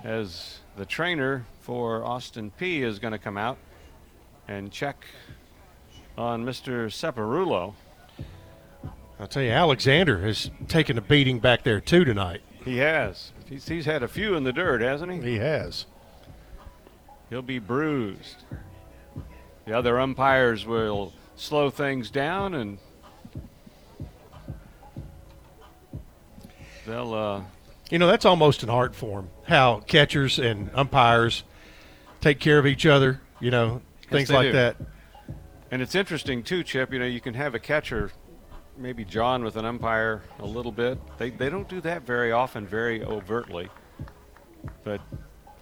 [0.03, 3.59] as the trainer for Austin Peay is going to come out
[4.49, 5.05] and check
[6.17, 6.87] on Mr.
[6.87, 7.75] Separulo.
[9.19, 12.41] I'll tell you, Alexander has taken a beating back there too tonight.
[12.65, 13.33] He has.
[13.47, 15.21] He's, he's had a few in the dirt, hasn't he?
[15.21, 15.87] He has.
[17.31, 18.45] He'll be bruised.
[19.65, 22.79] The other umpires will slow things down and
[26.91, 27.43] They'll, uh,
[27.91, 29.29] you know, that's almost an art form.
[29.47, 31.45] How catchers and umpires
[32.21, 33.21] take care of each other.
[33.39, 34.53] You know, things like do.
[34.53, 34.77] that.
[35.71, 36.93] And it's interesting too, Chip.
[36.93, 38.11] You know, you can have a catcher,
[38.77, 40.99] maybe John with an umpire a little bit.
[41.19, 43.69] They they don't do that very often, very overtly.
[44.83, 45.01] But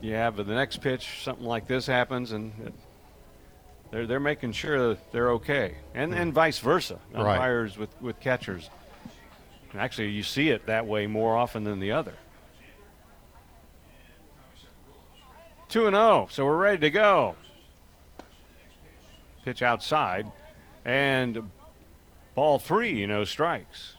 [0.01, 2.75] yeah, but the next pitch, something like this happens, and it,
[3.91, 6.21] they're they're making sure that they're okay, and hmm.
[6.21, 6.99] and vice versa.
[7.15, 8.71] Umpires with with catchers.
[9.77, 12.15] Actually, you see it that way more often than the other.
[15.69, 17.37] 2 and 0, so we're ready to go.
[19.45, 20.27] Pitch outside,
[20.87, 21.51] and
[22.35, 23.97] ball three, you know, strikes.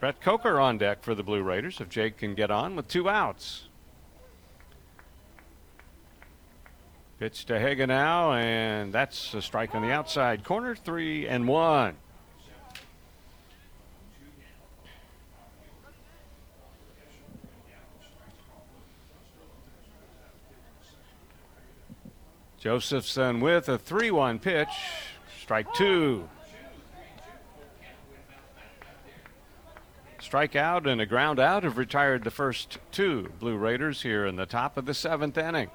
[0.00, 3.08] Brett Coker on deck for the Blue Raiders if Jake can get on with two
[3.08, 3.65] outs.
[7.18, 11.96] Pitch to Hagenow, and that's a strike on the outside corner, three and one.
[22.58, 24.68] Josephson with a 3 1 pitch.
[25.40, 26.28] Strike two.
[30.18, 34.46] Strikeout and a ground out have retired the first two Blue Raiders here in the
[34.46, 35.70] top of the seventh inning.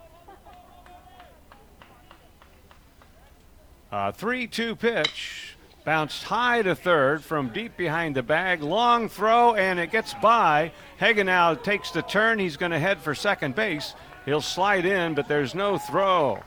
[3.91, 5.57] Uh, a 3 2 pitch.
[5.83, 8.61] Bounced high to third from deep behind the bag.
[8.61, 10.71] Long throw, and it gets by.
[10.99, 12.37] Hagenow takes the turn.
[12.37, 13.95] He's going to head for second base.
[14.25, 16.43] He'll slide in, but there's no throw.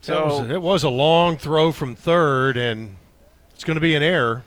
[0.00, 2.96] So was, it was a long throw from third, and
[3.52, 4.44] it's going to be an error.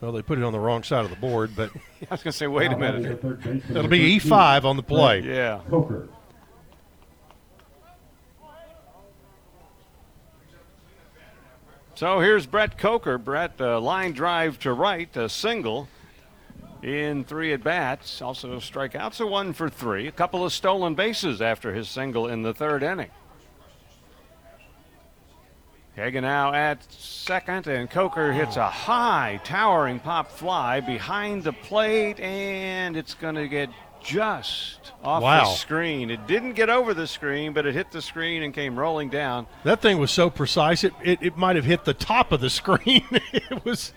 [0.00, 1.70] Well, they put it on the wrong side of the board, but
[2.02, 3.20] I was going to say, wait a minute.
[3.70, 5.20] It'll be E5 on the play.
[5.20, 5.60] Yeah.
[5.68, 6.08] Coker.
[11.96, 13.18] So here's Brett Coker.
[13.18, 15.88] Brett, uh, line drive to right, a single
[16.80, 18.22] in three at bats.
[18.22, 20.06] Also strikeouts, a one for three.
[20.06, 23.10] A couple of stolen bases after his single in the third inning.
[25.98, 32.96] Hagenow at second, and Coker hits a high, towering pop fly behind the plate, and
[32.96, 33.68] it's going to get
[34.00, 35.40] just off wow.
[35.40, 36.08] the screen.
[36.10, 39.48] It didn't get over the screen, but it hit the screen and came rolling down.
[39.64, 42.50] That thing was so precise, it, it, it might have hit the top of the
[42.50, 43.04] screen.
[43.10, 43.92] it was.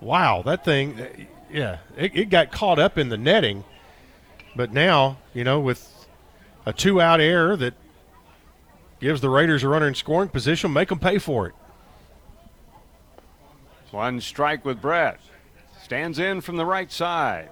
[0.00, 1.08] Wow, that thing, uh,
[1.50, 3.64] yeah, it, it got caught up in the netting.
[4.54, 6.06] But now, you know, with
[6.64, 7.74] a two out error that
[9.02, 11.54] gives the Raiders a runner in scoring position, make them pay for it.
[13.90, 15.20] One strike with Brett.
[15.82, 17.50] Stands in from the right side.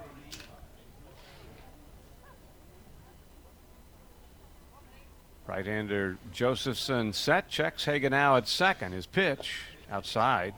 [5.48, 8.92] Right-hander Josephson set, checks Hagenow at second.
[8.92, 10.54] His pitch outside.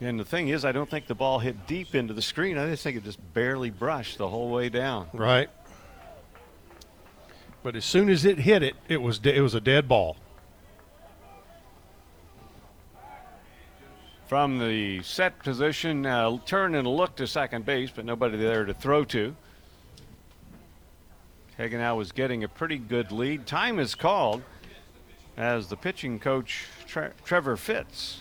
[0.00, 2.58] And the thing is, I don't think the ball hit deep into the screen.
[2.58, 5.08] I just think it just barely brushed the whole way down.
[5.12, 5.48] Right.
[7.62, 10.16] But as soon as it hit it, it was de- it was a dead ball.
[14.28, 18.74] From the set position, uh, turn and look to second base, but nobody there to
[18.74, 19.34] throw to.
[21.58, 23.46] Hagenow was getting a pretty good lead.
[23.46, 24.42] Time is called
[25.36, 28.20] as the pitching coach Tre- Trevor Fitz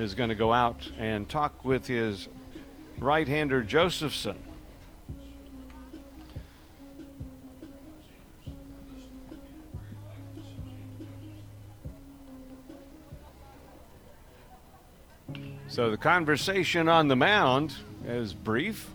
[0.00, 2.28] is going to go out and talk with his
[2.98, 4.36] right hander Josephson.
[15.68, 17.74] So the conversation on the mound
[18.06, 18.90] is brief.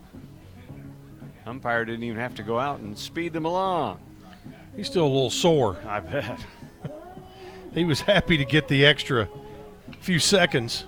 [1.46, 4.00] Umpire didn't even have to go out and speed them along.
[4.76, 5.78] He's still a little sore.
[5.88, 6.40] I bet.
[7.74, 9.30] he was happy to get the extra
[10.02, 10.86] few seconds.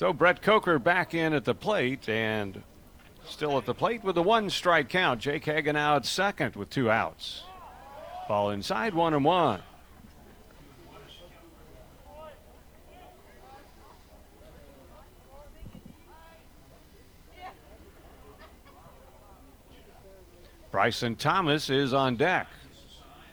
[0.00, 2.62] So Brett Coker back in at the plate and
[3.26, 5.20] still at the plate with a one strike count.
[5.20, 7.42] Jake Hagenow at second with two outs.
[8.26, 9.60] Ball inside, one and one.
[20.70, 22.46] Bryson Thomas is on deck.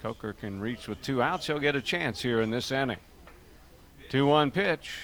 [0.03, 1.47] Coker can reach with two outs.
[1.47, 2.99] He'll get a chance here in this inning.
[4.09, 4.99] 2 1 pitch.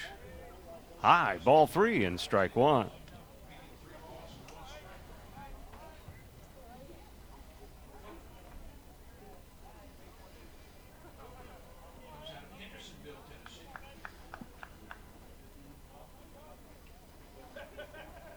[1.03, 2.89] High, ball three, and strike one.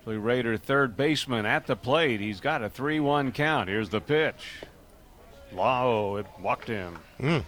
[0.05, 2.21] Blue Raider third baseman at the plate.
[2.21, 3.69] He's got a 3 1 count.
[3.69, 4.63] Here's the pitch.
[5.53, 6.99] Low, it walked him.
[7.21, 7.45] Mm.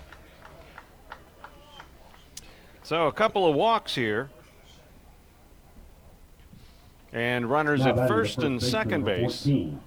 [2.83, 4.31] So a couple of walks here.
[7.13, 9.43] And runners at first, first and second base.
[9.43, 9.81] 14,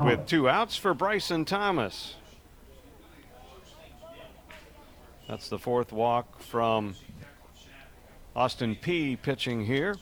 [0.00, 2.14] with two outs for Bryson Thomas.
[5.28, 6.94] That's the fourth walk from
[8.36, 9.96] Austin Peay pitching here.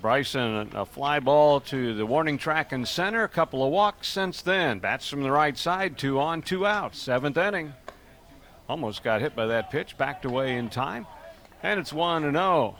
[0.00, 3.24] Bryson, a fly ball to the warning track and center.
[3.24, 4.78] A couple of walks since then.
[4.78, 6.94] Bats from the right side, two on, two out.
[6.94, 7.74] Seventh inning.
[8.68, 11.06] Almost got hit by that pitch, backed away in time.
[11.62, 12.76] And it's 1 and 0.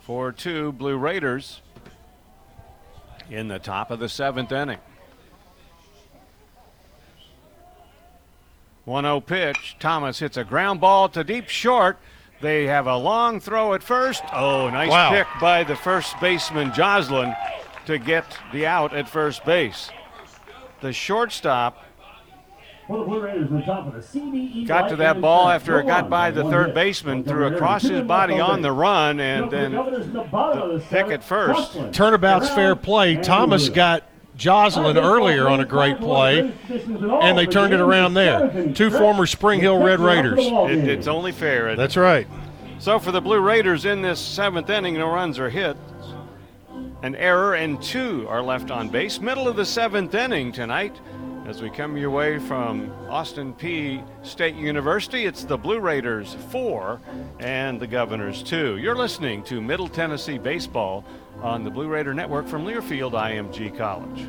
[0.00, 1.62] Four two Blue Raiders
[3.28, 4.78] in the top of the seventh inning.
[8.84, 9.76] 1 0 pitch.
[9.80, 11.98] Thomas hits a ground ball to deep short.
[12.40, 14.22] They have a long throw at first.
[14.32, 15.10] Oh, nice wow.
[15.10, 17.34] pick by the first baseman, Joslin,
[17.86, 19.90] to get the out at first base.
[20.82, 21.82] The shortstop
[24.64, 28.38] got to that ball after it got by the third baseman, threw across his body
[28.38, 31.76] on the run, and then the pick at first.
[31.92, 33.16] Turnabout's fair play.
[33.16, 34.04] Thomas got
[34.36, 38.72] Joslin earlier on a great play, and they turned it around there.
[38.72, 40.38] Two former Spring Hill Red Raiders.
[40.40, 41.74] It, it's only fair.
[41.74, 42.26] That's right.
[42.78, 45.76] So for the Blue Raiders in this seventh inning, no runs are hit.
[47.02, 49.20] An error and two are left on base.
[49.20, 50.94] Middle of the seventh inning tonight.
[51.46, 57.00] As we come your way from Austin Peay State University, it's the Blue Raiders four
[57.38, 58.78] and the Governors two.
[58.78, 61.04] You're listening to Middle Tennessee Baseball
[61.42, 64.28] on the Blue Raider Network from Learfield IMG College.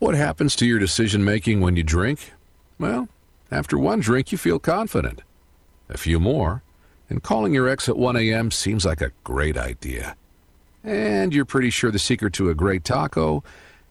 [0.00, 2.32] What happens to your decision making when you drink?
[2.78, 3.10] Well,
[3.50, 5.20] after one drink, you feel confident.
[5.90, 6.62] A few more,
[7.10, 8.50] and calling your ex at 1 a.m.
[8.50, 10.16] seems like a great idea.
[10.82, 13.44] And you're pretty sure the secret to a great taco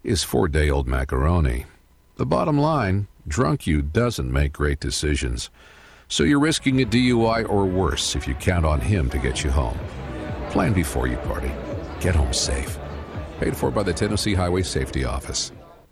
[0.03, 1.65] is four day old macaroni.
[2.15, 5.51] The bottom line drunk you doesn't make great decisions.
[6.07, 9.51] So you're risking a DUI or worse if you count on him to get you
[9.51, 9.77] home.
[10.49, 11.51] Plan before you party.
[11.99, 12.79] Get home safe.
[13.39, 15.51] Paid for by the Tennessee Highway Safety Office.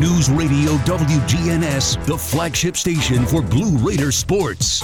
[0.00, 4.82] News Radio WGNS, the flagship station for Blue Raider sports.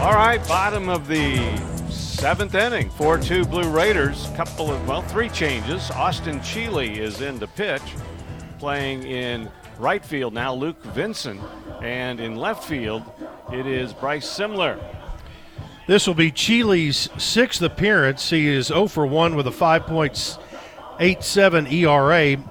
[0.00, 1.54] All right, bottom of the
[1.90, 4.30] seventh inning, 4 2 Blue Raiders.
[4.34, 5.90] Couple of, well, three changes.
[5.90, 7.82] Austin Cheeley is in the pitch,
[8.58, 11.40] playing in right field now, Luke Vincent.
[11.82, 13.02] And in left field,
[13.52, 14.82] it is Bryce Simler.
[15.86, 18.30] This will be Cheeley's sixth appearance.
[18.30, 19.52] He is 0 for 1 with a
[21.02, 22.44] 5.87 ERA.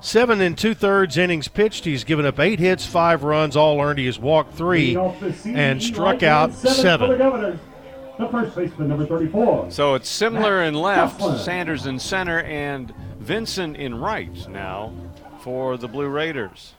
[0.00, 1.84] Seven and two thirds innings pitched.
[1.84, 3.98] He's given up eight hits, five runs, all earned.
[3.98, 4.96] He has walked three
[5.44, 7.18] and struck out seven.
[7.18, 9.70] The first baseman, number 34.
[9.70, 14.92] So it's Simler in left, Sanders in center, and Vincent in right now
[15.40, 16.74] for the Blue Raiders.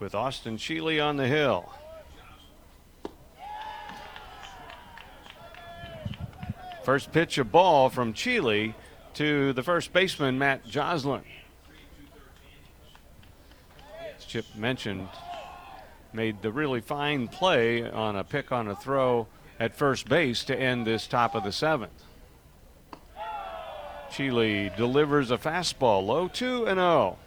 [0.00, 1.72] With Austin Cheeley on the hill.
[6.84, 8.74] First pitch of ball from Cheeley
[9.18, 11.24] to the first baseman, Matt Joslin.
[14.16, 15.08] As Chip mentioned,
[16.12, 19.26] made the really fine play on a pick on a throw
[19.58, 22.04] at first base to end this top of the seventh.
[24.12, 27.18] Cheeley delivers a fastball low 2 and 0.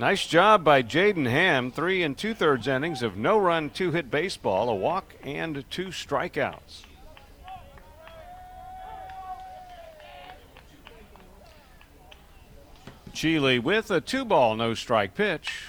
[0.00, 1.70] Nice job by Jaden Ham.
[1.70, 5.90] Three and two thirds innings of no run, two hit baseball, a walk, and two
[5.90, 6.85] strikeouts.
[13.16, 15.64] Cheeley with a two ball, no strike pitch.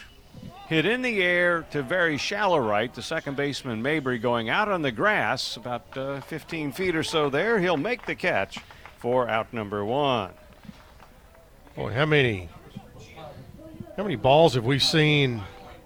[0.68, 2.94] Hit in the air to very shallow right.
[2.94, 7.30] The second baseman, Mabry, going out on the grass about uh, 15 feet or so
[7.30, 7.58] there.
[7.60, 8.60] He'll make the catch
[8.98, 10.32] for out number one.
[11.74, 12.50] Boy, how many
[13.96, 15.42] how many balls have we seen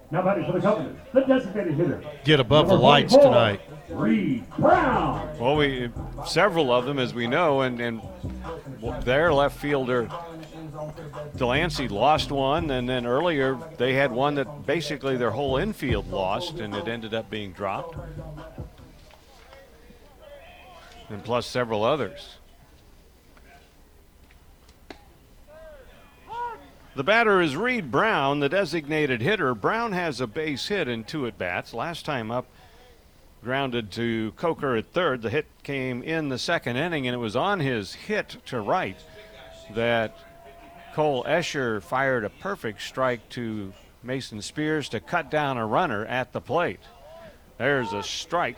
[0.09, 2.03] Now batting for the Governors, the designated hitter.
[2.23, 3.61] get above the lights tonight?
[3.88, 5.38] Reed Brown.
[5.38, 5.91] Well, we
[6.25, 8.01] several of them, as we know, and and
[9.03, 10.09] their left fielder
[11.36, 16.60] Delancey lost one, and then earlier they had one that basically their whole infield lost,
[16.60, 17.98] and it ended up being dropped,
[21.10, 22.38] and plus several others.
[26.94, 29.56] The batter is Reed Brown, the designated hitter.
[29.56, 31.74] Brown has a base hit in two at bats.
[31.74, 32.48] Last time up,
[33.41, 35.22] grounded to Coker at third.
[35.22, 38.98] The hit came in the second inning, and it was on his hit to right
[39.74, 40.18] that
[40.93, 43.72] Cole Escher fired a perfect strike to
[44.03, 46.81] Mason Spears to cut down a runner at the plate.
[47.57, 48.57] There's a strike.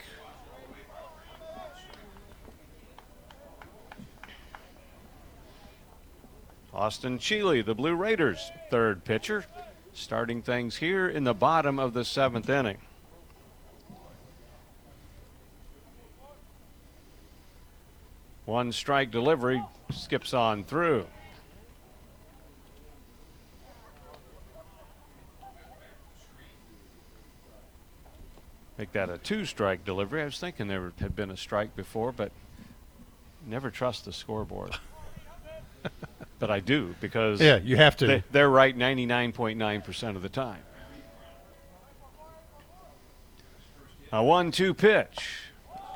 [6.72, 9.44] Austin Cheeley, the Blue Raiders' third pitcher.
[9.92, 12.78] starting things here in the bottom of the seventh inning.
[18.44, 19.62] One strike delivery
[19.92, 21.06] skips on through.
[28.76, 30.22] Make that a two strike delivery.
[30.22, 32.32] I was thinking there had been a strike before, but
[33.46, 34.76] never trust the scoreboard.
[36.38, 38.06] but I do because yeah, you have to.
[38.06, 40.62] They, they're right 99.9% of the time.
[44.12, 45.28] A one-two pitch,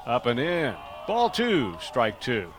[0.05, 0.75] up and in.
[1.07, 2.53] Ball two, strike two.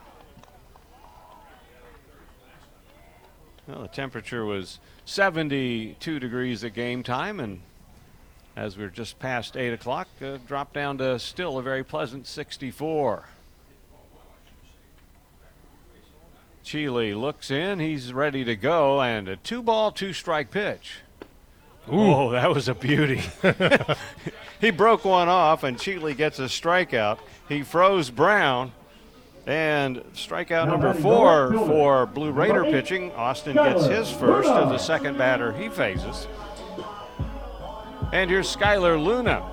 [3.67, 7.61] Well, the temperature was 72 degrees at game time, and
[8.59, 12.27] as we are just past 8 o'clock, uh, dropped down to still a very pleasant
[12.27, 13.23] 64.
[16.63, 20.97] Cheeley looks in, he's ready to go, and a two ball, two strike pitch.
[21.87, 22.13] Ooh.
[22.13, 23.23] Oh, that was a beauty.
[24.61, 27.19] he broke one off, and Cheeley gets a strikeout.
[27.47, 28.73] He froze Brown,
[29.47, 33.13] and strikeout number four for Blue Raider pitching.
[33.13, 36.27] Austin gets his first of the second batter he faces.
[38.11, 39.51] And here's Skylar Luna.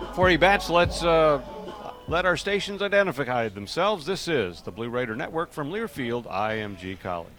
[0.00, 1.40] Before he bats, let's uh,
[2.08, 4.04] let our stations identify themselves.
[4.04, 7.30] This is the Blue Raider Network from Learfield IMG College.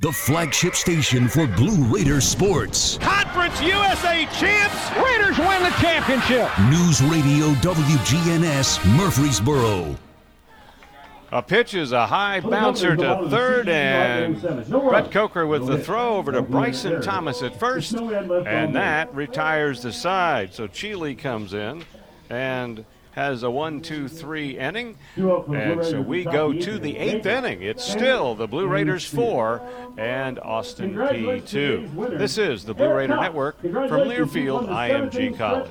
[0.00, 2.98] The flagship station for Blue Raider sports.
[2.98, 4.90] Conference USA champs.
[4.96, 6.50] Raiders win the championship.
[6.70, 9.96] News Radio WGNS Murfreesboro.
[11.32, 14.40] A pitch is a high bouncer to third, and
[14.70, 19.92] Brett Coker with the throw over to Bryson Thomas at first, and that retires the
[19.92, 20.54] side.
[20.54, 21.84] So Cheeley comes in,
[22.30, 24.96] and has a one, two, three inning.
[25.16, 27.62] And so we go to the eighth inning.
[27.62, 29.62] It's still the Blue Raiders four
[29.96, 31.88] and Austin Peay two.
[32.18, 35.70] This is the Blue Raider Network from Learfield IMG College.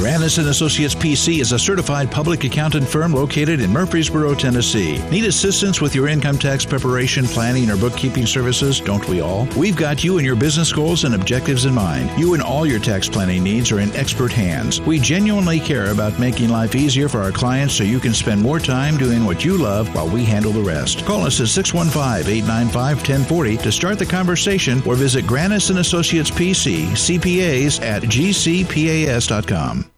[0.00, 4.96] Granis and Associates PC is a certified public accountant firm located in Murfreesboro, Tennessee.
[5.10, 8.80] Need assistance with your income tax preparation, planning, or bookkeeping services?
[8.80, 9.46] Don't we all?
[9.58, 12.18] We've got you and your business goals and objectives in mind.
[12.18, 14.80] You and all your tax planning needs are in expert hands.
[14.80, 18.58] We genuinely care about making life easier for our clients so you can spend more
[18.58, 21.04] time doing what you love while we handle the rest.
[21.04, 27.82] Call us at 615-895-1040 to start the conversation or visit Granis and Associates PC, CPAs
[27.82, 29.89] at gcpas.com.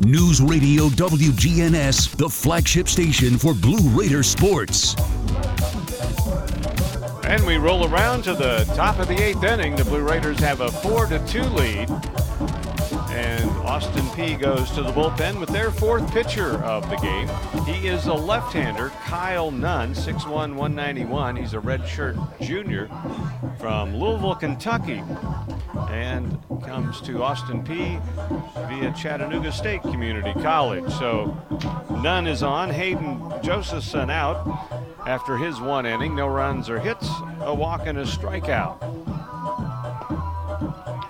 [0.00, 4.94] News Radio WGNS, the flagship station for Blue Raider sports.
[7.24, 9.76] And we roll around to the top of the eighth inning.
[9.76, 12.09] The Blue Raiders have a 4 to 2 lead.
[13.12, 17.28] And Austin Peay goes to the bullpen with their fourth pitcher of the game.
[17.64, 21.36] He is a left hander, Kyle Nunn, 6'1, 191.
[21.36, 22.88] He's a redshirt junior
[23.58, 25.02] from Louisville, Kentucky,
[25.90, 28.00] and comes to Austin Peay
[28.68, 30.90] via Chattanooga State Community College.
[30.92, 31.36] So
[32.02, 32.70] Nunn is on.
[32.70, 34.46] Hayden Josephson out
[35.06, 36.14] after his one inning.
[36.14, 37.08] No runs or hits,
[37.40, 38.78] a walk and a strikeout.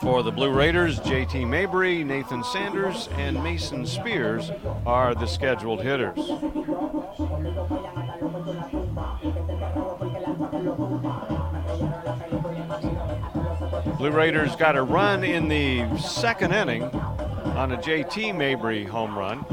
[0.01, 4.51] For the Blue Raiders, JT Mabry, Nathan Sanders, and Mason Spears
[4.87, 6.17] are the scheduled hitters.
[13.99, 19.45] Blue Raiders got a run in the second inning on a JT Mabry home run.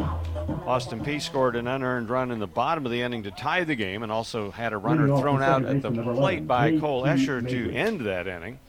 [0.66, 3.76] Austin Peay scored an unearned run in the bottom of the inning to tie the
[3.76, 7.72] game and also had a runner thrown out at the plate by Cole Escher to
[7.74, 8.60] end that inning.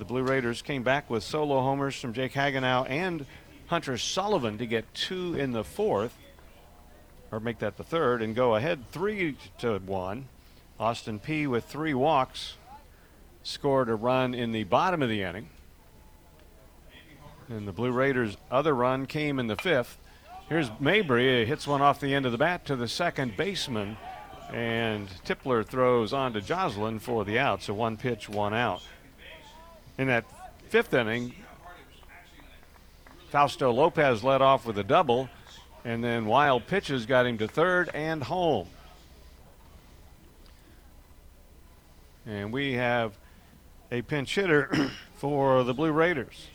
[0.00, 3.26] The Blue Raiders came back with solo homers from Jake Hagenow and
[3.66, 6.16] Hunter Sullivan to get two in the fourth,
[7.30, 10.28] or make that the third, and go ahead three to one.
[10.80, 12.56] Austin Peay with three walks
[13.42, 15.50] scored a run in the bottom of the inning.
[17.50, 19.98] And the Blue Raiders' other run came in the fifth.
[20.48, 21.40] Here's Mabry.
[21.40, 23.98] He hits one off the end of the bat to the second baseman.
[24.50, 27.62] And Tipler throws on to Joslin for the out.
[27.62, 28.80] So one pitch, one out.
[30.00, 30.24] In that
[30.70, 31.34] fifth inning,
[33.28, 35.28] Fausto Lopez led off with a double,
[35.84, 38.66] and then wild pitches got him to third and home.
[42.24, 43.12] And we have
[43.92, 46.46] a pinch hitter for the Blue Raiders.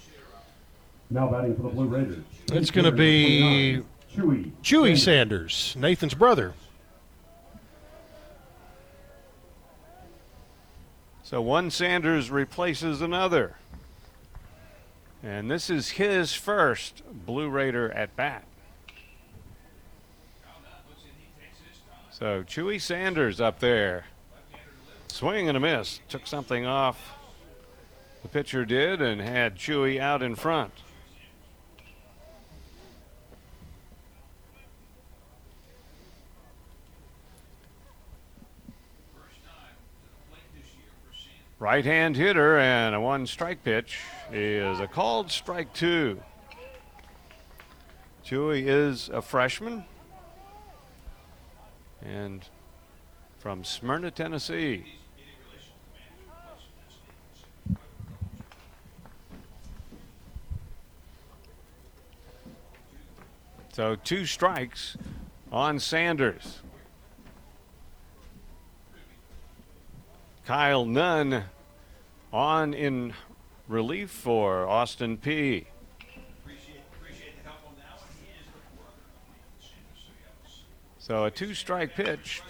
[1.11, 2.23] Now batting for the Blue Raiders.
[2.51, 4.53] It's going to be Chewy.
[4.63, 6.55] Chewy Sanders, Nathan's brother.
[11.35, 13.57] So one Sanders replaces another.
[15.21, 18.45] And this is his first Blue Raider at bat.
[22.09, 24.05] So Chewy Sanders up there.
[25.09, 25.99] Swing and a miss.
[26.07, 27.17] Took something off.
[28.21, 30.71] The pitcher did and had Chewy out in front.
[41.65, 43.97] Right hand hitter and a one strike pitch
[44.31, 46.21] is a called strike two.
[48.23, 49.83] Chewy is a freshman
[52.03, 52.47] and
[53.39, 54.85] from Smyrna, Tennessee.
[63.73, 64.97] So two strikes
[65.51, 66.59] on Sanders.
[70.45, 71.45] Kyle Nunn
[72.35, 73.13] on in
[73.69, 75.65] relief for Austin Peay.
[80.97, 82.41] So a two strike pitch.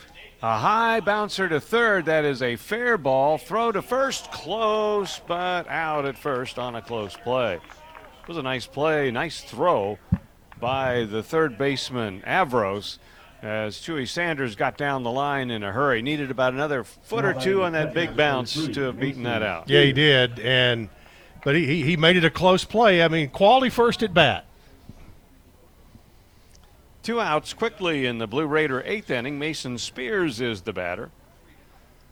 [0.41, 2.05] A high bouncer to third.
[2.05, 3.37] That is a fair ball.
[3.37, 4.31] Throw to first.
[4.31, 7.55] Close, but out at first on a close play.
[7.55, 9.99] It was a nice play, nice throw
[10.59, 12.97] by the third baseman, Avros
[13.45, 16.01] as Chewy Sanders got down the line in a hurry.
[16.01, 19.69] Needed about another foot or two on that big bounce to have beaten that out.
[19.69, 20.89] Yeah, he did, and
[21.43, 23.03] but he he made it a close play.
[23.03, 24.45] I mean, quality first at bat.
[27.03, 29.37] Two outs quickly in the Blue Raider eighth inning.
[29.37, 31.11] Mason Spears is the batter.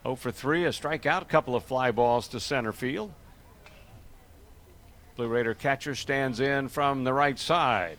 [0.04, 3.10] 0 for 3, a strikeout, a couple of fly balls to center field.
[5.16, 7.98] Blue Raider catcher stands in from the right side.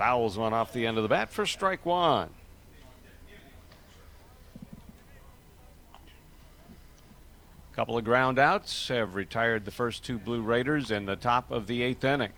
[0.00, 2.30] Fouls one off the end of the bat for strike one.
[7.70, 11.50] A couple of ground outs have retired the first two Blue Raiders in the top
[11.50, 12.32] of the eighth inning.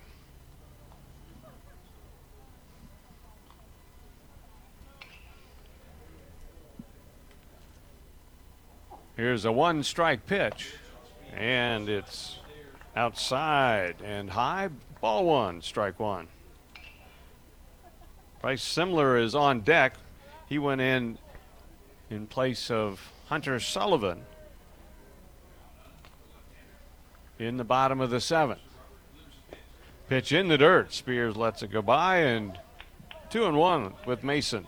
[9.14, 10.74] Here's a one strike pitch,
[11.32, 12.40] and it's
[12.96, 14.70] outside and high.
[15.00, 16.26] Ball one, strike one.
[18.42, 19.94] Bryce Simler is on deck.
[20.48, 21.16] He went in
[22.10, 24.24] in place of Hunter Sullivan
[27.38, 28.60] in the bottom of the seventh.
[30.08, 30.92] Pitch in the dirt.
[30.92, 32.58] Spears lets it go by, and
[33.30, 34.66] two and one with Mason.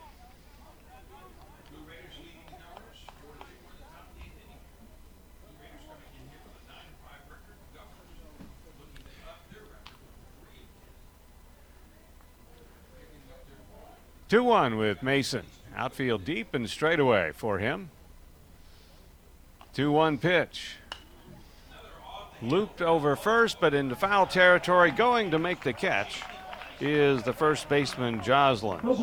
[14.27, 15.43] Two one with Mason.
[15.75, 17.89] Outfield deep and straightaway for him.
[19.73, 20.77] Two one pitch.
[22.41, 24.91] Looped over first, but into foul territory.
[24.91, 26.21] Going to make the catch
[26.81, 28.79] is the first baseman Joslin.
[28.81, 28.93] So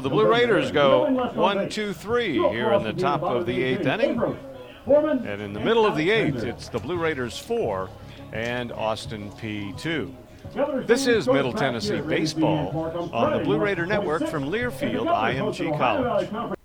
[0.00, 4.38] the Blue Raiders go one, two, three here in the top of the eighth inning.
[4.86, 7.90] And in the middle of the eighth, it's the Blue Raiders four
[8.32, 10.14] and Austin Peay two.
[10.52, 16.56] This is Middle Tennessee Baseball on the Blue Raider Network from Learfield IMG College.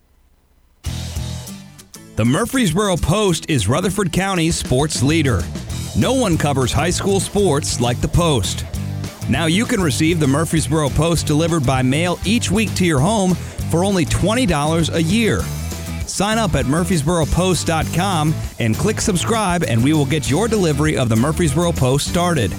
[2.15, 5.41] The Murfreesboro Post is Rutherford County's sports leader.
[5.97, 8.65] No one covers high school sports like the Post.
[9.29, 13.33] Now you can receive the Murfreesboro Post delivered by mail each week to your home
[13.71, 15.41] for only $20 a year.
[16.05, 21.15] Sign up at murfreesboropost.com and click subscribe, and we will get your delivery of the
[21.15, 22.51] Murfreesboro Post started.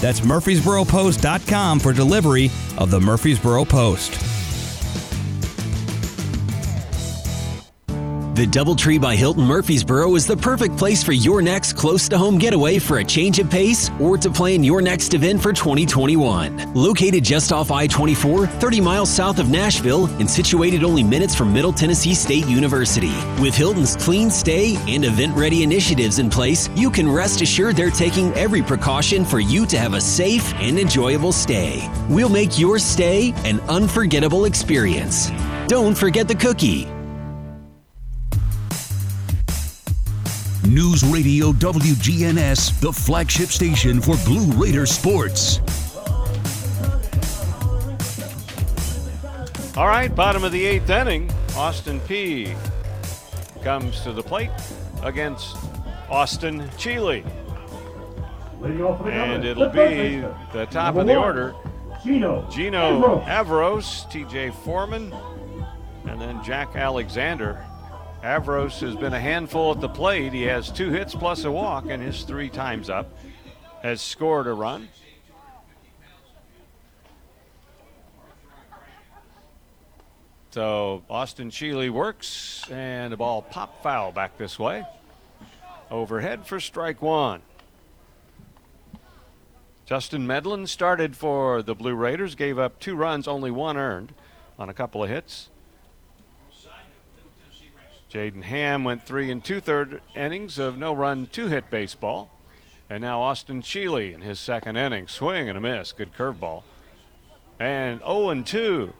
[0.00, 4.37] That's murfreesboropost.com for delivery of the Murfreesboro Post.
[8.38, 12.38] The Doubletree by Hilton Murfreesboro is the perfect place for your next close to home
[12.38, 16.72] getaway for a change of pace or to plan your next event for 2021.
[16.72, 21.52] Located just off I 24, 30 miles south of Nashville, and situated only minutes from
[21.52, 23.12] Middle Tennessee State University.
[23.42, 27.90] With Hilton's clean stay and event ready initiatives in place, you can rest assured they're
[27.90, 31.90] taking every precaution for you to have a safe and enjoyable stay.
[32.08, 35.28] We'll make your stay an unforgettable experience.
[35.66, 36.88] Don't forget the cookie.
[40.68, 45.60] News Radio WGNS, the flagship station for Blue Raider sports.
[49.78, 51.30] All right, bottom of the eighth inning.
[51.56, 52.54] Austin Peay
[53.62, 54.50] comes to the plate
[55.02, 55.56] against
[56.10, 57.24] Austin Cheeley.
[58.62, 60.20] And it'll be
[60.52, 61.54] the top of the order.
[62.04, 65.14] Gino, Gino Avros, TJ Foreman,
[66.06, 67.64] and then Jack Alexander.
[68.22, 70.32] Avros has been a handful at the plate.
[70.32, 73.16] He has two hits plus a walk, and his three times up
[73.82, 74.88] has scored a run.
[80.50, 84.84] So Austin Cheeley works, and the ball pop foul back this way.
[85.88, 87.42] Overhead for strike one.
[89.86, 94.12] Justin Medlin started for the Blue Raiders, gave up two runs, only one earned
[94.58, 95.50] on a couple of hits.
[98.10, 102.30] Jaden Ham went three and two third innings of no run, two hit baseball.
[102.88, 105.08] And now Austin Cheeley in his second inning.
[105.08, 105.92] Swing and a miss.
[105.92, 106.62] Good curveball.
[107.60, 108.92] And 0 and 2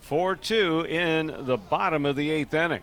[0.00, 2.82] 4 2 in the bottom of the eighth inning.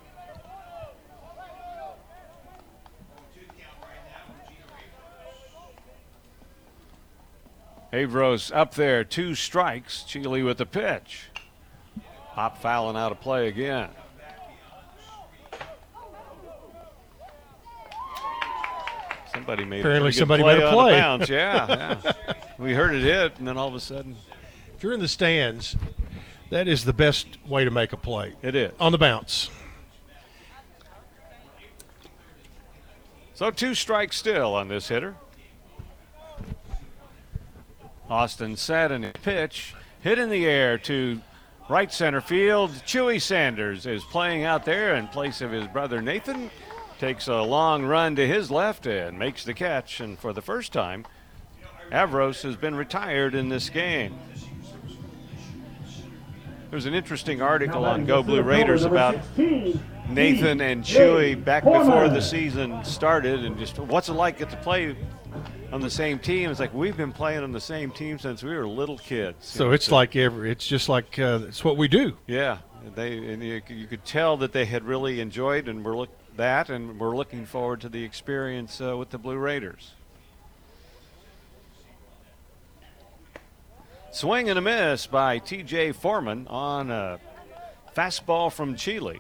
[7.93, 10.03] Avros up there, two strikes.
[10.03, 11.26] Cheeley with the pitch.
[12.37, 13.89] Pop fouling out of play again.
[19.33, 20.91] Somebody made Apparently a somebody play made a on play.
[20.91, 21.29] the bounce.
[21.29, 21.97] Yeah,
[22.27, 22.33] yeah.
[22.59, 24.15] we heard it hit, and then all of a sudden,
[24.75, 25.75] If you're in the stands,
[26.51, 28.35] that is the best way to make a play.
[28.43, 28.71] It is.
[28.79, 29.49] On the bounce.
[33.33, 35.15] So two strikes still on this hitter.
[38.07, 41.19] Austin set and pitch hit in the air to
[41.69, 42.71] right center field.
[42.85, 46.49] Chewy Sanders is playing out there in place of his brother Nathan.
[46.99, 49.99] Takes a long run to his left and makes the catch.
[49.99, 51.05] And for the first time,
[51.91, 54.17] Avros has been retired in this game.
[56.69, 62.21] There's an interesting article on Go Blue Raiders about Nathan and Chewy back before the
[62.21, 64.95] season started, and just what's it like get to play
[65.71, 66.49] on the same team?
[66.49, 69.45] It's like we've been playing on the same team since we were little kids.
[69.45, 72.17] So it's like every, it's just like uh, it's what we do.
[72.27, 72.59] Yeah,
[72.95, 76.69] they and you, you could tell that they had really enjoyed and were look that,
[76.69, 79.93] and we're looking forward to the experience uh, with the Blue Raiders.
[84.11, 85.91] Swing and a miss by T.J.
[85.91, 87.19] Foreman on a
[87.95, 89.19] fastball from Cheeley.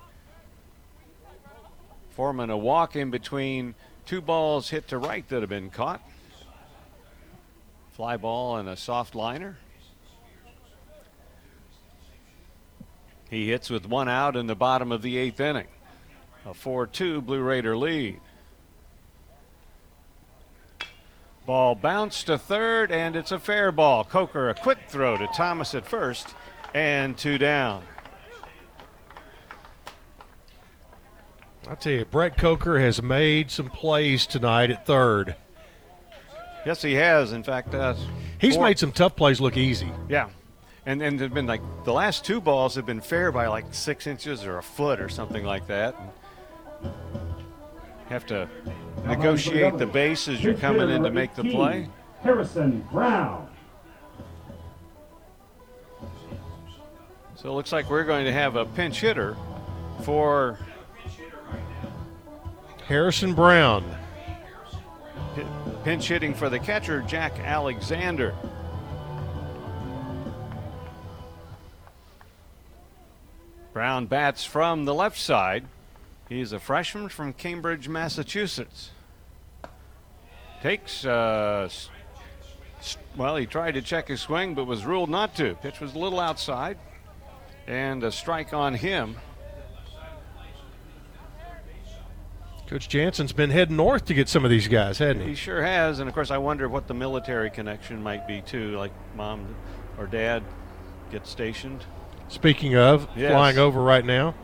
[2.11, 3.75] Foreman a walk in between
[4.07, 6.01] two balls hit to right that have been caught.
[7.97, 9.57] Fly ball and a soft liner.
[13.27, 15.65] He hits with one out in the bottom of the eighth inning.
[16.45, 18.19] A 4 2 Blue Raider lead.
[21.47, 24.03] Ball bounced to third, and it's a fair ball.
[24.03, 26.35] Coker, a quick throw to Thomas at first,
[26.75, 27.81] and two down.
[31.67, 35.35] I tell you, Brett Coker has made some plays tonight at third.
[36.67, 37.31] Yes, he has.
[37.31, 37.93] In fact, uh,
[38.39, 39.89] He's four- made some tough plays look easy.
[40.09, 40.27] Yeah.
[40.85, 44.05] And and they've been like the last two balls have been fair by like six
[44.05, 45.95] inches or a foot or something like that.
[46.83, 46.91] And
[48.09, 48.49] have to
[49.05, 51.87] negotiate the base as you're coming in to make the play.
[52.21, 53.47] Harrison Brown.
[57.35, 59.37] So it looks like we're going to have a pinch hitter
[60.03, 60.59] for
[62.87, 63.85] Harrison Brown.
[65.87, 68.35] Pinch hitting for the catcher, Jack Alexander.
[73.71, 75.63] Brown bats from the left side.
[76.27, 78.89] He's a freshman from Cambridge, Massachusetts.
[80.61, 81.69] Takes, uh,
[83.15, 85.55] well, he tried to check his swing but was ruled not to.
[85.55, 86.77] Pitch was a little outside,
[87.65, 89.15] and a strike on him.
[92.67, 95.35] Coach Janssen's been heading north to get some of these guys, hasn't He he?
[95.35, 98.77] sure has, and of course, I wonder what the military connection might be too.
[98.77, 99.55] Like mom
[99.97, 100.43] or dad
[101.11, 101.85] get stationed.
[102.27, 103.31] Speaking of, Yes.
[103.31, 104.35] flying over right now.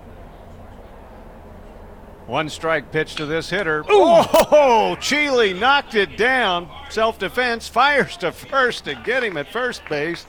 [2.26, 3.84] One strike pitch to this hitter.
[3.90, 6.70] Oh, Cheeley knocked it down.
[6.90, 10.26] Self defense fires to first to get him at first base.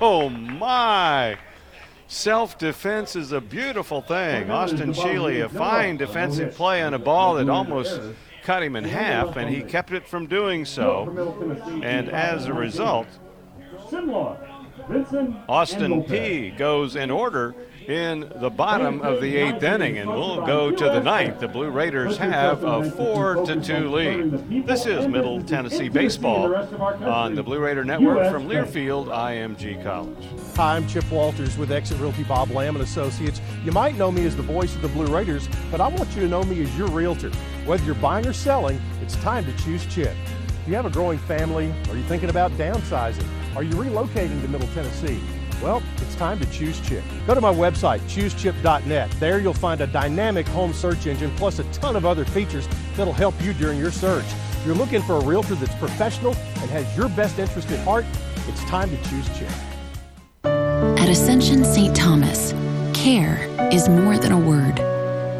[0.00, 1.38] Oh my!
[2.08, 4.50] Self defense is a beautiful thing.
[4.50, 8.00] Austin Cheeley, a fine defensive play on a ball that almost
[8.42, 11.10] cut him in half, and he kept it from doing so.
[11.82, 13.08] And as a result,
[15.48, 17.54] Austin Peay goes in order
[17.88, 21.40] in the bottom of the eighth inning, and we'll go to the ninth.
[21.40, 24.66] The Blue Raiders have a four to two lead.
[24.66, 26.54] This is Middle Tennessee baseball
[27.04, 30.26] on the Blue Raider Network from Learfield IMG College.
[30.56, 33.40] Hi, I'm Chip Walters with Exit Realty Bob Lamb and Associates.
[33.64, 36.22] You might know me as the voice of the Blue Raiders, but I want you
[36.22, 37.30] to know me as your realtor.
[37.66, 40.14] Whether you're buying or selling, it's time to choose Chip.
[40.64, 41.72] Do you have a growing family?
[41.88, 43.26] Are you thinking about downsizing?
[43.54, 45.20] Are you relocating to Middle Tennessee?
[45.62, 47.02] Well, it's time to choose Chip.
[47.26, 49.10] Go to my website, choosechip.net.
[49.12, 53.12] There you'll find a dynamic home search engine plus a ton of other features that'll
[53.12, 54.26] help you during your search.
[54.52, 58.04] If you're looking for a realtor that's professional and has your best interest at heart,
[58.48, 59.50] it's time to choose Chip.
[60.44, 61.96] At Ascension St.
[61.96, 62.52] Thomas,
[62.92, 64.76] care is more than a word.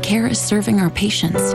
[0.02, 1.50] Care is serving our patients,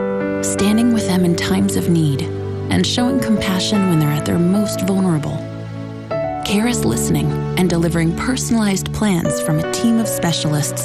[0.46, 2.22] standing with them in times of need,
[2.70, 5.51] and showing compassion when they're at their most vulnerable.
[6.44, 10.82] Care is listening and delivering personalized plans from a team of specialists,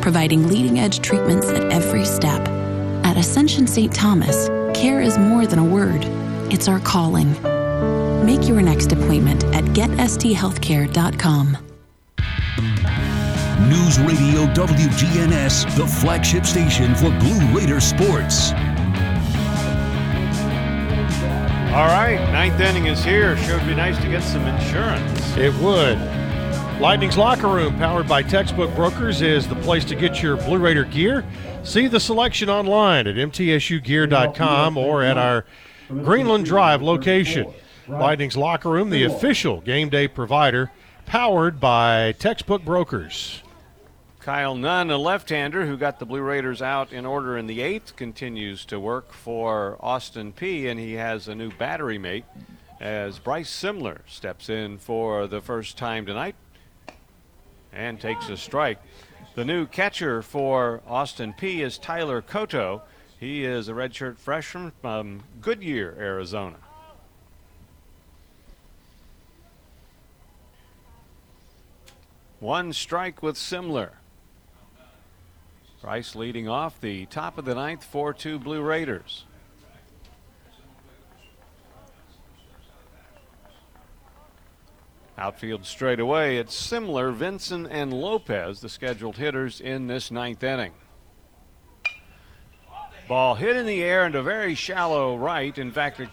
[0.00, 2.40] providing leading edge treatments at every step.
[3.04, 3.92] At Ascension St.
[3.92, 6.04] Thomas, care is more than a word,
[6.52, 7.32] it's our calling.
[8.24, 11.58] Make your next appointment at getsthealthcare.com.
[13.68, 18.52] News Radio WGNS, the flagship station for Blue Raider sports.
[21.70, 23.36] All right, ninth inning is here.
[23.36, 25.36] Sure would be nice to get some insurance.
[25.36, 25.98] It would.
[26.80, 30.82] Lightning's Locker Room, powered by Textbook Brokers, is the place to get your Blue Raider
[30.82, 31.24] gear.
[31.62, 35.44] See the selection online at mtsugear.com or at our
[35.88, 37.46] Greenland Drive location.
[37.86, 40.72] Lightning's Locker Room, the official game day provider,
[41.06, 43.42] powered by Textbook Brokers.
[44.20, 47.96] Kyle Nunn, a left-hander who got the Blue Raiders out in order in the eighth,
[47.96, 52.26] continues to work for Austin Peay, and he has a new battery mate
[52.80, 56.34] as Bryce Simler steps in for the first time tonight
[57.72, 58.78] and takes a strike.
[59.36, 62.82] The new catcher for Austin Peay is Tyler Koto.
[63.18, 66.56] He is a redshirt freshman from Goodyear, Arizona.
[72.38, 73.92] One strike with Simler.
[75.80, 79.24] Price leading off the top of the ninth, 4 2 Blue Raiders.
[85.16, 90.72] Outfield straight away, it's Simler, Vincent, and Lopez, the scheduled hitters in this ninth inning.
[93.08, 95.56] Ball hit in the air and a very shallow right.
[95.58, 96.08] In fact, it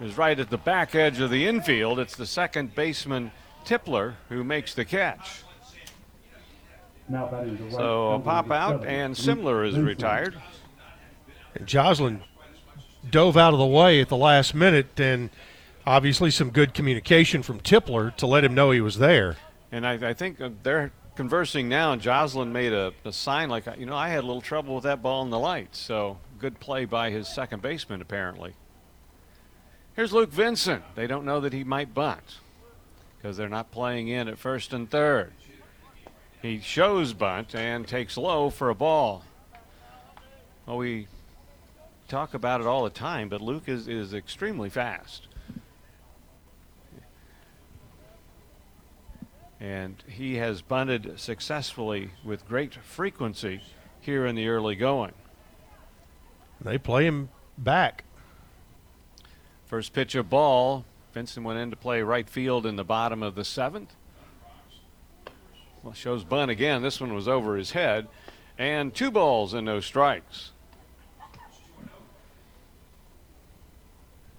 [0.00, 1.98] is right at the back edge of the infield.
[1.98, 3.30] It's the second baseman,
[3.64, 5.43] Tipler, who makes the catch.
[7.70, 10.34] So a pop out, and Simler is retired.
[11.54, 12.22] And Joslin
[13.10, 15.30] dove out of the way at the last minute, and
[15.86, 19.36] obviously some good communication from Tipler to let him know he was there.
[19.70, 23.66] And I, I think uh, they're conversing now, and Joslin made a, a, sign like,
[23.78, 25.76] you know, I had a little trouble with that ball in the light.
[25.76, 28.54] So good play by his second baseman, apparently.
[29.94, 30.82] Here's Luke Vincent.
[30.94, 32.38] They don't know that he might bunt
[33.16, 35.32] because they're not playing in at first and third.
[36.44, 39.24] He shows bunt and takes low for a ball.
[40.66, 41.06] Well, we
[42.06, 45.26] talk about it all the time, but Luke is, is extremely fast.
[49.58, 53.62] And he has bunted successfully with great frequency
[54.02, 55.14] here in the early going.
[56.60, 58.04] They play him back.
[59.64, 60.84] First pitch of ball.
[61.14, 63.96] Vincent went in to play right field in the bottom of the seventh.
[65.84, 66.80] Well, shows bunt again.
[66.80, 68.08] This one was over his head.
[68.56, 70.52] And two balls and no strikes.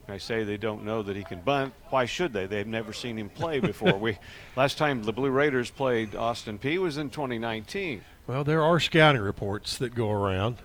[0.08, 1.74] I say they don't know that he can bunt.
[1.90, 2.48] Why should they?
[2.48, 3.98] They've never seen him play before.
[3.98, 4.18] we
[4.56, 8.04] last time the Blue Raiders played Austin Peay was in 2019.
[8.28, 10.58] Well, there are scouting reports that go around.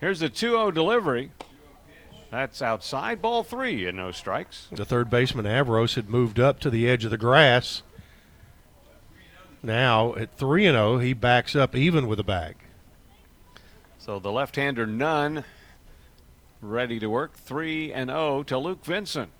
[0.00, 1.32] Here's the 2-0 delivery.
[2.34, 4.66] That's outside ball three and no strikes.
[4.72, 7.84] The third baseman Avros had moved up to the edge of the grass.
[9.62, 12.56] Now at three and zero, he backs up even with a bag.
[13.98, 15.44] So the left-hander Nunn,
[16.60, 19.30] ready to work three and zero to Luke Vincent.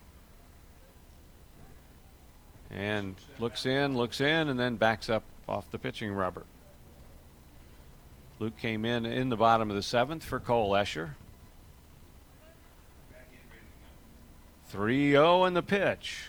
[2.70, 6.44] And looks in, looks in, and then backs up off the pitching rubber.
[8.38, 11.14] Luke came in in the bottom of the seventh for Cole Escher.
[14.74, 16.26] 3 0 in the pitch.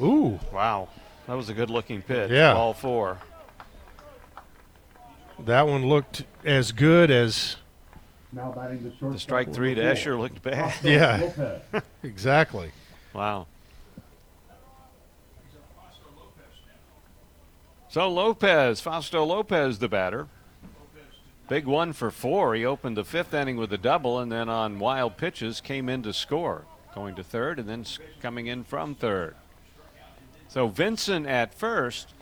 [0.00, 0.40] Ooh.
[0.50, 0.88] Wow.
[1.26, 2.30] That was a good looking pitch.
[2.30, 2.54] Yeah.
[2.54, 3.18] All four.
[5.38, 7.56] That one looked as good as.
[8.32, 10.74] The strike three to Escher looked bad.
[10.82, 11.58] Yeah.
[12.02, 12.72] exactly.
[13.12, 13.46] Wow.
[17.90, 20.28] So Lopez, Fausto Lopez, the batter.
[21.48, 22.54] Big one for four.
[22.54, 26.02] He opened the fifth inning with a double, and then on wild pitches came in
[26.04, 26.64] to score,
[26.94, 27.84] going to third, and then
[28.22, 29.34] coming in from third.
[30.48, 32.14] So Vincent at first,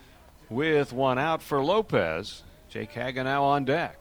[0.49, 2.43] with one out for Lopez.
[2.69, 3.99] Jake Hagenow on deck.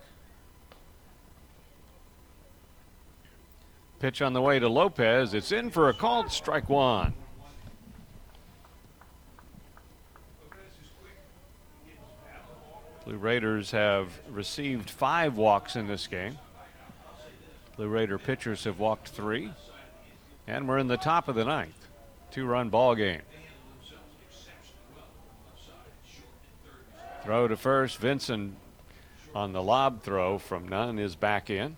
[4.00, 5.34] Pitch on the way to Lopez.
[5.34, 7.14] It's in for a called strike one.
[13.04, 16.38] Blue Raiders have received five walks in this game.
[17.76, 19.52] Blue Raider pitchers have walked three.
[20.46, 21.88] And we're in the top of the ninth.
[22.30, 23.22] Two run ball game.
[27.24, 27.98] Throw to first.
[27.98, 28.56] Vincent
[29.34, 31.76] on the lob throw from Nunn is back in.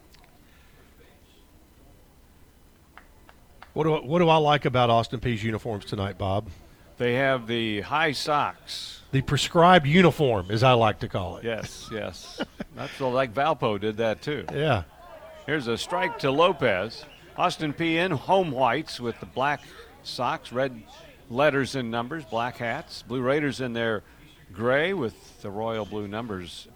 [3.73, 6.49] What do, what do I like about Austin Peay's uniforms tonight, Bob?
[6.97, 9.03] They have the high socks.
[9.11, 11.45] The prescribed uniform, as I like to call it.
[11.45, 12.41] Yes, yes.
[12.77, 14.45] That's like Valpo did that too.
[14.53, 14.85] Yeah.
[15.47, 17.05] Here's a strike to Lopez.
[17.37, 19.61] Austin Peay in home whites with the black
[20.03, 20.83] socks, red
[21.29, 23.03] letters and numbers, black hats.
[23.03, 24.03] Blue Raiders in their
[24.53, 26.69] gray with the royal blue numbers,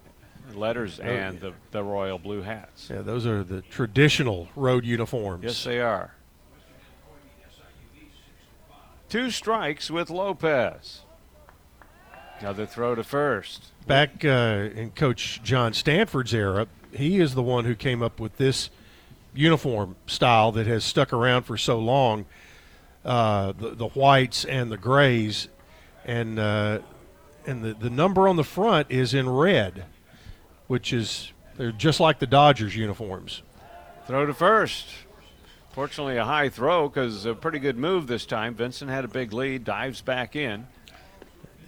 [0.54, 2.90] letters, oh, and the, the royal blue hats.
[2.90, 5.44] Yeah, those are the traditional road uniforms.
[5.44, 6.12] Yes, they are.
[9.08, 11.00] Two strikes with Lopez.
[12.40, 13.72] Another throw to first.
[13.86, 18.36] Back uh, in Coach John Stanford's era, he is the one who came up with
[18.36, 18.70] this
[19.34, 22.26] uniform style that has stuck around for so long.
[23.04, 25.48] Uh, the, the whites and the grays,
[26.04, 26.80] and uh,
[27.46, 29.86] and the, the number on the front is in red,
[30.66, 33.42] which is they're just like the Dodgers uniforms.
[34.06, 34.86] Throw to first.
[35.78, 38.56] Fortunately, a high throw because a pretty good move this time.
[38.56, 40.66] Vincent had a big lead, dives back in.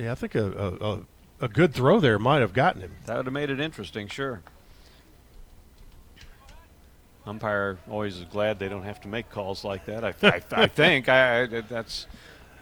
[0.00, 1.06] Yeah, I think a,
[1.40, 2.90] a, a good throw there might have gotten him.
[3.06, 4.42] That would have made it interesting, sure.
[7.24, 10.02] Umpire always is glad they don't have to make calls like that.
[10.02, 12.08] I, I, I think I, I, that's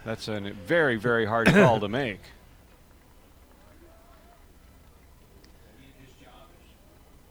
[0.04, 2.20] that's a very very hard call to make.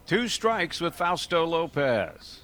[0.08, 2.40] Two strikes with Fausto Lopez.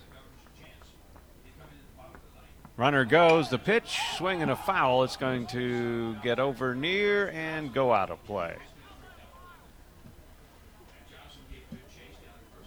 [2.76, 3.50] Runner goes.
[3.50, 5.04] The pitch, swing and a foul.
[5.04, 8.56] It's going to get over near and go out of play.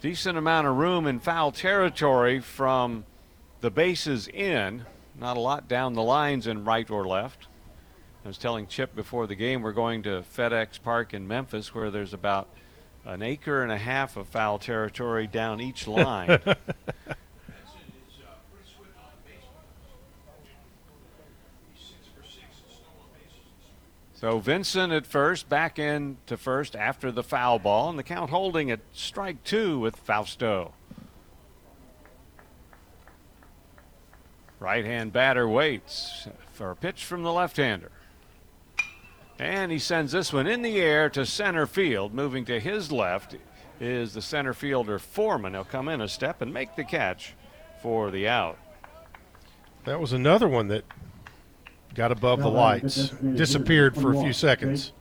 [0.01, 3.05] Decent amount of room in foul territory from
[3.61, 4.85] the bases in.
[5.19, 7.49] Not a lot down the lines in right or left.
[8.25, 11.91] I was telling Chip before the game we're going to FedEx Park in Memphis where
[11.91, 12.49] there's about
[13.05, 16.39] an acre and a half of foul territory down each line.
[24.27, 28.31] So Vincent at first, back in to first after the foul ball, and the count
[28.31, 30.75] holding at strike two with Fausto.
[34.59, 37.93] Right hand batter waits for a pitch from the left hander.
[39.39, 42.13] And he sends this one in the air to center field.
[42.13, 43.37] Moving to his left
[43.79, 45.53] is the center fielder Foreman.
[45.53, 47.35] He'll come in a step and make the catch
[47.81, 48.59] for the out.
[49.85, 50.83] That was another one that
[51.97, 54.93] got above the lights, disappeared for a few seconds.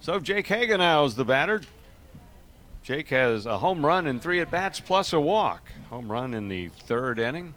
[0.00, 1.62] So Jake Hagenow is the batter.
[2.82, 5.70] Jake has a home run and three at bats plus a walk.
[5.88, 7.54] Home run in the third inning.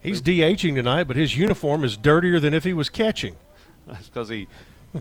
[0.00, 3.36] He's DHing tonight, but his uniform is dirtier than if he was catching.
[3.86, 4.48] That's because he,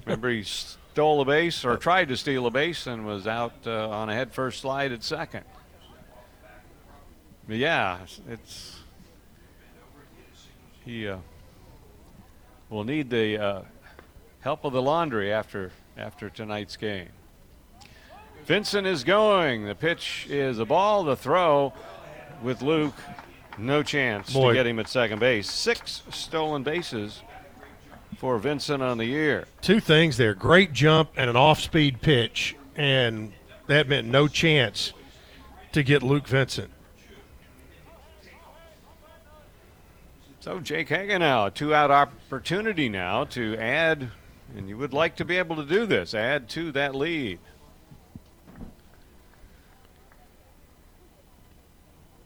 [0.05, 3.89] remember, he stole a base or tried to steal a base and was out uh,
[3.89, 5.43] on a headfirst slide at second.
[7.47, 7.99] But yeah,
[8.29, 8.72] it's
[10.85, 11.17] he uh,
[12.69, 13.61] will need the uh,
[14.41, 17.09] help of the laundry after after tonight's game.
[18.45, 19.65] Vincent is going.
[19.65, 21.03] The pitch is a ball.
[21.03, 21.73] The throw
[22.41, 22.95] with Luke,
[23.57, 24.49] no chance Boy.
[24.49, 25.49] to get him at second base.
[25.49, 27.21] Six stolen bases
[28.17, 29.45] for Vincent on the year.
[29.61, 33.31] Two things there: great jump and an off-speed pitch, and
[33.67, 34.91] that meant no chance
[35.71, 36.72] to get Luke Vincent.
[40.43, 44.09] So Jake Hagenow, a two-out opportunity now to add,
[44.57, 47.39] and you would like to be able to do this, add to that lead.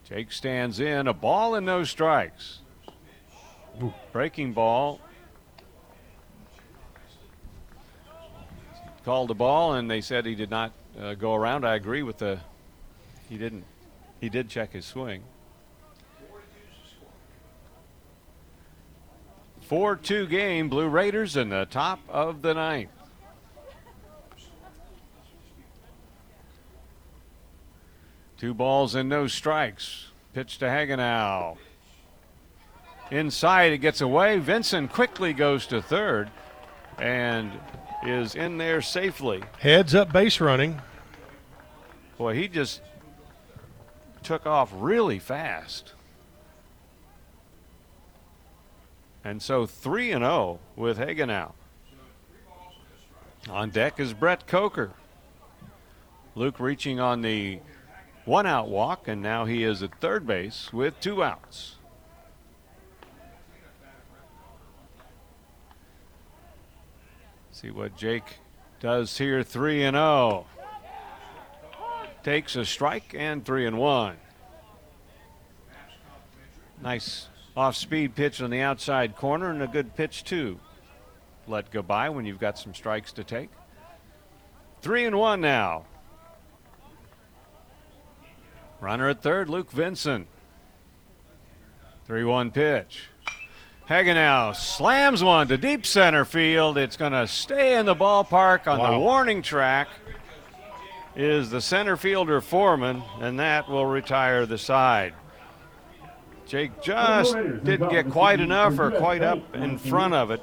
[0.10, 2.62] Jake stands in, a ball and no strikes.
[4.12, 5.00] Breaking ball.
[9.06, 11.68] Called the ball, and they said he did not uh, go around.
[11.68, 12.40] I agree with the.
[13.30, 13.66] He didn't.
[14.20, 15.22] He did check his swing.
[19.68, 22.90] 4 2 game, Blue Raiders in the top of the ninth.
[28.38, 30.08] Two balls and no strikes.
[30.34, 31.58] Pitch to Hagenow.
[33.12, 34.40] Inside, it gets away.
[34.40, 36.30] Vincent quickly goes to third
[36.98, 37.52] and
[38.06, 39.44] is in there safely.
[39.60, 40.80] Heads up base running.
[42.18, 42.82] Boy, he just
[44.24, 45.94] took off really fast.
[49.28, 51.52] And so 3 and 0 with Hagenow.
[53.50, 54.92] On deck is Brett Coker.
[56.34, 57.60] Luke reaching on the
[58.24, 61.76] one out walk, and now he is at third base with two outs.
[67.52, 68.38] See what Jake
[68.80, 70.46] does here 3 and 0.
[72.24, 74.16] Takes a strike and 3 and 1.
[76.82, 77.28] Nice
[77.58, 80.60] off speed pitch on the outside corner and a good pitch too.
[81.48, 83.50] Let go by when you've got some strikes to take.
[84.82, 85.86] 3 and 1 now.
[88.80, 90.28] Runner at third, Luke Vincent.
[92.06, 93.06] 3 1 pitch.
[93.90, 96.78] Hagenow slams one to deep center field.
[96.78, 98.92] It's going to stay in the ballpark on wow.
[98.92, 99.88] the warning track.
[101.16, 105.16] Is the center fielder Foreman, and that will retire the side.
[106.48, 110.42] Jake just didn't get quite enough or quite up in front of it.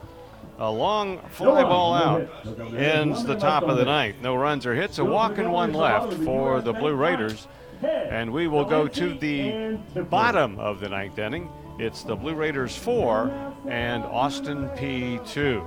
[0.58, 2.28] A long fly ball out
[2.76, 4.16] ends the top of the ninth.
[4.22, 4.98] No runs or hits.
[4.98, 7.48] A walk and one left for the Blue Raiders.
[7.82, 9.78] And we will go to the
[10.10, 11.50] bottom of the ninth inning.
[11.78, 15.66] It's the Blue Raiders 4 and Austin Peay 2.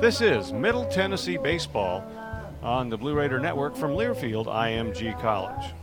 [0.00, 2.04] This is Middle Tennessee Baseball
[2.62, 5.72] on the Blue Raider Network from Learfield IMG College.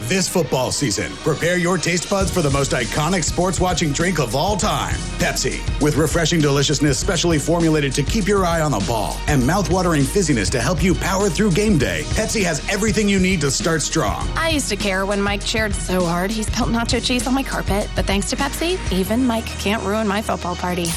[0.00, 4.36] This football season, prepare your taste buds for the most iconic sports watching drink of
[4.36, 5.58] all time Pepsi.
[5.80, 10.50] With refreshing deliciousness specially formulated to keep your eye on the ball and mouthwatering fizziness
[10.50, 14.28] to help you power through game day, Pepsi has everything you need to start strong.
[14.36, 17.42] I used to care when Mike cheered so hard he spilled nacho cheese on my
[17.42, 20.86] carpet, but thanks to Pepsi, even Mike can't ruin my football party.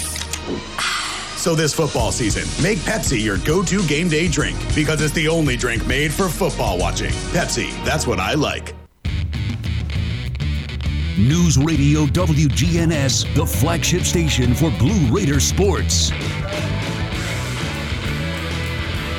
[1.39, 5.55] So this football season, make Pepsi your go-to game day drink because it's the only
[5.55, 7.11] drink made for football watching.
[7.31, 8.75] Pepsi, that's what I like.
[11.19, 16.11] News Radio WGNS, the flagship station for Blue Raider sports.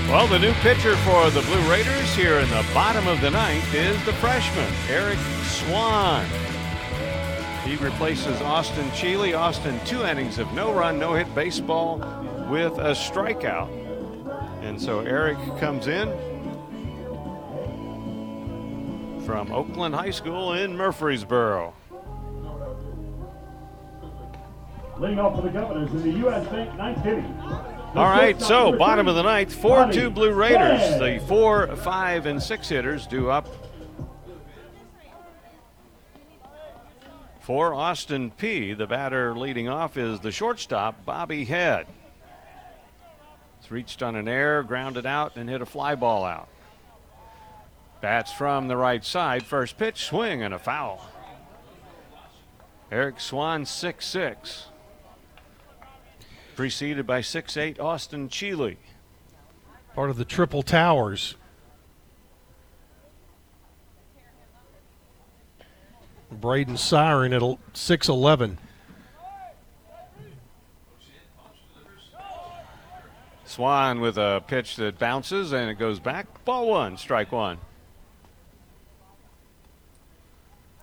[0.08, 3.74] Well, the new pitcher for the Blue Raiders here in the bottom of the ninth
[3.74, 6.24] is the freshman, Eric Swan.
[7.66, 9.34] He replaces Austin Cheeley.
[9.34, 11.98] Austin, two innings of no run, no hit baseball
[12.48, 13.68] with a strikeout.
[14.62, 16.08] And so Eric comes in
[19.26, 21.74] from Oakland High School in Murfreesboro.
[25.00, 26.46] Leading off for the Governors in the U.S.
[26.48, 27.34] Bank ninth inning.
[27.40, 30.98] All right, so bottom of the ninth, 4 2 Blue Raiders.
[31.00, 33.48] The 4, 5, and 6 hitters do up
[37.40, 38.76] for Austin Peay.
[38.76, 41.86] The batter leading off is the shortstop, Bobby Head.
[43.58, 46.48] It's reached on an air, grounded out, and hit a fly ball out.
[48.02, 49.44] Bats from the right side.
[49.44, 51.08] First pitch, swing, and a foul.
[52.92, 54.69] Eric Swan, 6 6
[56.60, 58.76] preceded by six-eight Austin Cheeley.
[59.94, 61.34] Part of the Triple Towers.
[66.30, 68.58] Braden Siren at 6'11.
[73.46, 76.44] Swan with a pitch that bounces and it goes back.
[76.44, 77.56] Ball one, strike one.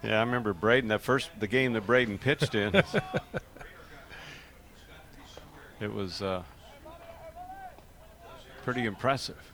[0.03, 2.81] Yeah, I remember Braden, that first the game that Braden pitched in.
[5.79, 6.43] It was uh,
[8.63, 9.53] pretty impressive.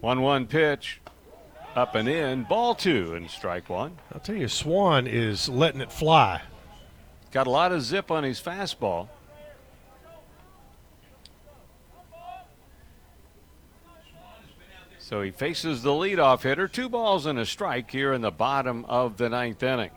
[0.00, 1.00] 1 1 pitch,
[1.74, 3.98] up and in, ball two, and strike one.
[4.12, 6.42] I'll tell you, Swan is letting it fly.
[7.32, 9.08] Got a lot of zip on his fastball.
[14.98, 16.68] So he faces the leadoff hitter.
[16.68, 19.90] Two balls and a strike here in the bottom of the ninth inning.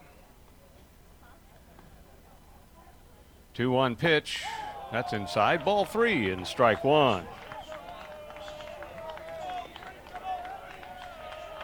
[3.58, 4.44] 2 1 pitch.
[4.92, 5.66] That's inside.
[5.66, 7.26] Ball three and strike one.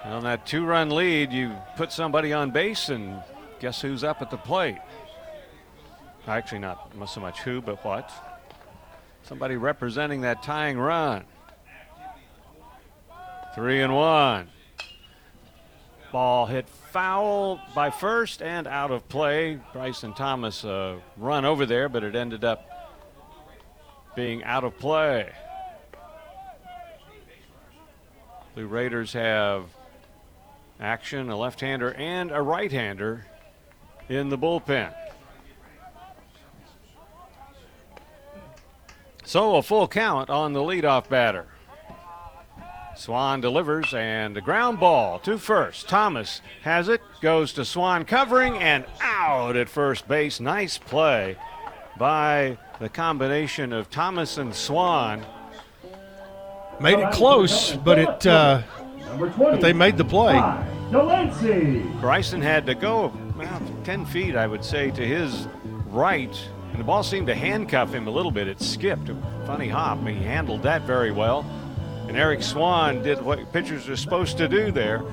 [0.04, 3.22] And on that two run lead, you put somebody on base, and
[3.60, 4.80] guess who's up at the plate?
[6.28, 8.12] Actually, not so much who, but what?
[9.22, 11.26] Somebody representing that tying run.
[13.54, 14.50] Three and one.
[16.12, 19.60] Ball hit foul by first and out of play.
[19.74, 22.70] Bryson Thomas uh, run over there, but it ended up
[24.16, 25.32] being out of play.
[28.54, 29.66] The Raiders have
[30.80, 33.26] action, a left hander and a right hander
[34.08, 34.94] in the bullpen.
[39.26, 41.48] So a full count on the leadoff batter.
[42.96, 45.90] Swan delivers and the ground ball to first.
[45.90, 50.40] Thomas has it, goes to Swan covering and out at first base.
[50.40, 51.36] Nice play
[51.98, 55.26] by the combination of Thomas and Swan.
[56.80, 58.62] Made it close, but it uh,
[59.18, 60.40] but they made the play.
[62.00, 65.48] Bryson had to go well, 10 feet, I would say, to his
[65.88, 66.36] right,
[66.72, 68.48] and the ball seemed to handcuff him a little bit.
[68.48, 69.10] It skipped.
[69.10, 69.16] A
[69.46, 70.06] funny hop.
[70.08, 71.46] He handled that very well.
[72.08, 75.04] And Eric Swan did what pitchers are supposed to do there.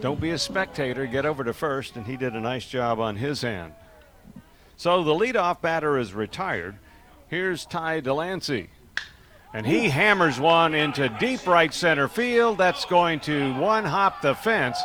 [0.00, 3.16] Don't be a spectator, get over to first, and he did a nice job on
[3.16, 3.72] his end.
[4.76, 6.76] So the leadoff batter is retired.
[7.28, 8.68] Here's Ty Delancey.
[9.54, 12.58] And he hammers one into deep right center field.
[12.58, 14.78] That's going to one hop the fence.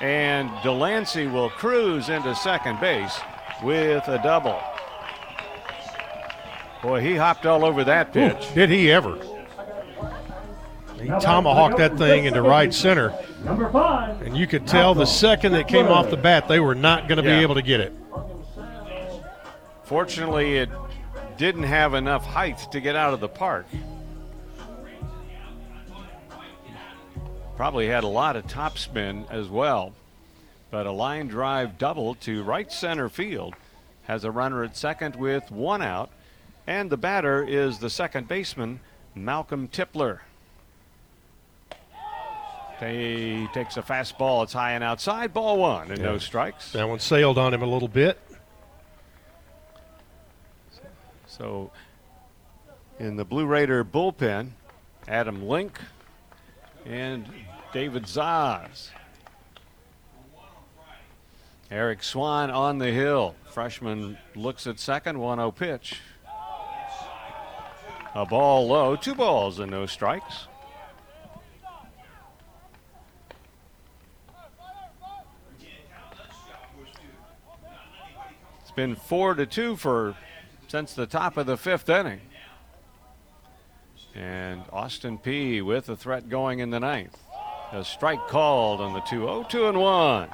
[0.00, 3.18] And Delancey will cruise into second base
[3.62, 4.60] with a double.
[6.82, 8.48] Boy, he hopped all over that pitch.
[8.50, 9.16] Ooh, did he ever?
[11.06, 13.14] He tomahawked that thing into right center.
[13.44, 14.20] Number five.
[14.22, 17.22] And you could tell the second that came off the bat, they were not going
[17.22, 17.36] to Yeah.
[17.38, 17.92] be able to get it.
[19.84, 20.68] Fortunately, it
[21.36, 23.66] didn't have enough height to get out of the park.
[27.56, 29.92] Probably had a lot of topspin as well.
[30.72, 33.54] But a line drive double to right center field
[34.04, 36.10] has a runner at second with one out.
[36.66, 38.80] And the batter is the second baseman,
[39.14, 40.18] Malcolm Tipler.
[42.80, 44.42] He takes a fastball.
[44.44, 45.32] It's high and outside.
[45.32, 46.72] Ball one and no strikes.
[46.72, 48.18] That one sailed on him a little bit.
[51.26, 51.70] So
[52.98, 54.50] in the Blue Raider bullpen,
[55.08, 55.78] Adam Link
[56.84, 57.26] and
[57.72, 58.90] David Zaz.
[61.70, 63.34] Eric Swan on the hill.
[63.50, 66.00] Freshman looks at second, 1 0 pitch.
[68.14, 70.46] A ball low, two balls and no strikes.
[78.76, 80.14] Been four to two for
[80.68, 82.20] since the top of the fifth inning.
[84.14, 87.18] And Austin Peay with a threat going in the ninth.
[87.72, 90.28] A strike called on the 2 0 2 and 1.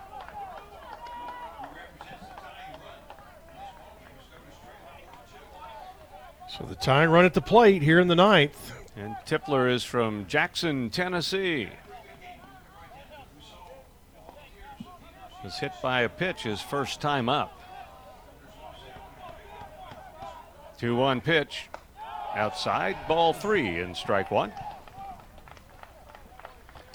[6.49, 8.73] So the tying run at the plate here in the ninth.
[8.97, 11.71] And Tipler is from Jackson, Tennessee.
[15.43, 17.62] Was hit by a pitch his first time up.
[20.83, 21.69] 2 1 pitch.
[22.35, 24.53] Outside, ball three, and strike one.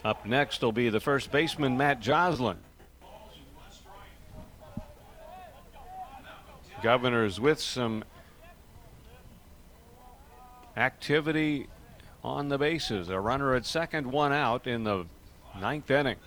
[0.03, 2.57] Up next will be the first baseman, Matt Joslin.
[6.83, 8.03] Governors with some
[10.75, 11.67] activity
[12.25, 13.07] on the bases.
[13.07, 15.05] A runner at second, one out in the
[15.61, 16.17] ninth inning.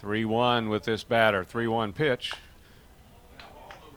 [0.00, 1.44] 3 1 with this batter.
[1.44, 2.32] 3 1 pitch.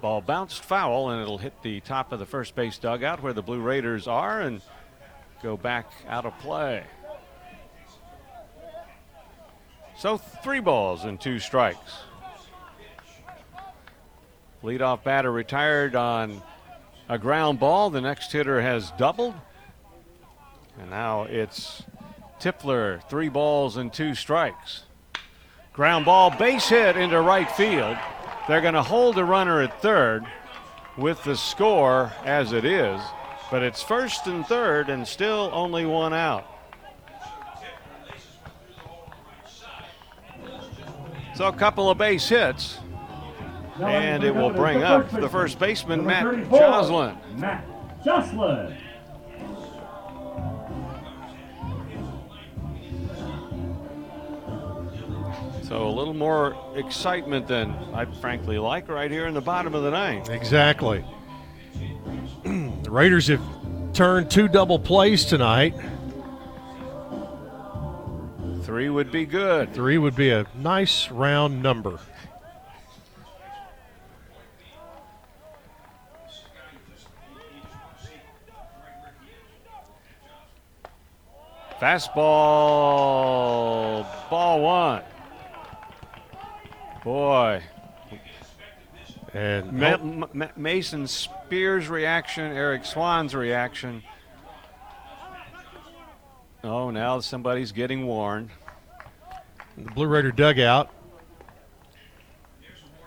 [0.02, 3.42] Ball bounced foul, and it'll hit the top of the first base dugout where the
[3.42, 4.62] Blue Raiders are and
[5.44, 6.84] go back out of play.
[9.98, 12.04] So three balls and two strikes.
[14.64, 16.42] Leadoff batter retired on
[17.10, 17.90] a ground ball.
[17.90, 19.34] The next hitter has doubled.
[20.80, 21.84] And now it's
[22.40, 24.84] Tipler, three balls and two strikes.
[25.74, 27.98] Ground ball, base hit into right field.
[28.50, 30.26] They're going to hold the runner at third
[30.98, 33.00] with the score as it is,
[33.52, 36.48] but it's first and third and still only one out.
[41.36, 42.80] So a couple of base hits,
[43.80, 47.18] and it will bring up the first baseman, Matt Joslin.
[47.36, 47.64] Matt
[48.04, 48.76] Joslin.
[55.70, 59.84] So a little more excitement than I frankly like right here in the bottom of
[59.84, 60.28] the ninth.
[60.28, 61.06] Exactly.
[62.44, 63.40] the Raiders have
[63.94, 65.76] turned two double plays tonight.
[68.64, 69.72] Three would be good.
[69.76, 72.00] Three would be a nice round number.
[81.80, 82.18] Fastball,
[84.32, 85.04] ball one.
[87.04, 87.64] Boy.
[89.34, 94.04] And Ma- Ma- Mason Spears' reaction, Eric Swan's reaction.
[96.64, 98.50] Oh, now somebody's getting warned.
[99.78, 100.90] The Blue Raider dugout.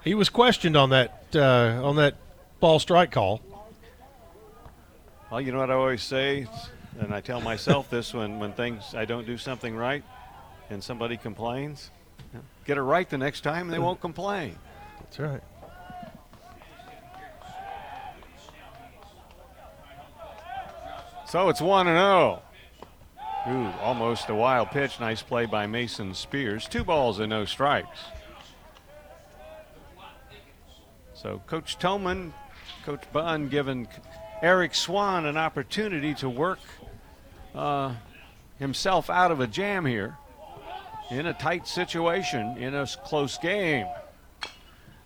[0.05, 2.17] He was questioned on that uh, on that
[2.61, 3.41] ball strike call.
[5.31, 6.47] Well, you know what I always say,
[6.99, 10.03] and I tell myself this when when things I don't do something right,
[10.71, 11.91] and somebody complains,
[12.65, 14.57] get it right the next time, and they won't complain.
[15.01, 15.43] That's right.
[21.27, 22.43] So it's 1 and 0.
[23.49, 25.01] Ooh, almost a wild pitch.
[25.01, 26.69] Nice play by Mason Spears.
[26.69, 28.01] Two balls and no strikes.
[31.15, 32.33] So Coach Toman,
[32.85, 33.89] Coach Bunn giving
[34.43, 36.59] Eric Swan an opportunity to work
[37.55, 37.95] uh,
[38.59, 40.19] himself out of a jam here
[41.11, 43.87] in a tight situation in a close game.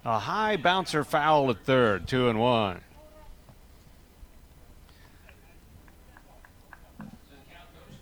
[0.04, 2.80] A high bouncer foul at third, two and one.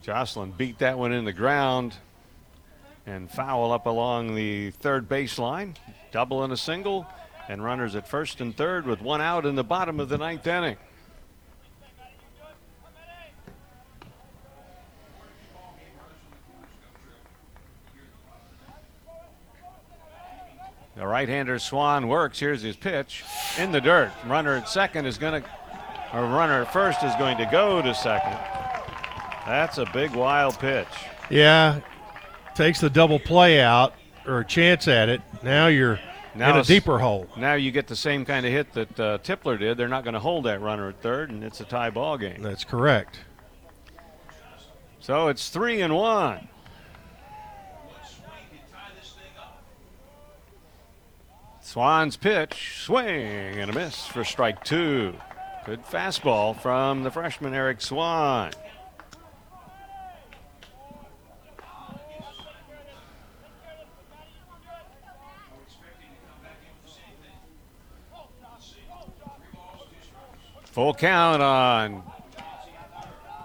[0.02, 1.94] Joslin beat that one in the ground
[3.06, 5.76] and foul up along the third baseline.
[6.12, 7.06] Double and a single,
[7.48, 10.47] and runners at first and third with one out in the bottom of the ninth
[10.47, 10.76] inning.
[20.97, 22.39] The right-hander Swan works.
[22.39, 23.24] Here's his pitch
[23.58, 24.12] in the dirt.
[24.26, 25.48] Runner at second is going to,
[26.12, 28.39] or runner at first is going to go to second.
[29.47, 30.86] That's a big wild pitch.
[31.31, 31.81] Yeah,
[32.55, 33.94] takes the double play out
[34.26, 35.20] or a chance at it.
[35.42, 35.98] Now you're
[36.34, 37.26] now in a deeper hole.
[37.36, 39.76] Now you get the same kind of hit that uh, Tipler did.
[39.76, 42.40] They're not going to hold that runner at third, and it's a tie ball game.
[42.40, 43.20] That's correct.
[45.00, 46.48] So it's three and one.
[51.65, 55.15] Swan's pitch, swing and a miss for strike two.
[55.65, 58.52] Good fastball from the freshman Eric Swan.
[70.65, 72.02] Full count on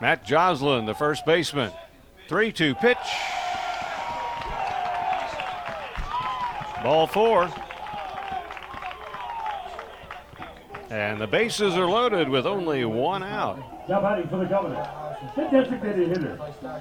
[0.01, 1.71] Matt Joslin, the first baseman.
[2.27, 2.97] 3 2 pitch.
[6.83, 7.49] Ball four.
[10.89, 13.59] And the bases are loaded with only one out.
[13.87, 14.87] Now batting for the Governor,
[15.35, 16.39] the designated hitter,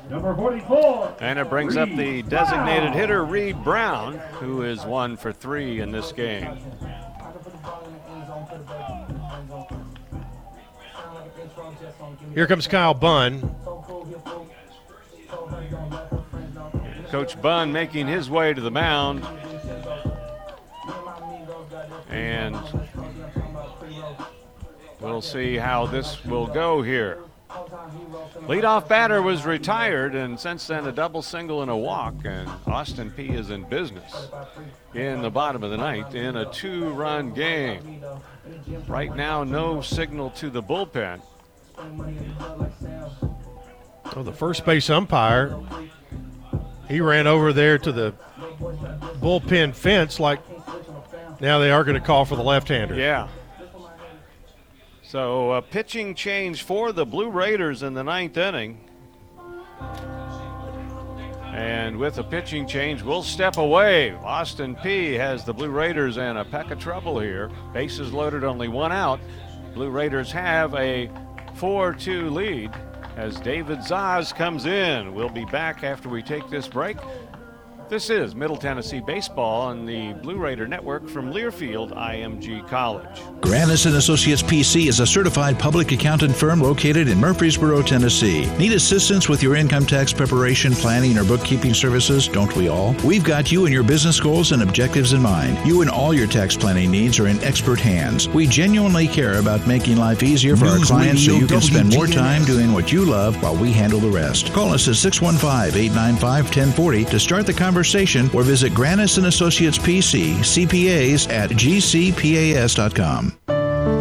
[0.08, 1.16] number 44.
[1.20, 5.90] And it brings up the designated hitter, Reed Brown, who is one for three in
[5.92, 6.58] this game.
[12.34, 13.54] Here comes Kyle Bunn.
[17.10, 19.26] Coach Bunn making his way to the mound.
[22.10, 22.56] And
[25.00, 27.18] we'll see how this will go here.
[28.46, 33.10] Leadoff batter was retired, and since then a double single and a walk, and Austin
[33.10, 34.28] Peay is in business
[34.94, 38.02] in the bottom of the ninth in a two-run game.
[38.86, 41.22] Right now, no signal to the bullpen.
[44.16, 45.58] Oh, the first base umpire,
[46.88, 48.14] he ran over there to the
[49.20, 50.40] bullpen fence like
[51.40, 52.94] now they are going to call for the left-hander.
[52.94, 53.28] Yeah.
[55.10, 58.78] So a pitching change for the Blue Raiders in the ninth inning.
[61.46, 64.12] And with a pitching change, we'll step away.
[64.12, 67.50] Austin Peay has the Blue Raiders in a peck of trouble here.
[67.72, 69.18] Bases loaded, only one out.
[69.72, 71.10] Blue Raiders have a
[71.54, 72.70] 4 2 lead
[73.16, 75.14] as David Zaz comes in.
[75.14, 76.98] We'll be back after we take this break.
[77.88, 83.18] This is Middle Tennessee Baseball on the Blue Raider Network from Learfield IMG College.
[83.40, 88.44] Granis and Associates PC is a certified public accountant firm located in Murfreesboro, Tennessee.
[88.58, 92.28] Need assistance with your income tax preparation, planning, or bookkeeping services?
[92.28, 92.94] Don't we all?
[93.06, 95.66] We've got you and your business goals and objectives in mind.
[95.66, 98.28] You and all your tax planning needs are in expert hands.
[98.28, 101.94] We genuinely care about making life easier for News our clients so you can spend
[101.94, 104.52] more time doing what you love while we handle the rest.
[104.52, 109.28] Call us at 615 895 1040 to start the conversation conversation or visit Granis and
[109.28, 113.38] Associates PC, CPAs at gcpas.com.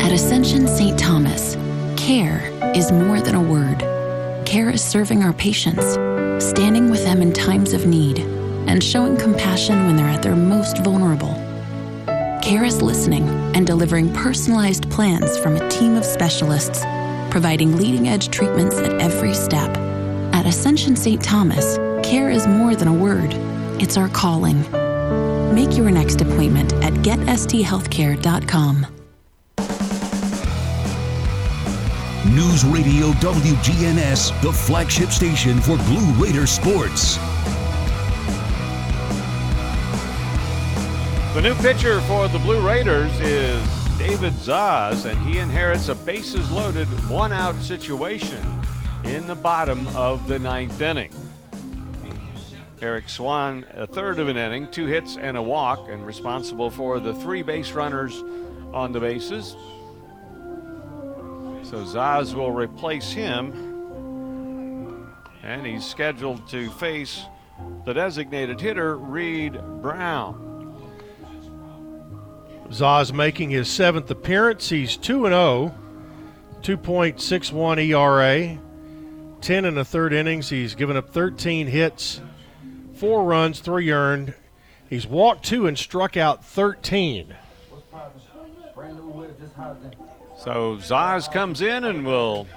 [0.02, 0.98] At Ascension St.
[0.98, 1.56] Thomas,
[1.96, 2.42] care
[2.76, 3.82] is more than a word.
[4.48, 5.94] Care is serving our patients,
[6.44, 8.18] standing with them in times of need,
[8.68, 11.36] and showing compassion when they're at their most vulnerable.
[12.42, 16.84] Care is listening and delivering personalized plans from a team of specialists,
[17.30, 19.70] providing leading edge treatments at every step.
[20.34, 21.22] At Ascension St.
[21.24, 23.36] Thomas, care is more than a word,
[23.82, 24.62] it's our calling.
[25.54, 28.88] Make your next appointment at getsthealthcare.com.
[32.34, 37.18] News Radio WGNS, the flagship station for Blue Raider sports.
[41.34, 43.64] The new pitcher for the Blue Raiders is
[43.98, 48.44] David Zaz, and he inherits a bases loaded, one out situation
[49.04, 51.12] in the bottom of the ninth inning.
[52.80, 57.00] Eric Swan, a third of an inning, two hits and a walk, and responsible for
[57.00, 58.24] the three base runners
[58.72, 59.56] on the bases.
[61.64, 63.64] So Zaz will replace him.
[65.42, 67.24] And he's scheduled to face
[67.86, 70.44] the designated hitter, Reed Brown.
[72.70, 74.70] Zaz making his seventh appearance.
[74.70, 75.74] He's 2 0,
[76.62, 78.60] 2.61 ERA,
[79.42, 80.50] 10 and a third innings.
[80.50, 82.22] He's given up 13 hits,
[82.98, 84.34] four runs, three earned.
[84.90, 87.36] He's walked two and struck out 13.
[90.38, 92.48] So Zaz comes in and we'll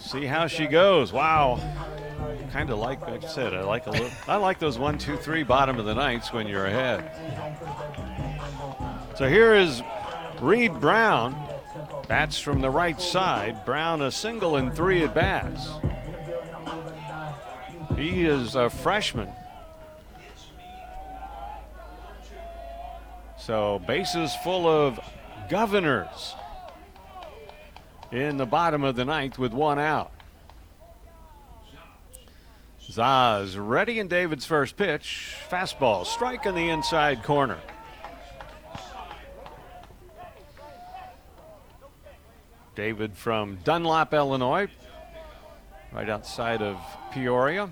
[0.00, 1.12] see how she goes.
[1.12, 1.60] Wow.
[2.52, 5.42] Kind of like I said, I like a little I like those one, two, three
[5.42, 7.10] bottom of the ninths when you're ahead.
[9.16, 9.82] So here is
[10.40, 11.36] Reed Brown.
[12.08, 13.64] Bats from the right side.
[13.64, 15.68] Brown a single and three at bats.
[17.98, 19.28] He is a freshman.
[23.38, 25.00] So bases full of
[25.50, 26.36] governors
[28.12, 30.12] in the bottom of the ninth with one out.
[32.88, 35.34] Zaz ready in David's first pitch.
[35.50, 37.58] Fastball, strike in the inside corner.
[42.76, 44.68] David from Dunlap, Illinois,
[45.92, 46.78] right outside of
[47.10, 47.70] Peoria.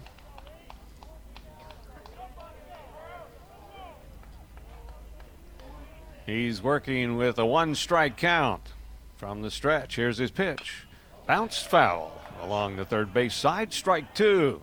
[6.27, 8.73] He's working with a one strike count
[9.17, 9.95] from the stretch.
[9.95, 10.85] Here's his pitch.
[11.25, 13.73] Bounced foul along the third base side.
[13.73, 14.61] Strike two.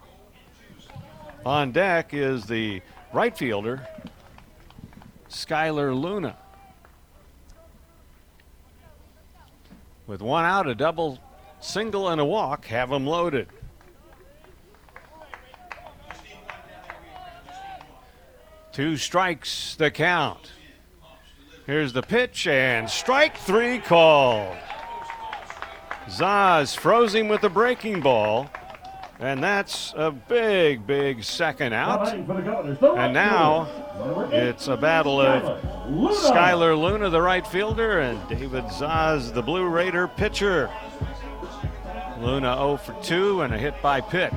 [1.45, 2.81] On deck is the
[3.13, 3.87] right fielder,
[5.29, 6.37] Skylar Luna.
[10.05, 11.19] With one out, a double,
[11.61, 13.47] single, and a walk, have them loaded.
[18.73, 20.51] Two strikes the count.
[21.65, 24.57] Here's the pitch and strike three called.
[26.07, 28.49] Zaz froze him with the breaking ball.
[29.19, 32.13] And that's a big, big second out.
[32.13, 33.69] And now
[34.33, 35.61] it's a battle of
[36.15, 40.69] Skylar Luna, the right fielder, and David Zaz, the Blue Raider pitcher.
[42.19, 44.33] Luna 0 for 2 and a hit by pitch.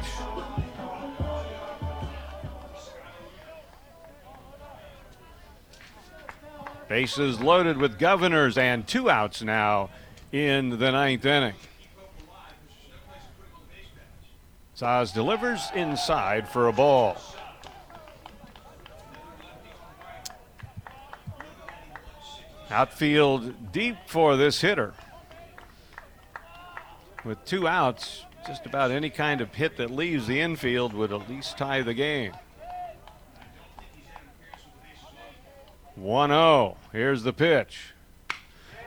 [6.89, 9.91] Bases loaded with governors and two outs now
[10.33, 11.55] in the ninth inning.
[14.77, 17.17] Zaz delivers inside for a ball.
[22.71, 24.93] Outfield deep for this hitter.
[27.25, 31.29] With two outs, just about any kind of hit that leaves the infield would at
[31.29, 32.33] least tie the game.
[35.97, 36.77] 1 0.
[36.93, 37.95] Here's the pitch.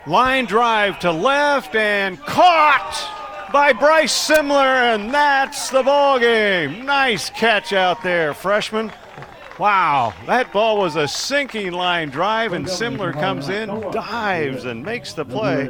[0.05, 6.85] Line drive to left and caught by Bryce Simler, and that's the ball game.
[6.85, 8.91] Nice catch out there, freshman.
[9.59, 15.11] Wow, that ball was a sinking line drive, and Simler comes in, dives, and makes
[15.11, 15.67] the play.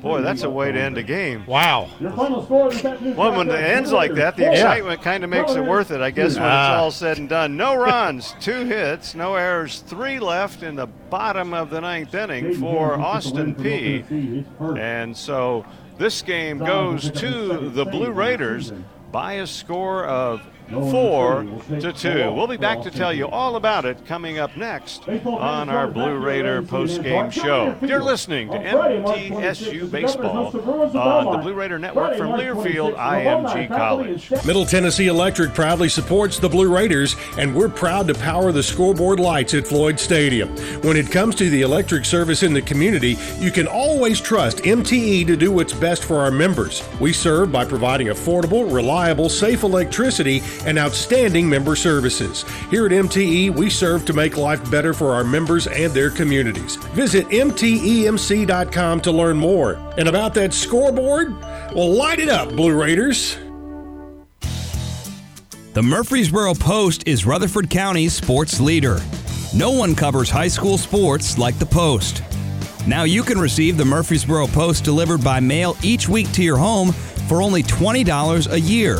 [0.00, 1.44] Boy, that's a way to end a game.
[1.46, 1.90] Wow.
[2.00, 6.12] Well, when it ends like that, the excitement kind of makes it worth it, I
[6.12, 7.56] guess, when it's all said and done.
[7.56, 12.54] No runs, two hits, no errors, three left in the bottom of the ninth inning
[12.54, 14.44] for Austin Peay.
[14.78, 15.66] And so
[15.98, 18.72] this game goes to the Blue Raiders
[19.10, 21.44] by a score of four
[21.80, 22.32] to two.
[22.32, 26.18] We'll be back to tell you all about it coming up next on our Blue
[26.18, 27.76] Raider post-game show.
[27.82, 30.56] You're listening to MTSU Baseball
[30.96, 34.30] on the Blue Raider Network from Learfield IMG College.
[34.46, 39.20] Middle Tennessee Electric proudly supports the Blue Raiders, and we're proud to power the scoreboard
[39.20, 40.48] lights at Floyd Stadium.
[40.82, 45.26] When it comes to the electric service in the community, you can always trust MTE
[45.26, 46.82] to do what's best for our members.
[47.00, 52.44] We serve by providing affordable, reliable, safe electricity and outstanding member services.
[52.70, 56.76] Here at MTE, we serve to make life better for our members and their communities.
[56.94, 59.74] Visit MTEMC.com to learn more.
[59.98, 61.40] And about that scoreboard,
[61.74, 63.36] well, light it up, Blue Raiders.
[65.74, 68.98] The Murfreesboro Post is Rutherford County's sports leader.
[69.54, 72.22] No one covers high school sports like the Post.
[72.86, 76.92] Now you can receive the Murfreesboro Post delivered by mail each week to your home
[76.92, 78.98] for only $20 a year.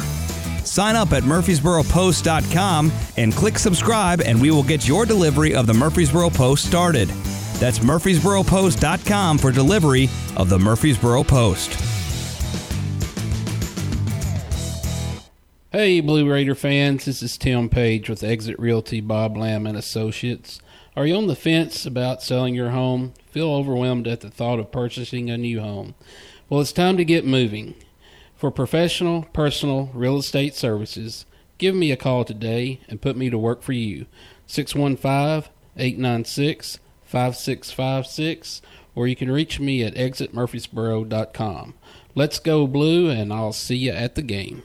[0.73, 5.75] Sign up at murfreesboropost.com and click subscribe, and we will get your delivery of the
[5.75, 7.09] Murfreesboro Post started.
[7.59, 11.78] That's murfreesboropost.com for delivery of the Murfreesboro Post.
[15.73, 20.59] Hey, Blue Raider fans, this is Tim Page with Exit Realty Bob Lamb and Associates.
[20.97, 23.12] Are you on the fence about selling your home?
[23.26, 25.94] Feel overwhelmed at the thought of purchasing a new home?
[26.49, 27.75] Well, it's time to get moving.
[28.42, 31.26] For professional, personal real estate services,
[31.58, 34.06] give me a call today and put me to work for you.
[34.48, 38.62] 615 896 5656,
[38.96, 41.74] or you can reach me at exitmurfreesboro.com.
[42.16, 44.64] Let's go, Blue, and I'll see you at the game.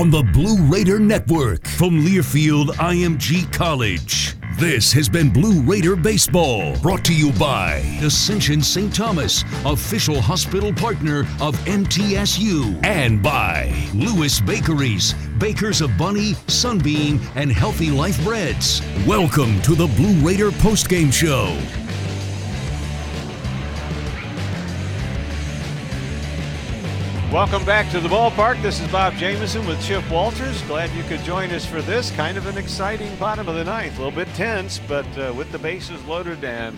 [0.00, 4.34] On the Blue Raider Network from Learfield IMG College.
[4.56, 8.94] This has been Blue Raider Baseball, brought to you by Ascension St.
[8.94, 17.52] Thomas, official hospital partner of MTSU, and by Lewis Bakeries, bakers of Bunny, Sunbeam, and
[17.52, 18.80] Healthy Life Breads.
[19.06, 21.54] Welcome to the Blue Raider postgame show.
[27.32, 28.60] Welcome back to the ballpark.
[28.60, 30.60] This is Bob Jameson with Chip Walters.
[30.62, 33.96] Glad you could join us for this kind of an exciting bottom of the ninth.
[34.00, 36.76] A little bit tense, but uh, with the bases loaded and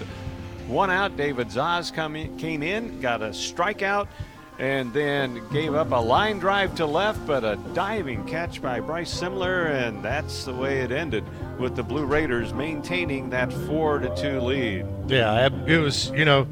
[0.69, 4.09] one out, David Zaz come came in, got a strikeout,
[4.59, 9.19] and then gave up a line drive to left, but a diving catch by Bryce
[9.19, 11.25] Simler, and that's the way it ended
[11.59, 14.85] with the Blue Raiders maintaining that four to two lead.
[15.07, 16.47] Yeah, it was you know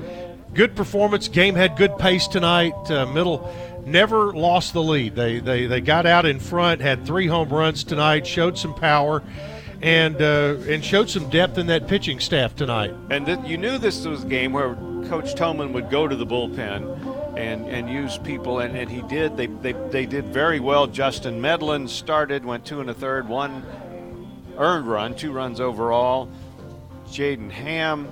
[0.55, 1.29] good performance.
[1.29, 2.91] Game had good pace tonight.
[2.91, 3.53] Uh, middle
[3.87, 5.15] never lost the lead.
[5.15, 9.23] They, they, they got out in front, had three home runs tonight, showed some power,
[9.83, 12.95] and uh, and showed some depth in that pitching staff tonight.
[13.11, 14.75] And th- you knew this was a game where
[15.09, 19.37] Coach Toman would go to the bullpen and, and use people, and, and he did.
[19.37, 20.87] They, they, they did very well.
[20.87, 23.65] Justin Medlin started, went two and a third, one
[24.59, 26.29] earned run, two runs overall.
[27.07, 28.09] Jaden Ham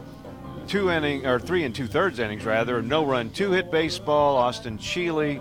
[0.68, 4.36] two inning or three and two thirds innings rather, no run, two hit baseball.
[4.36, 5.40] Austin Cheeley,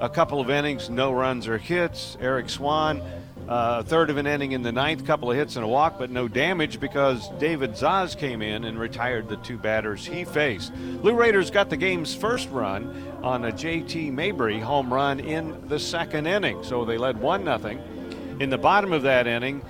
[0.00, 2.16] a couple of innings, no runs or hits.
[2.20, 3.02] Eric Swan,
[3.48, 6.10] uh, third of an inning in the ninth, couple of hits and a walk, but
[6.10, 10.74] no damage because David Zaz came in and retired the two batters he faced.
[10.74, 15.78] Blue Raiders got the game's first run on a JT Mabry home run in the
[15.78, 17.78] second inning, so they led 1 0.
[18.40, 19.62] In the bottom of that inning,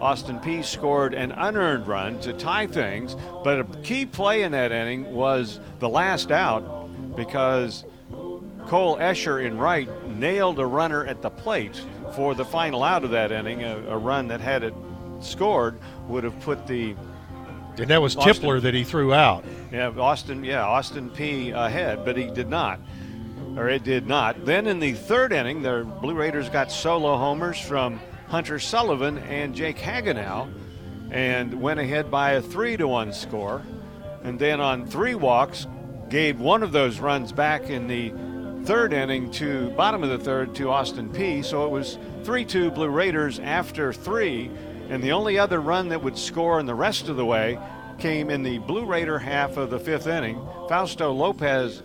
[0.00, 4.70] Austin Peay scored an unearned run to tie things, but a key play in that
[4.70, 7.84] inning was the last out because
[8.68, 11.82] Cole Escher in right nailed a runner at the plate
[12.14, 14.74] for the final out of that inning, a, a run that had it
[15.20, 16.94] scored would have put the
[17.78, 19.44] and that was Austin, Tipler that he threw out.
[19.72, 20.44] Yeah, Austin.
[20.44, 22.80] Yeah, Austin Peay ahead, but he did not,
[23.56, 24.44] or it did not.
[24.44, 29.54] Then in the third inning, the Blue Raiders got solo homers from Hunter Sullivan and
[29.54, 30.52] Jake Hagenow,
[31.10, 33.62] and went ahead by a three to one score.
[34.24, 35.66] And then on three walks,
[36.08, 38.12] gave one of those runs back in the
[38.64, 41.44] third inning to bottom of the third to Austin Peay.
[41.44, 44.50] So it was 3 2 Blue Raiders after three.
[44.88, 47.58] And the only other run that would score in the rest of the way
[47.98, 50.40] came in the Blue Raider half of the fifth inning.
[50.68, 51.82] Fausto Lopez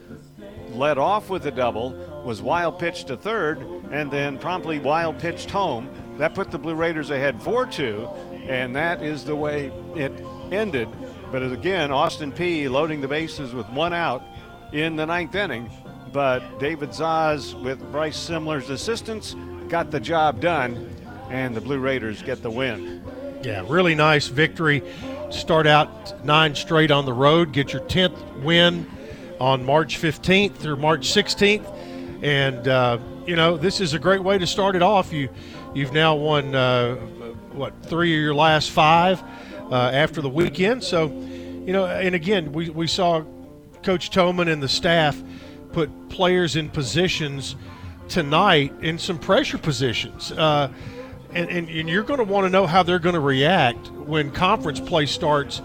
[0.69, 1.91] led off with a double,
[2.25, 3.59] was wild pitched to third,
[3.91, 5.89] and then promptly wild pitched home.
[6.17, 8.07] That put the Blue Raiders ahead 4 2,
[8.47, 10.11] and that is the way it
[10.51, 10.87] ended.
[11.31, 14.23] But again, Austin Peay loading the bases with one out
[14.71, 15.69] in the ninth inning
[16.13, 19.35] but David Zaz, with Bryce Simler's assistance,
[19.67, 20.95] got the job done,
[21.29, 23.03] and the Blue Raiders get the win.
[23.41, 24.83] Yeah, really nice victory.
[25.31, 28.89] Start out nine straight on the road, get your 10th win
[29.39, 31.65] on March 15th through March 16th.
[32.23, 35.11] And, uh, you know, this is a great way to start it off.
[35.11, 35.29] You,
[35.73, 36.95] you've now won, uh,
[37.53, 39.21] what, three of your last five
[39.71, 40.83] uh, after the weekend.
[40.83, 43.23] So, you know, and again, we, we saw
[43.81, 45.19] Coach Toman and the staff–
[45.73, 47.55] put players in positions
[48.07, 50.31] tonight in some pressure positions.
[50.31, 50.71] Uh,
[51.33, 54.29] and, and, and, you're going to want to know how they're going to react when
[54.31, 55.61] conference play starts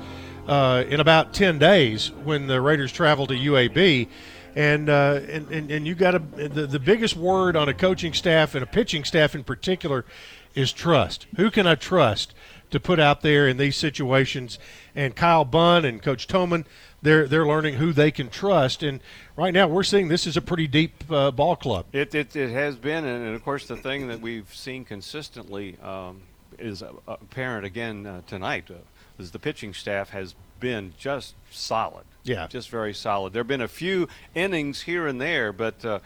[0.47, 4.09] uh, in about 10 days when the Raiders travel to UAB.
[4.57, 8.15] And, uh, and, and, and you got to, the, the biggest word on a coaching
[8.15, 10.07] staff and a pitching staff in particular
[10.55, 11.27] is trust.
[11.37, 12.35] Who can I trust
[12.71, 14.59] to put out there in these situations?
[14.95, 16.65] And Kyle Bunn and Coach Toman,
[17.03, 18.83] they're they're learning who they can trust.
[18.83, 19.01] And
[19.37, 21.87] right now, we're seeing this is a pretty deep uh, ball club.
[21.93, 26.23] It, it, it has been, and, of course, the thing that we've seen consistently um,
[26.59, 28.75] is apparent again uh, tonight uh,
[29.19, 32.05] is the pitching staff has been just solid.
[32.25, 33.33] Yeah, just very solid.
[33.33, 36.01] There have been a few innings here and there, but uh,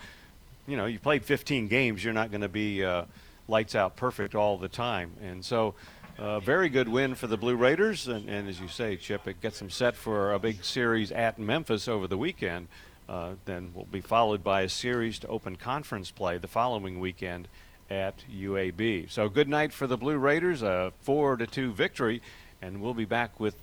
[0.67, 2.05] you know, you played 15 games.
[2.05, 3.05] You're not going to be uh,
[3.49, 5.75] lights out perfect all the time, and so
[6.19, 9.41] a very good win for the Blue Raiders, and, and, as you say, Chip, it
[9.41, 12.69] gets them set for a big series at Memphis over the weekend.
[13.09, 17.49] Uh, then will be followed by a series to open conference play the following weekend
[17.91, 19.11] at UAB.
[19.11, 22.23] So good night for the Blue Raiders, a four to two victory,
[22.63, 23.57] and we'll be back with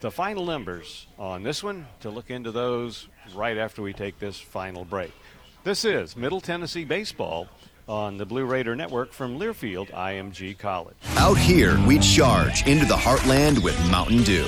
[0.00, 4.38] the final numbers on this one to look into those right after we take this
[4.38, 5.12] final break.
[5.64, 7.48] This is Middle Tennessee Baseball
[7.88, 10.96] on the Blue Raider Network from Learfield IMG College.
[11.16, 14.46] Out here, we charge into the heartland with Mountain Dew.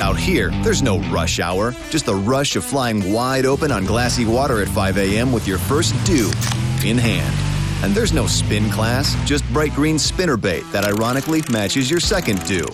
[0.00, 4.24] Out here, there's no rush hour, just the rush of flying wide open on glassy
[4.24, 5.32] water at 5 a.m.
[5.32, 6.30] with your first dew
[6.86, 7.34] in hand.
[7.84, 12.44] And there's no spin class, just bright green spinner bait that ironically matches your second
[12.46, 12.64] dew.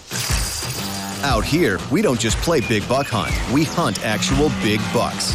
[1.24, 5.34] Out here, we don't just play big buck hunt, we hunt actual big bucks.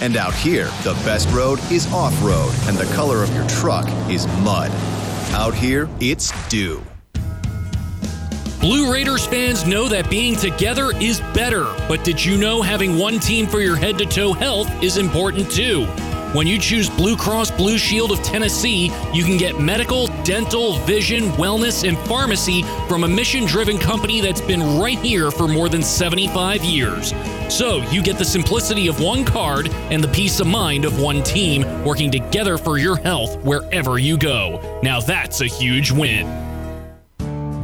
[0.00, 3.88] And out here, the best road is off road, and the color of your truck
[4.10, 4.70] is mud.
[5.32, 6.82] Out here, it's dew.
[8.60, 13.20] Blue Raiders fans know that being together is better, but did you know having one
[13.20, 15.86] team for your head to toe health is important too?
[16.32, 21.30] When you choose Blue Cross Blue Shield of Tennessee, you can get medical, dental, vision,
[21.32, 25.82] wellness, and pharmacy from a mission driven company that's been right here for more than
[25.82, 27.12] 75 years.
[27.48, 31.22] So you get the simplicity of one card and the peace of mind of one
[31.22, 34.80] team working together for your health wherever you go.
[34.82, 36.55] Now that's a huge win.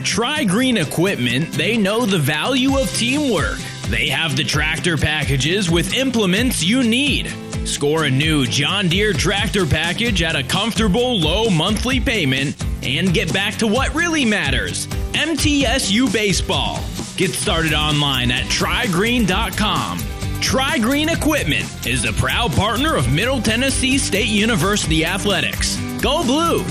[0.00, 3.58] At TriGreen Equipment, they know the value of teamwork.
[3.88, 7.30] They have the tractor packages with implements you need.
[7.66, 13.30] Score a new John Deere tractor package at a comfortable low monthly payment and get
[13.34, 16.80] back to what really matters MTSU Baseball.
[17.18, 19.98] Get started online at trigreen.com.
[19.98, 25.76] TriGreen Equipment is a proud partner of Middle Tennessee State University Athletics.
[26.00, 26.64] Go Blue!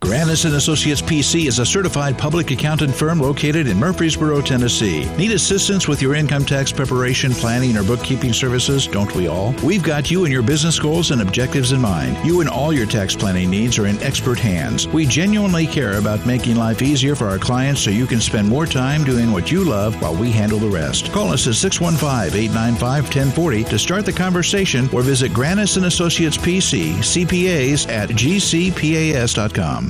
[0.00, 5.04] Granis and Associates PC is a certified public accountant firm located in Murfreesboro, Tennessee.
[5.16, 8.86] Need assistance with your income tax preparation, planning, or bookkeeping services?
[8.86, 9.54] Don't we all?
[9.62, 12.16] We've got you and your business goals and objectives in mind.
[12.26, 14.88] You and all your tax planning needs are in expert hands.
[14.88, 18.64] We genuinely care about making life easier for our clients so you can spend more
[18.66, 21.12] time doing what you love while we handle the rest.
[21.12, 27.86] Call us at 615-895-1040 to start the conversation or visit Granis and Associates PC, CPAs
[27.88, 29.89] at gcpas.com.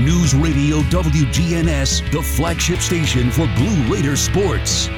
[0.00, 4.88] News Radio WGNS, the flagship station for Blue Raider sports.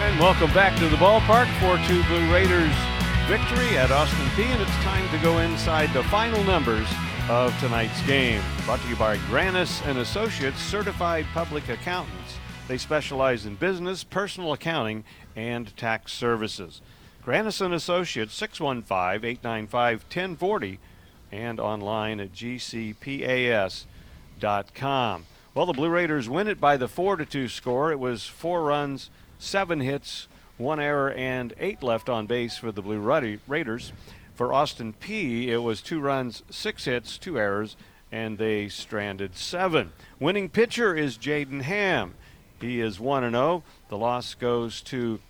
[0.00, 2.72] And welcome back to the ballpark for two Blue Raiders
[3.26, 6.88] victory at Austin Peay, and it's time to go inside the final numbers
[7.28, 8.40] of tonight's game.
[8.64, 12.38] Brought to you by Granis and Associates, certified public accountants.
[12.66, 15.04] They specialize in business, personal accounting,
[15.36, 16.80] and tax services.
[17.22, 20.80] Granis and Associates, 615 895 1040
[21.32, 23.76] and online at gcpas.com.
[25.54, 27.90] Well, the Blue Raiders win it by the 4 to 2 score.
[27.90, 32.82] It was four runs, seven hits, one error, and eight left on base for the
[32.82, 33.00] Blue
[33.46, 33.92] Raiders.
[34.34, 37.76] For Austin Peay, it was two runs, six hits, two errors,
[38.12, 39.92] and they stranded seven.
[40.20, 42.14] Winning pitcher is Jaden Ham.
[42.60, 43.62] He is 1 0.
[43.88, 45.20] The loss goes to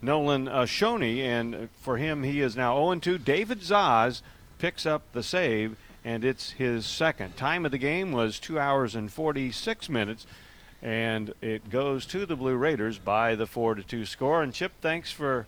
[0.00, 3.18] Nolan uh, Shoney, and for him, he is now 0 2.
[3.18, 4.22] David Zaz
[4.58, 7.36] picks up the save, and it's his second.
[7.36, 10.26] Time of the game was 2 hours and 46 minutes,
[10.82, 14.42] and it goes to the Blue Raiders by the 4 to 2 score.
[14.42, 15.46] And Chip, thanks for.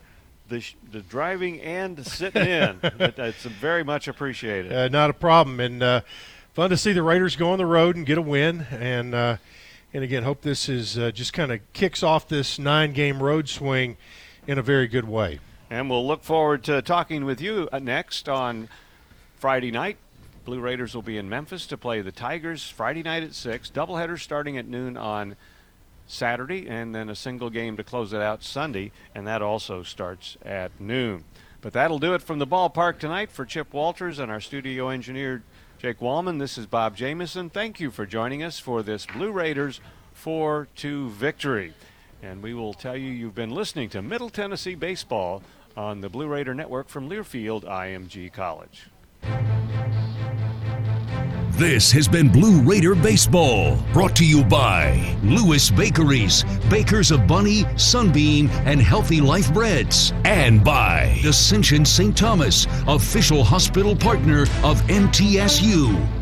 [0.49, 2.79] The, sh- the driving and sitting in.
[2.83, 4.73] it, it's very much appreciated.
[4.73, 5.61] Uh, not a problem.
[5.61, 6.01] And uh,
[6.53, 8.65] fun to see the Raiders go on the road and get a win.
[8.69, 9.37] And uh,
[9.93, 13.49] and again, hope this is uh, just kind of kicks off this nine game road
[13.49, 13.97] swing
[14.47, 15.39] in a very good way.
[15.69, 18.67] And we'll look forward to talking with you uh, next on
[19.37, 19.97] Friday night.
[20.43, 23.69] Blue Raiders will be in Memphis to play the Tigers Friday night at 6.
[23.69, 25.35] Doubleheader starting at noon on
[26.07, 30.37] Saturday, and then a single game to close it out Sunday, and that also starts
[30.43, 31.23] at noon.
[31.61, 35.43] But that'll do it from the ballpark tonight for Chip Walters and our studio engineer
[35.77, 36.39] Jake Wallman.
[36.39, 37.49] This is Bob Jameson.
[37.49, 39.79] Thank you for joining us for this Blue Raiders
[40.13, 41.73] 4 2 victory.
[42.23, 45.41] And we will tell you you've been listening to Middle Tennessee Baseball
[45.75, 48.89] on the Blue Raider Network from Learfield IMG College.
[51.53, 57.65] This has been Blue Raider Baseball, brought to you by Lewis Bakeries, bakers of Bunny,
[57.77, 62.15] Sunbeam, and Healthy Life Breads, and by Ascension St.
[62.15, 66.20] Thomas, official hospital partner of MTSU.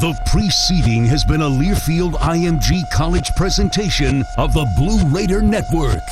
[0.00, 6.02] The preceding has been a Learfield IMG College presentation of the Blue Raider Network.